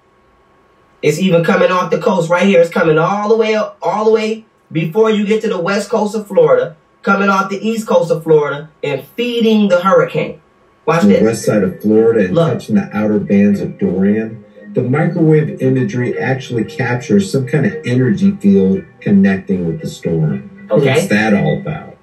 It's 1.01 1.17
even 1.17 1.43
coming 1.43 1.71
off 1.71 1.89
the 1.89 1.99
coast 1.99 2.29
right 2.29 2.45
here. 2.45 2.61
It's 2.61 2.69
coming 2.69 2.99
all 2.99 3.29
the 3.29 3.35
way 3.35 3.55
up, 3.55 3.79
all 3.81 4.05
the 4.05 4.11
way 4.11 4.45
before 4.71 5.09
you 5.09 5.25
get 5.25 5.41
to 5.41 5.49
the 5.49 5.59
west 5.59 5.89
coast 5.89 6.15
of 6.15 6.27
Florida, 6.27 6.77
coming 7.01 7.29
off 7.29 7.49
the 7.49 7.67
east 7.67 7.87
coast 7.87 8.11
of 8.11 8.23
Florida 8.23 8.69
and 8.83 9.05
feeding 9.15 9.67
the 9.67 9.81
hurricane. 9.81 10.41
Watch 10.85 11.03
the 11.03 11.09
this. 11.09 11.23
west 11.23 11.45
side 11.45 11.63
of 11.63 11.81
Florida 11.81 12.25
and 12.25 12.35
Look. 12.35 12.53
touching 12.53 12.75
the 12.75 12.89
outer 12.95 13.19
bands 13.19 13.59
of 13.61 13.77
Dorian, 13.77 14.43
the 14.73 14.83
microwave 14.83 15.61
imagery 15.61 16.17
actually 16.17 16.63
captures 16.63 17.31
some 17.31 17.47
kind 17.47 17.65
of 17.65 17.73
energy 17.85 18.31
field 18.37 18.83
connecting 18.99 19.67
with 19.67 19.81
the 19.81 19.87
storm. 19.87 20.67
Okay. 20.71 20.93
What's 20.93 21.07
that 21.07 21.33
all 21.33 21.59
about? 21.59 21.97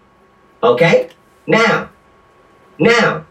Okay? 0.62 1.10
Now, 1.46 1.90
now, 2.78 3.24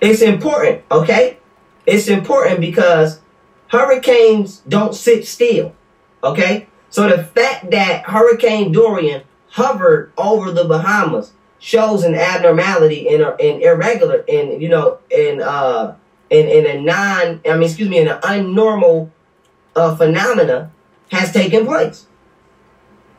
it's 0.00 0.20
important, 0.20 0.82
okay? 0.90 1.38
It's 1.86 2.08
important 2.08 2.60
because 2.60 3.20
hurricanes 3.68 4.58
don't 4.68 4.94
sit 4.94 5.26
still, 5.26 5.74
okay? 6.22 6.68
So 6.96 7.06
the 7.14 7.22
fact 7.22 7.72
that 7.72 8.04
Hurricane 8.04 8.72
Dorian 8.72 9.20
hovered 9.50 10.14
over 10.16 10.50
the 10.50 10.64
Bahamas 10.64 11.34
shows 11.58 12.02
an 12.04 12.14
abnormality 12.14 13.06
in 13.06 13.20
in 13.38 13.60
irregular 13.60 14.24
in 14.26 14.62
you 14.62 14.70
know 14.70 14.96
in 15.10 15.42
uh 15.42 15.94
in 16.30 16.48
in 16.48 16.64
a 16.64 16.80
non 16.80 17.42
I 17.46 17.52
mean 17.52 17.64
excuse 17.64 17.90
me 17.90 17.98
in 17.98 18.08
an 18.08 18.18
unnormal 18.22 19.10
uh 19.76 19.94
phenomena 19.94 20.72
has 21.10 21.34
taken 21.34 21.66
place. 21.66 22.06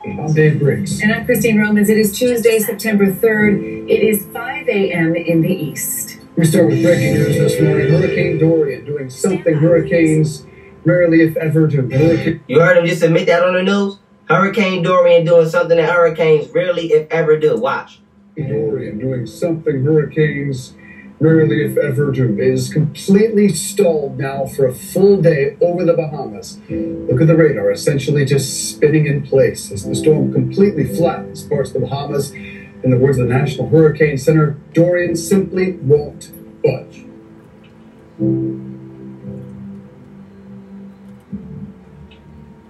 I'm 0.04 0.34
Dave 0.34 0.58
Briggs. 0.58 1.00
And 1.00 1.14
I'm 1.14 1.28
Christine 1.28 1.60
Romans. 1.60 1.88
It 1.88 2.00
is 2.00 2.18
Tuesday, 2.18 2.58
September 2.58 3.12
3rd. 3.12 3.88
It 3.88 4.02
is 4.02 4.26
5 4.34 4.68
a.m. 4.70 5.16
in 5.16 5.42
the 5.42 5.54
east. 5.54 6.18
We 6.36 6.46
start 6.46 6.66
with 6.66 6.82
breaking 6.82 7.14
news 7.14 7.38
this 7.38 7.62
morning. 7.62 7.92
Hurricane 7.92 8.40
Dorian 8.40 8.86
doing 8.86 9.12
something 9.12 9.54
hurricanes 9.54 10.47
rarely, 10.88 11.22
if 11.22 11.38
ever, 11.38 11.68
do. 11.68 11.88
Hurricane 11.88 12.44
You 12.48 12.60
heard 12.60 12.78
him 12.78 12.86
just 12.86 13.04
admit 13.04 13.28
that 13.28 13.44
on 13.44 13.54
the 13.54 13.64
news? 13.64 14.00
Hurricane 14.26 14.84
Dorian 14.84 15.26
doing 15.26 15.48
something 15.48 15.78
that 15.78 15.90
hurricanes 15.90 16.50
rarely, 16.54 16.88
if 16.88 17.12
ever, 17.12 17.38
do. 17.38 17.58
Watch. 17.58 18.00
Dorian 18.36 19.00
doing 19.00 19.26
something 19.26 19.84
hurricanes 19.84 20.76
rarely, 21.20 21.64
if 21.66 21.78
ever, 21.78 22.12
do. 22.12 22.38
Is 22.40 22.72
completely 22.72 23.50
stalled 23.50 24.18
now 24.18 24.46
for 24.46 24.68
a 24.68 24.74
full 24.74 25.22
day 25.22 25.58
over 25.62 25.86
the 25.86 25.94
Bahamas. 25.94 26.60
Look 26.70 27.22
at 27.22 27.28
the 27.28 27.36
radar, 27.36 27.72
essentially 27.72 28.26
just 28.26 28.70
spinning 28.70 29.08
in 29.08 29.26
place 29.26 29.72
as 29.72 29.86
the 29.86 29.96
storm 29.96 30.32
completely 30.34 30.84
flattens 30.84 31.44
parts 31.44 31.70
of 31.70 31.76
the 31.76 31.88
Bahamas. 31.88 32.32
In 32.32 32.92
the 32.92 32.98
words 32.98 33.18
of 33.18 33.28
the 33.28 33.34
National 33.34 33.68
Hurricane 33.70 34.18
Center, 34.18 34.58
Dorian 34.74 35.16
simply 35.16 35.74
won't 35.74 36.32
budge. 36.62 37.06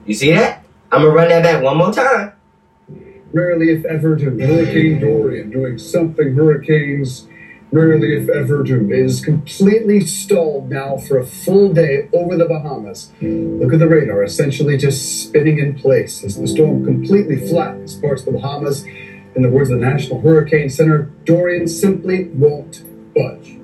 You 0.07 0.13
see 0.13 0.31
that? 0.31 0.63
I'm 0.91 1.01
gonna 1.01 1.13
run 1.13 1.29
that 1.29 1.43
back 1.43 1.61
one 1.61 1.77
more 1.77 1.91
time. 1.91 2.31
Rarely, 3.33 3.69
if 3.69 3.85
ever, 3.85 4.15
do 4.15 4.29
Hurricane 4.29 4.99
Dorian 4.99 5.51
doing 5.51 5.77
something 5.77 6.33
hurricanes 6.33 7.27
rarely 7.71 8.15
if 8.15 8.29
ever 8.29 8.63
do, 8.63 8.89
is 8.89 9.23
completely 9.23 9.99
stalled 9.99 10.69
now 10.69 10.97
for 10.97 11.17
a 11.17 11.25
full 11.25 11.73
day 11.73 12.07
over 12.13 12.37
the 12.37 12.45
Bahamas. 12.45 13.11
Look 13.21 13.73
at 13.73 13.79
the 13.79 13.87
radar, 13.87 14.23
essentially 14.23 14.77
just 14.77 15.23
spinning 15.23 15.59
in 15.59 15.75
place 15.75 16.23
as 16.23 16.37
the 16.37 16.47
storm 16.47 16.85
completely 16.85 17.35
flattens 17.47 17.95
parts 17.95 18.21
of 18.21 18.27
the 18.27 18.39
Bahamas. 18.39 18.85
In 19.35 19.43
the 19.43 19.49
words 19.49 19.69
of 19.69 19.79
the 19.79 19.85
National 19.85 20.21
Hurricane 20.21 20.69
Center, 20.69 21.11
Dorian 21.25 21.67
simply 21.67 22.29
won't 22.29 22.83
budge. 23.13 23.57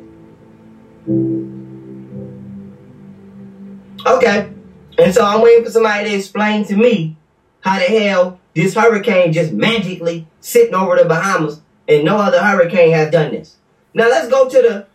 Okay. 4.06 4.50
And 4.98 5.14
so 5.14 5.26
I'm 5.26 5.41
waiting 5.41 5.66
for 5.66 5.72
somebody 5.72 6.10
to 6.10 6.16
explain 6.16 6.66
to 6.66 6.76
me 6.76 7.18
how 7.62 7.80
the 7.80 7.86
hell 7.86 8.39
this 8.54 8.76
hurricane 8.76 9.34
just 9.34 9.52
magically 9.52 10.28
sitting 10.39 10.76
over 10.76 10.96
the 10.96 11.06
Bahamas 11.06 11.62
and 11.88 12.06
no 12.06 12.18
other 12.18 12.41
hurricane 12.41 12.91
has 12.91 13.12
done 13.12 13.32
this. 13.32 13.58
Now 13.94 14.10
let's 14.10 14.30
go 14.30 14.50
to 14.50 14.62
the 14.62 14.88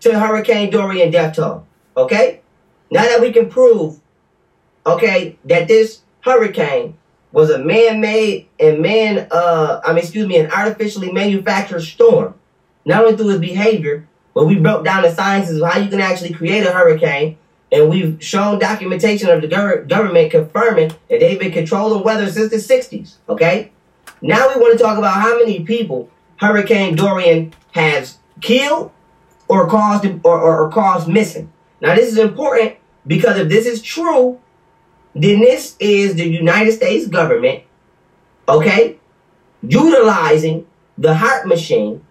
to 0.00 0.18
Hurricane 0.18 0.70
Dorian 0.70 1.10
death 1.10 1.36
toll. 1.36 1.66
Okay? 1.96 2.40
Now 2.90 3.02
that 3.02 3.20
we 3.20 3.32
can 3.32 3.48
prove, 3.48 4.00
okay, 4.84 5.38
that 5.44 5.68
this 5.68 6.00
hurricane 6.20 6.96
was 7.30 7.50
a 7.50 7.58
man-made 7.58 8.48
and 8.60 8.80
man 8.80 9.26
uh 9.30 9.80
I 9.84 9.90
mean 9.90 9.98
excuse 9.98 10.26
me, 10.26 10.38
an 10.38 10.50
artificially 10.50 11.12
manufactured 11.12 11.80
storm. 11.80 12.34
Not 12.84 13.04
only 13.04 13.16
through 13.16 13.28
his 13.28 13.40
behavior, 13.40 14.08
but 14.34 14.46
we 14.46 14.58
broke 14.58 14.84
down 14.84 15.02
the 15.02 15.12
sciences 15.12 15.60
of 15.60 15.68
how 15.68 15.78
you 15.78 15.88
can 15.88 16.00
actually 16.00 16.32
create 16.32 16.66
a 16.66 16.72
hurricane 16.72 17.38
and 17.72 17.88
we've 17.88 18.22
shown 18.22 18.58
documentation 18.58 19.30
of 19.30 19.40
the 19.40 19.48
government 19.48 20.30
confirming 20.30 20.88
that 21.08 21.20
they've 21.20 21.40
been 21.40 21.52
controlling 21.52 22.04
weather 22.04 22.30
since 22.30 22.50
the 22.50 22.56
60s. 22.56 23.14
Okay? 23.30 23.72
Now 24.20 24.54
we 24.54 24.60
want 24.60 24.76
to 24.76 24.84
talk 24.84 24.98
about 24.98 25.14
how 25.14 25.38
many 25.38 25.64
people 25.64 26.10
Hurricane 26.36 26.94
Dorian 26.94 27.54
has 27.72 28.18
killed 28.42 28.92
or 29.48 29.66
caused 29.68 30.04
or, 30.22 30.38
or, 30.38 30.60
or 30.60 30.70
caused 30.70 31.08
missing. 31.08 31.50
Now 31.80 31.94
this 31.94 32.12
is 32.12 32.18
important 32.18 32.76
because 33.06 33.38
if 33.38 33.48
this 33.48 33.64
is 33.64 33.80
true, 33.80 34.38
then 35.14 35.40
this 35.40 35.74
is 35.80 36.14
the 36.14 36.28
United 36.28 36.72
States 36.72 37.06
government, 37.06 37.64
okay, 38.48 38.98
utilizing 39.62 40.66
the 40.98 41.14
HAARP 41.14 41.46
machine 41.46 42.04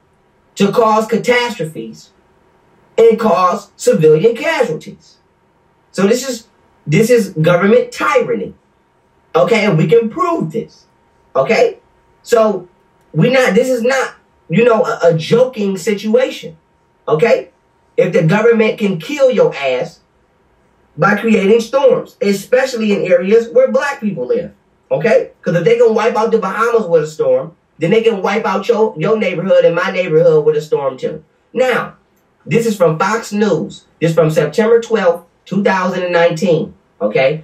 to 0.55 0.71
cause 0.71 1.07
catastrophes 1.07 2.11
and 2.97 3.19
cause 3.19 3.71
civilian 3.75 4.35
casualties. 4.35 5.17
So 5.91 6.07
this 6.07 6.27
is 6.27 6.47
this 6.87 7.09
is 7.09 7.29
government 7.29 7.91
tyranny. 7.91 8.53
Okay, 9.35 9.65
and 9.65 9.77
we 9.77 9.87
can 9.87 10.09
prove 10.09 10.51
this. 10.51 10.85
Okay? 11.35 11.79
So 12.23 12.67
we 13.13 13.29
not 13.29 13.53
this 13.53 13.69
is 13.69 13.81
not, 13.83 14.15
you 14.49 14.63
know, 14.63 14.83
a, 14.83 14.99
a 15.03 15.17
joking 15.17 15.77
situation. 15.77 16.57
Okay? 17.07 17.49
If 17.97 18.13
the 18.13 18.23
government 18.23 18.79
can 18.79 18.99
kill 18.99 19.29
your 19.31 19.53
ass 19.55 19.99
by 20.97 21.17
creating 21.17 21.61
storms, 21.61 22.17
especially 22.21 22.91
in 22.93 23.11
areas 23.11 23.49
where 23.49 23.71
black 23.71 23.99
people 23.99 24.27
live. 24.27 24.53
Okay? 24.89 25.31
Because 25.39 25.59
if 25.59 25.65
they 25.65 25.77
can 25.77 25.93
wipe 25.93 26.15
out 26.15 26.31
the 26.31 26.39
Bahamas 26.39 26.87
with 26.87 27.03
a 27.03 27.07
storm, 27.07 27.55
then 27.79 27.91
they 27.91 28.03
can 28.03 28.21
wipe 28.21 28.45
out 28.45 28.67
your, 28.67 28.93
your 28.97 29.17
neighborhood 29.17 29.65
and 29.65 29.75
my 29.75 29.89
neighborhood 29.89 30.45
with 30.45 30.55
a 30.55 30.61
storm 30.61 30.97
too. 30.97 31.23
Now, 31.53 31.95
this 32.45 32.65
is 32.65 32.75
from 32.75 32.99
Fox 32.99 33.31
News. 33.31 33.85
This 33.99 34.11
is 34.11 34.15
from 34.15 34.29
September 34.31 34.79
12th, 34.79 35.25
2019. 35.45 36.73
Okay? 37.01 37.43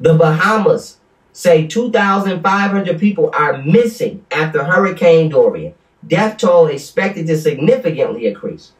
The 0.00 0.14
Bahamas 0.14 0.98
say 1.32 1.66
2,500 1.66 2.98
people 2.98 3.30
are 3.34 3.58
missing 3.62 4.24
after 4.30 4.64
Hurricane 4.64 5.28
Dorian. 5.28 5.74
Death 6.06 6.38
toll 6.38 6.66
expected 6.66 7.26
to 7.26 7.36
significantly 7.36 8.26
increase. 8.26 8.72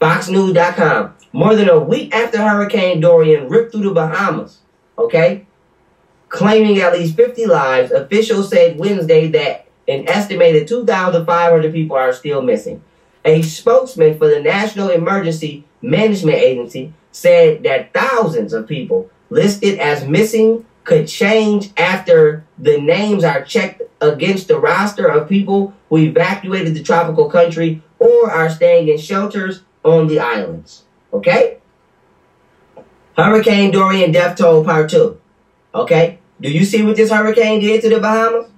FoxNews.com. 0.00 1.14
More 1.32 1.54
than 1.54 1.68
a 1.68 1.78
week 1.78 2.14
after 2.14 2.38
Hurricane 2.38 3.00
Dorian 3.00 3.48
ripped 3.48 3.72
through 3.72 3.82
the 3.82 3.92
Bahamas, 3.92 4.58
okay, 4.96 5.46
claiming 6.28 6.78
at 6.78 6.92
least 6.92 7.16
50 7.16 7.46
lives, 7.46 7.90
officials 7.90 8.48
said 8.48 8.78
Wednesday 8.78 9.28
that 9.28 9.66
an 9.86 10.08
estimated 10.08 10.68
2,500 10.68 11.72
people 11.72 11.96
are 11.96 12.12
still 12.12 12.42
missing. 12.42 12.82
A 13.24 13.42
spokesman 13.42 14.16
for 14.16 14.28
the 14.28 14.40
National 14.40 14.88
Emergency 14.88 15.64
Management 15.82 16.38
Agency 16.38 16.92
said 17.12 17.62
that 17.64 17.92
thousands 17.92 18.52
of 18.52 18.66
people 18.66 19.10
listed 19.30 19.78
as 19.78 20.06
missing 20.06 20.64
could 20.84 21.06
change 21.06 21.70
after 21.76 22.44
the 22.58 22.80
names 22.80 23.22
are 23.22 23.44
checked 23.44 23.82
against 24.00 24.48
the 24.48 24.58
roster 24.58 25.06
of 25.06 25.28
people 25.28 25.74
who 25.88 25.98
evacuated 25.98 26.74
the 26.74 26.82
tropical 26.82 27.28
country 27.28 27.82
or 27.98 28.30
are 28.30 28.48
staying 28.48 28.88
in 28.88 28.96
shelters 28.96 29.62
on 29.84 30.06
the 30.06 30.18
islands. 30.18 30.84
Okay? 31.12 31.58
Hurricane 33.16 33.70
Dorian 33.70 34.12
death 34.12 34.38
toll 34.38 34.64
part 34.64 34.88
two. 34.90 35.20
Okay? 35.74 36.20
Do 36.40 36.50
you 36.50 36.64
see 36.64 36.82
what 36.82 36.96
this 36.96 37.10
hurricane 37.10 37.60
did 37.60 37.82
to 37.82 37.88
the 37.88 38.00
Bahamas? 38.00 38.50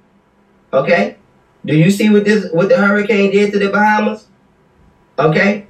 Okay? 0.72 1.16
Do 1.64 1.74
you 1.74 1.90
see 1.90 2.10
what 2.10 2.24
this 2.24 2.50
what 2.52 2.68
the 2.68 2.76
hurricane 2.76 3.30
did 3.30 3.52
to 3.52 3.58
the 3.58 3.70
Bahamas? 3.70 4.26
Okay? 5.18 5.66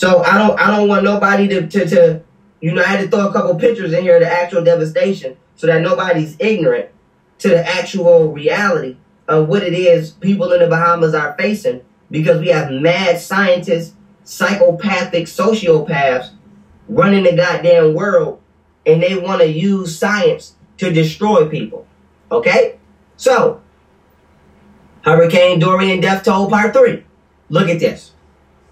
So 0.00 0.22
I 0.22 0.38
don't 0.38 0.58
I 0.58 0.74
don't 0.74 0.88
want 0.88 1.04
nobody 1.04 1.46
to, 1.48 1.66
to, 1.66 1.86
to 1.90 2.22
you 2.62 2.72
know 2.72 2.82
I 2.82 2.86
had 2.86 3.00
to 3.02 3.08
throw 3.08 3.28
a 3.28 3.32
couple 3.34 3.54
pictures 3.56 3.92
in 3.92 4.02
here 4.02 4.16
of 4.16 4.22
the 4.22 4.32
actual 4.32 4.64
devastation 4.64 5.36
so 5.56 5.66
that 5.66 5.82
nobody's 5.82 6.38
ignorant 6.40 6.88
to 7.40 7.50
the 7.50 7.68
actual 7.68 8.32
reality 8.32 8.96
of 9.28 9.46
what 9.46 9.62
it 9.62 9.74
is 9.74 10.12
people 10.12 10.52
in 10.52 10.60
the 10.60 10.68
Bahamas 10.68 11.12
are 11.12 11.36
facing 11.38 11.82
because 12.10 12.40
we 12.40 12.48
have 12.48 12.72
mad 12.72 13.20
scientists, 13.20 13.92
psychopathic 14.24 15.26
sociopaths 15.26 16.30
running 16.88 17.24
the 17.24 17.36
goddamn 17.36 17.92
world 17.92 18.40
and 18.86 19.02
they 19.02 19.18
want 19.18 19.42
to 19.42 19.48
use 19.48 19.98
science 19.98 20.54
to 20.78 20.90
destroy 20.90 21.46
people. 21.46 21.86
Okay? 22.32 22.78
So, 23.18 23.60
Hurricane 25.02 25.58
Dorian 25.58 26.00
death 26.00 26.24
toll 26.24 26.48
part 26.48 26.72
three. 26.72 27.04
Look 27.50 27.68
at 27.68 27.80
this. 27.80 28.12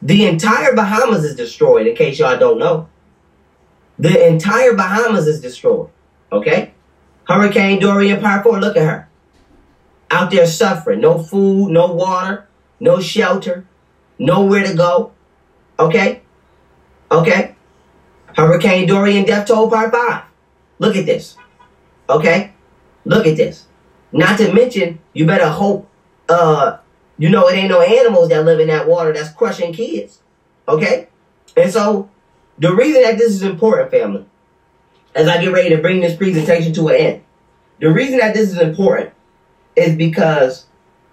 The 0.01 0.27
entire 0.27 0.75
Bahamas 0.75 1.25
is 1.25 1.35
destroyed, 1.37 1.87
in 1.87 1.97
case 1.97 2.19
y'all 2.19 2.39
don't 2.39 2.59
know. 2.59 2.89
The 3.99 4.29
entire 4.29 4.75
Bahamas 4.75 5.27
is 5.27 5.41
destroyed. 5.41 5.91
Okay? 6.31 6.73
Hurricane 7.25 7.81
Dorian 7.81 8.21
part 8.21 8.45
four, 8.45 8.61
look 8.61 8.77
at 8.77 8.83
her. 8.83 9.09
Out 10.11 10.31
there 10.31 10.47
suffering. 10.47 11.01
No 11.01 11.23
food, 11.23 11.71
no 11.71 11.93
water, 11.93 12.49
no 12.81 13.01
shelter, 13.01 13.67
nowhere 14.19 14.65
to 14.65 14.75
go. 14.75 15.13
Okay? 15.79 16.23
Okay? 17.11 17.57
Hurricane 18.37 18.87
Dorian 18.87 19.25
death 19.25 19.49
toll 19.49 19.69
part 19.69 19.93
five. 19.93 20.25
Look 20.79 20.97
at 20.97 21.07
this. 21.07 21.37
Okay? 22.09 22.53
Look 23.05 23.27
at 23.27 23.37
this. 23.37 23.67
Not 24.13 24.39
to 24.39 24.53
mention, 24.53 25.01
you 25.13 25.27
better 25.27 25.49
hope, 25.49 25.89
uh, 26.29 26.79
you 27.19 27.29
know, 27.29 27.49
it 27.49 27.57
ain't 27.57 27.69
no 27.69 27.81
animals 27.81 28.29
that 28.29 28.45
live 28.45 28.61
in 28.61 28.69
that 28.69 28.89
water 28.89 29.13
that's 29.13 29.31
crushing 29.31 29.73
kids. 29.73 30.21
Okay? 30.69 31.09
And 31.57 31.71
so, 31.71 32.09
the 32.59 32.75
reason 32.75 33.03
that 33.03 33.19
this 33.19 33.33
is 33.33 33.43
important, 33.43 33.91
family, 33.91 34.25
as 35.15 35.29
I 35.29 35.41
get 35.43 35.53
ready 35.53 35.71
to 35.71 35.83
bring 35.83 36.01
this 36.01 36.17
presentation 36.17 36.73
to 36.75 36.89
an 36.89 36.97
end, 36.97 37.23
the 37.81 37.91
reason 37.91 38.19
that 38.19 38.35
this 38.35 38.51
is 38.51 38.59
important 38.59 39.13
is 39.77 39.97
because 39.97 40.67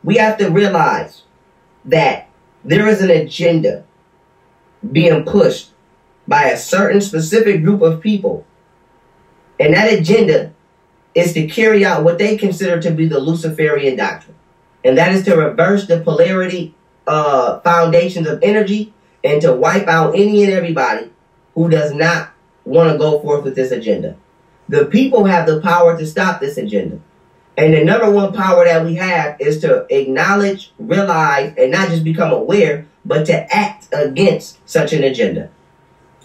we 0.03 0.17
have 0.17 0.37
to 0.37 0.49
realize 0.49 1.23
that 1.85 2.29
there 2.63 2.87
is 2.87 3.01
an 3.01 3.11
agenda 3.11 3.83
being 4.91 5.23
pushed 5.23 5.71
by 6.27 6.45
a 6.45 6.57
certain 6.57 7.01
specific 7.01 7.63
group 7.63 7.81
of 7.81 8.01
people. 8.01 8.45
And 9.59 9.73
that 9.73 9.91
agenda 9.91 10.53
is 11.13 11.33
to 11.33 11.47
carry 11.47 11.85
out 11.85 12.03
what 12.03 12.17
they 12.17 12.37
consider 12.37 12.81
to 12.81 12.91
be 12.91 13.07
the 13.07 13.19
Luciferian 13.19 13.95
doctrine. 13.95 14.35
And 14.85 14.97
that 14.97 15.11
is 15.13 15.25
to 15.25 15.35
reverse 15.35 15.87
the 15.87 15.99
polarity 15.99 16.75
uh, 17.07 17.59
foundations 17.59 18.27
of 18.27 18.39
energy 18.41 18.93
and 19.23 19.41
to 19.41 19.53
wipe 19.53 19.87
out 19.87 20.15
any 20.15 20.43
and 20.43 20.53
everybody 20.53 21.11
who 21.55 21.69
does 21.69 21.93
not 21.93 22.31
want 22.63 22.91
to 22.91 22.97
go 22.97 23.19
forth 23.19 23.43
with 23.43 23.55
this 23.55 23.71
agenda. 23.71 24.15
The 24.69 24.85
people 24.85 25.25
have 25.25 25.47
the 25.47 25.59
power 25.59 25.97
to 25.97 26.05
stop 26.05 26.39
this 26.39 26.57
agenda. 26.57 26.99
And 27.57 27.73
the 27.73 27.83
number 27.83 28.11
one 28.11 28.33
power 28.33 28.65
that 28.65 28.85
we 28.85 28.95
have 28.95 29.39
is 29.39 29.61
to 29.61 29.87
acknowledge, 29.89 30.73
realize, 30.77 31.53
and 31.57 31.71
not 31.71 31.89
just 31.89 32.03
become 32.03 32.31
aware, 32.31 32.85
but 33.05 33.25
to 33.27 33.55
act 33.55 33.87
against 33.93 34.59
such 34.69 34.93
an 34.93 35.03
agenda. 35.03 35.49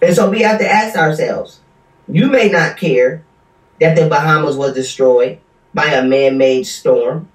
And 0.03 0.15
so 0.15 0.29
we 0.29 0.43
have 0.43 0.59
to 0.59 0.69
ask 0.69 0.97
ourselves, 0.99 1.61
you 2.09 2.27
may 2.29 2.49
not 2.49 2.77
care 2.77 3.25
that 3.81 3.97
the 3.97 4.09
Bahamas 4.09 4.57
was 4.57 4.75
destroyed 4.75 5.39
by 5.73 5.87
a 5.87 6.05
man-made 6.05 6.67
storm. 6.67 7.29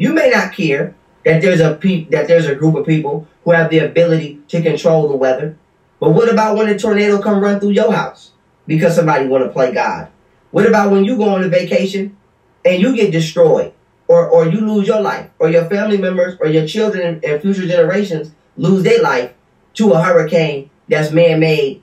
You 0.00 0.14
may 0.14 0.30
not 0.30 0.54
care 0.54 0.94
that 1.26 1.42
there's 1.42 1.60
a 1.60 1.74
pe- 1.74 2.06
that 2.06 2.26
there's 2.26 2.46
a 2.46 2.54
group 2.54 2.74
of 2.74 2.86
people 2.86 3.28
who 3.44 3.50
have 3.50 3.68
the 3.68 3.80
ability 3.80 4.40
to 4.48 4.62
control 4.62 5.06
the 5.06 5.14
weather. 5.14 5.58
But 6.00 6.12
what 6.12 6.32
about 6.32 6.56
when 6.56 6.70
a 6.70 6.78
tornado 6.78 7.20
come 7.20 7.44
run 7.44 7.60
through 7.60 7.72
your 7.72 7.92
house 7.92 8.30
because 8.66 8.96
somebody 8.96 9.26
want 9.26 9.44
to 9.44 9.50
play 9.50 9.74
God? 9.74 10.08
What 10.52 10.66
about 10.66 10.90
when 10.90 11.04
you 11.04 11.18
go 11.18 11.28
on 11.28 11.44
a 11.44 11.50
vacation 11.50 12.16
and 12.64 12.80
you 12.80 12.96
get 12.96 13.12
destroyed 13.12 13.74
or, 14.08 14.26
or 14.26 14.46
you 14.48 14.62
lose 14.62 14.88
your 14.88 15.02
life 15.02 15.28
or 15.38 15.50
your 15.50 15.68
family 15.68 15.98
members 15.98 16.38
or 16.40 16.46
your 16.46 16.66
children 16.66 17.20
and 17.22 17.42
future 17.42 17.66
generations 17.66 18.32
lose 18.56 18.82
their 18.82 19.02
life 19.02 19.34
to 19.74 19.92
a 19.92 20.02
hurricane 20.02 20.70
that's 20.88 21.12
man-made, 21.12 21.82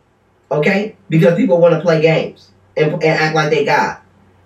okay? 0.52 0.96
Because 1.08 1.36
people 1.36 1.60
want 1.60 1.76
to 1.76 1.82
play 1.82 2.02
games 2.02 2.50
and, 2.76 2.94
and 2.94 3.04
act 3.04 3.36
like 3.36 3.52
they 3.52 3.64
God. 3.64 4.00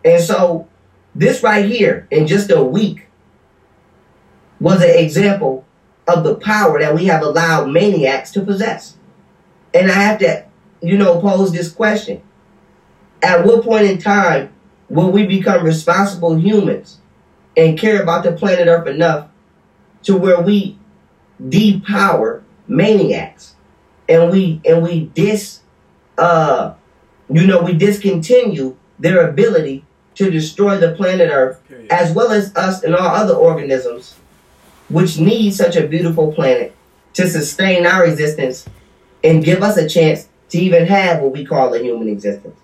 And 0.03 0.21
so 0.21 0.67
this 1.15 1.41
right 1.41 1.63
here, 1.63 2.09
in 2.11 2.27
just 2.27 2.51
a 2.51 2.61
week, 2.61 3.07
was 4.61 4.81
an 4.83 4.91
example 4.91 5.65
of 6.07 6.23
the 6.23 6.35
power 6.35 6.79
that 6.79 6.93
we 6.93 7.05
have 7.05 7.23
allowed 7.23 7.69
maniacs 7.69 8.31
to 8.31 8.41
possess. 8.41 8.95
And 9.73 9.91
I 9.91 9.95
have 9.95 10.19
to, 10.19 10.45
you 10.81 10.97
know, 10.97 11.19
pose 11.19 11.51
this 11.51 11.71
question. 11.71 12.21
At 13.23 13.43
what 13.43 13.63
point 13.63 13.85
in 13.85 13.97
time 13.97 14.53
will 14.87 15.11
we 15.11 15.25
become 15.25 15.65
responsible 15.65 16.37
humans 16.37 16.99
and 17.57 17.77
care 17.77 18.01
about 18.01 18.23
the 18.23 18.33
planet 18.33 18.67
Earth 18.67 18.87
enough 18.87 19.29
to 20.03 20.15
where 20.15 20.41
we 20.41 20.77
depower 21.41 22.43
maniacs 22.67 23.55
and 24.07 24.29
we 24.31 24.61
and 24.63 24.83
we 24.83 25.05
dis 25.15 25.61
uh 26.17 26.73
you 27.29 27.47
know 27.47 27.61
we 27.61 27.73
discontinue 27.73 28.75
their 28.99 29.27
ability 29.27 29.83
to 30.13 30.29
destroy 30.29 30.77
the 30.77 30.93
planet 30.93 31.31
Earth 31.31 31.67
Period. 31.67 31.91
as 31.91 32.13
well 32.13 32.31
as 32.31 32.55
us 32.55 32.83
and 32.83 32.95
all 32.95 33.07
other 33.07 33.33
organisms 33.33 34.15
which 34.91 35.19
needs 35.19 35.57
such 35.57 35.75
a 35.75 35.87
beautiful 35.87 36.33
planet 36.33 36.75
to 37.13 37.27
sustain 37.27 37.85
our 37.85 38.05
existence 38.05 38.67
and 39.23 39.43
give 39.43 39.61
us 39.61 39.77
a 39.77 39.87
chance 39.87 40.27
to 40.49 40.57
even 40.59 40.85
have 40.85 41.21
what 41.21 41.31
we 41.31 41.45
call 41.45 41.73
a 41.73 41.79
human 41.79 42.09
existence. 42.09 42.57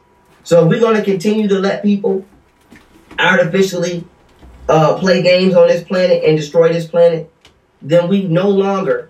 So 0.44 0.64
if 0.64 0.70
we're 0.70 0.80
going 0.80 0.96
to 0.96 1.04
continue 1.04 1.48
to 1.48 1.60
let 1.60 1.84
people 1.84 2.26
artificially 3.20 4.06
uh, 4.70 4.98
play 4.98 5.22
games 5.22 5.56
on 5.56 5.68
this 5.68 5.84
planet 5.84 6.24
and 6.24 6.38
destroy 6.38 6.72
this 6.72 6.88
planet, 6.88 7.32
then 7.82 8.08
we 8.08 8.24
no 8.24 8.50
longer, 8.50 9.10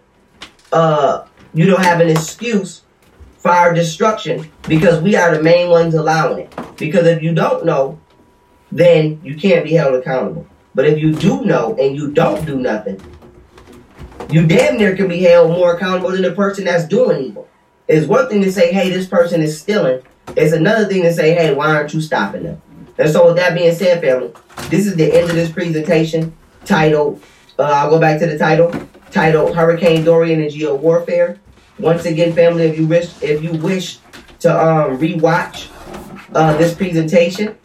uh, 0.72 1.26
you 1.54 1.66
know, 1.66 1.78
have 1.78 2.00
an 2.00 2.10
excuse 2.10 2.82
for 3.38 3.52
our 3.52 3.74
destruction 3.74 4.52
because 4.68 5.02
we 5.02 5.16
are 5.16 5.36
the 5.36 5.42
main 5.42 5.70
ones 5.70 5.94
allowing 5.96 6.40
it. 6.40 6.78
Because 6.78 7.08
if 7.08 7.24
you 7.24 7.34
don't 7.34 7.66
know, 7.66 8.00
then 8.72 9.22
you 9.24 9.36
can't 9.36 9.64
be 9.64 9.74
held 9.74 9.96
accountable. 9.96 10.46
But 10.78 10.86
if 10.86 11.00
you 11.00 11.12
do 11.12 11.44
know 11.44 11.76
and 11.80 11.96
you 11.96 12.12
don't 12.12 12.46
do 12.46 12.60
nothing, 12.60 13.02
you 14.30 14.46
damn 14.46 14.78
near 14.78 14.96
can 14.96 15.08
be 15.08 15.22
held 15.22 15.50
more 15.50 15.74
accountable 15.74 16.12
than 16.12 16.22
the 16.22 16.34
person 16.34 16.66
that's 16.66 16.88
doing 16.88 17.20
evil. 17.20 17.48
It's 17.88 18.06
one 18.06 18.30
thing 18.30 18.44
to 18.44 18.52
say, 18.52 18.72
hey, 18.72 18.92
this 18.92 19.08
person 19.08 19.42
is 19.42 19.60
stealing. 19.60 20.04
It's 20.36 20.54
another 20.54 20.86
thing 20.86 21.02
to 21.02 21.12
say, 21.12 21.34
hey, 21.34 21.56
why 21.56 21.74
aren't 21.74 21.96
you 21.96 22.00
stopping 22.02 22.44
them? 22.44 22.62
And 23.00 23.10
so, 23.10 23.26
with 23.26 23.38
that 23.38 23.56
being 23.56 23.74
said, 23.74 24.02
family, 24.02 24.32
this 24.70 24.86
is 24.86 24.96
the 24.96 25.12
end 25.12 25.32
of 25.32 25.36
this 25.36 25.52
presentation 25.52 26.38
titled, 26.64 27.24
uh, 27.58 27.64
I'll 27.64 27.90
go 27.90 28.00
back 28.00 28.20
to 28.20 28.28
the 28.28 28.38
title, 28.38 28.72
titled 29.10 29.56
Hurricane 29.56 30.04
Dorian 30.04 30.44
and 30.44 30.52
Geo 30.52 30.76
Warfare. 30.76 31.40
Once 31.80 32.06
again, 32.06 32.34
family, 32.34 32.66
if 32.66 32.78
you 32.78 32.86
wish, 32.86 33.20
if 33.24 33.42
you 33.42 33.54
wish 33.54 33.98
to 34.42 34.52
um, 34.52 35.00
rewatch 35.00 35.72
uh, 36.36 36.56
this 36.58 36.76
presentation, 36.76 37.58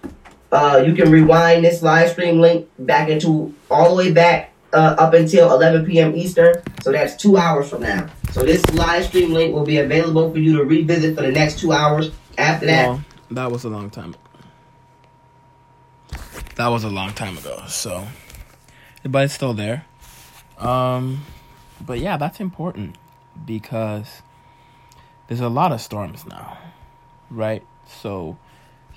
uh, 0.52 0.82
you 0.86 0.94
can 0.94 1.10
rewind 1.10 1.64
this 1.64 1.82
live 1.82 2.10
stream 2.10 2.40
link 2.40 2.68
back 2.78 3.08
into 3.08 3.54
all 3.70 3.88
the 3.90 3.96
way 3.96 4.12
back 4.12 4.52
uh, 4.72 4.96
up 4.98 5.14
until 5.14 5.52
11 5.52 5.86
p.m. 5.86 6.14
Eastern. 6.14 6.54
So 6.82 6.92
that's 6.92 7.16
two 7.16 7.36
hours 7.36 7.70
from 7.70 7.82
now. 7.82 8.08
So 8.32 8.42
this 8.42 8.64
live 8.74 9.06
stream 9.06 9.32
link 9.32 9.54
will 9.54 9.64
be 9.64 9.78
available 9.78 10.30
for 10.30 10.38
you 10.38 10.58
to 10.58 10.64
revisit 10.64 11.16
for 11.16 11.22
the 11.22 11.32
next 11.32 11.58
two 11.58 11.72
hours. 11.72 12.10
After 12.38 12.66
that, 12.66 12.88
Well, 12.88 13.04
that 13.30 13.50
was 13.50 13.64
a 13.64 13.68
long 13.68 13.90
time. 13.90 14.14
That 16.56 16.68
was 16.68 16.84
a 16.84 16.90
long 16.90 17.12
time 17.12 17.38
ago. 17.38 17.62
So, 17.66 18.06
but 19.04 19.24
it's 19.24 19.34
still 19.34 19.54
there. 19.54 19.86
Um, 20.58 21.24
but 21.80 21.98
yeah, 21.98 22.16
that's 22.16 22.40
important 22.40 22.96
because 23.44 24.22
there's 25.28 25.40
a 25.40 25.48
lot 25.48 25.72
of 25.72 25.80
storms 25.80 26.26
now, 26.26 26.58
right? 27.30 27.64
So, 27.86 28.38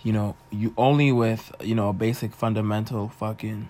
you 0.06 0.14
know, 0.14 0.36
you 0.52 0.72
only 0.78 1.12
with 1.12 1.52
you 1.62 1.74
know 1.74 1.90
a 1.90 1.94
basic 1.94 2.32
fundamental 2.32 3.10
fucking 3.10 3.68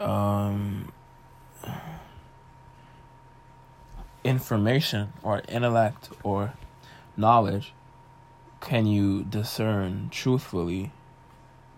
um 0.00 0.90
information 4.24 5.12
or 5.22 5.42
intellect 5.46 6.08
or 6.22 6.54
knowledge 7.18 7.74
can 8.60 8.86
you 8.86 9.24
discern 9.24 10.08
truthfully 10.10 10.90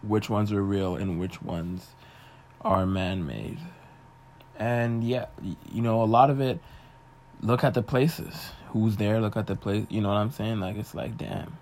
which 0.02 0.30
ones 0.30 0.52
are 0.52 0.62
real 0.62 0.94
and 0.94 1.18
which 1.18 1.42
ones 1.42 1.88
are 2.60 2.86
man-made? 2.86 3.58
And 4.56 5.02
yeah 5.02 5.26
you 5.72 5.82
know 5.82 6.00
a 6.00 6.04
lot 6.04 6.30
of 6.30 6.40
it 6.40 6.60
look 7.42 7.64
at 7.64 7.74
the 7.74 7.82
places. 7.82 8.52
Who's 8.68 8.98
there? 8.98 9.20
Look 9.20 9.36
at 9.36 9.48
the 9.48 9.56
place 9.56 9.84
you 9.88 10.00
know 10.00 10.10
what 10.10 10.18
i'm 10.18 10.30
saying? 10.30 10.60
Like 10.60 10.76
it's 10.76 10.94
like 10.94 11.18
damn 11.18 11.58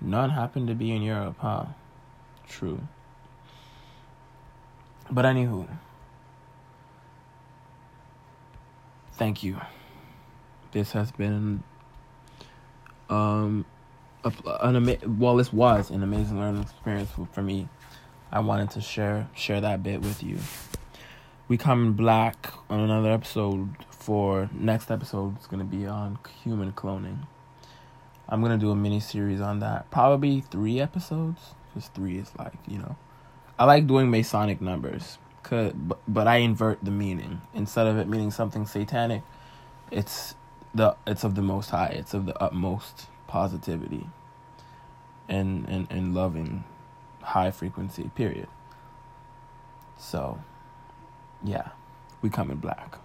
none 0.00 0.30
happened 0.30 0.68
to 0.68 0.74
be 0.74 0.90
in 0.92 1.02
europe 1.02 1.36
huh? 1.38 1.64
True. 2.48 2.80
But 5.10 5.24
anywho. 5.24 5.68
Thank 9.12 9.42
you. 9.42 9.60
This 10.72 10.92
has 10.92 11.10
been 11.12 11.62
um 13.08 13.64
a, 14.24 14.32
an 14.62 14.76
ama- 14.76 14.98
well 15.06 15.36
this 15.36 15.52
was 15.52 15.90
an 15.90 16.02
amazing 16.02 16.38
learning 16.38 16.62
experience 16.62 17.10
for, 17.32 17.42
me. 17.42 17.68
I 18.32 18.40
wanted 18.40 18.70
to 18.72 18.80
share 18.80 19.28
share 19.34 19.60
that 19.60 19.82
bit 19.82 20.00
with 20.00 20.22
you. 20.22 20.38
We 21.48 21.56
come 21.56 21.92
black 21.92 22.52
on 22.68 22.80
another 22.80 23.12
episode 23.12 23.68
for 23.90 24.50
next 24.52 24.90
episode 24.90 25.38
is 25.40 25.46
going 25.46 25.60
to 25.60 25.64
be 25.64 25.86
on 25.86 26.18
human 26.42 26.72
cloning 26.72 27.26
i'm 28.28 28.40
to 28.42 28.58
do 28.58 28.70
a 28.70 28.76
mini 28.76 29.00
series 29.00 29.40
on 29.40 29.60
that. 29.60 29.90
Probably 29.90 30.40
three 30.40 30.80
episodes. 30.80 31.54
Because 31.74 31.88
three 31.88 32.18
is 32.18 32.30
like 32.38 32.54
you 32.66 32.78
know. 32.78 32.96
I 33.58 33.64
like 33.64 33.86
doing 33.86 34.10
masonic 34.10 34.60
numbers 34.60 35.18
could 35.42 35.88
but, 35.88 36.00
but 36.08 36.26
i 36.26 36.36
invert 36.36 36.78
the 36.82 36.90
meaning. 36.90 37.40
Instead 37.54 37.86
of 37.86 37.98
it 37.98 38.08
meaning 38.08 38.30
something 38.30 38.66
satanic 38.66 39.22
it's 39.90 40.34
the 40.74 40.96
it's 41.06 41.24
of 41.24 41.34
the 41.34 41.42
most 41.42 41.70
high. 41.70 41.94
It's 41.94 42.14
of 42.14 42.26
the 42.26 42.40
utmost 42.42 43.06
positivity 43.26 44.08
and 45.28 45.68
and, 45.68 45.86
and 45.90 46.14
loving 46.14 46.64
high 47.22 47.50
frequency 47.50 48.10
period. 48.14 48.48
So 49.98 50.40
yeah. 51.44 51.70
We 52.22 52.30
come 52.30 52.50
in 52.50 52.56
black 52.56 52.98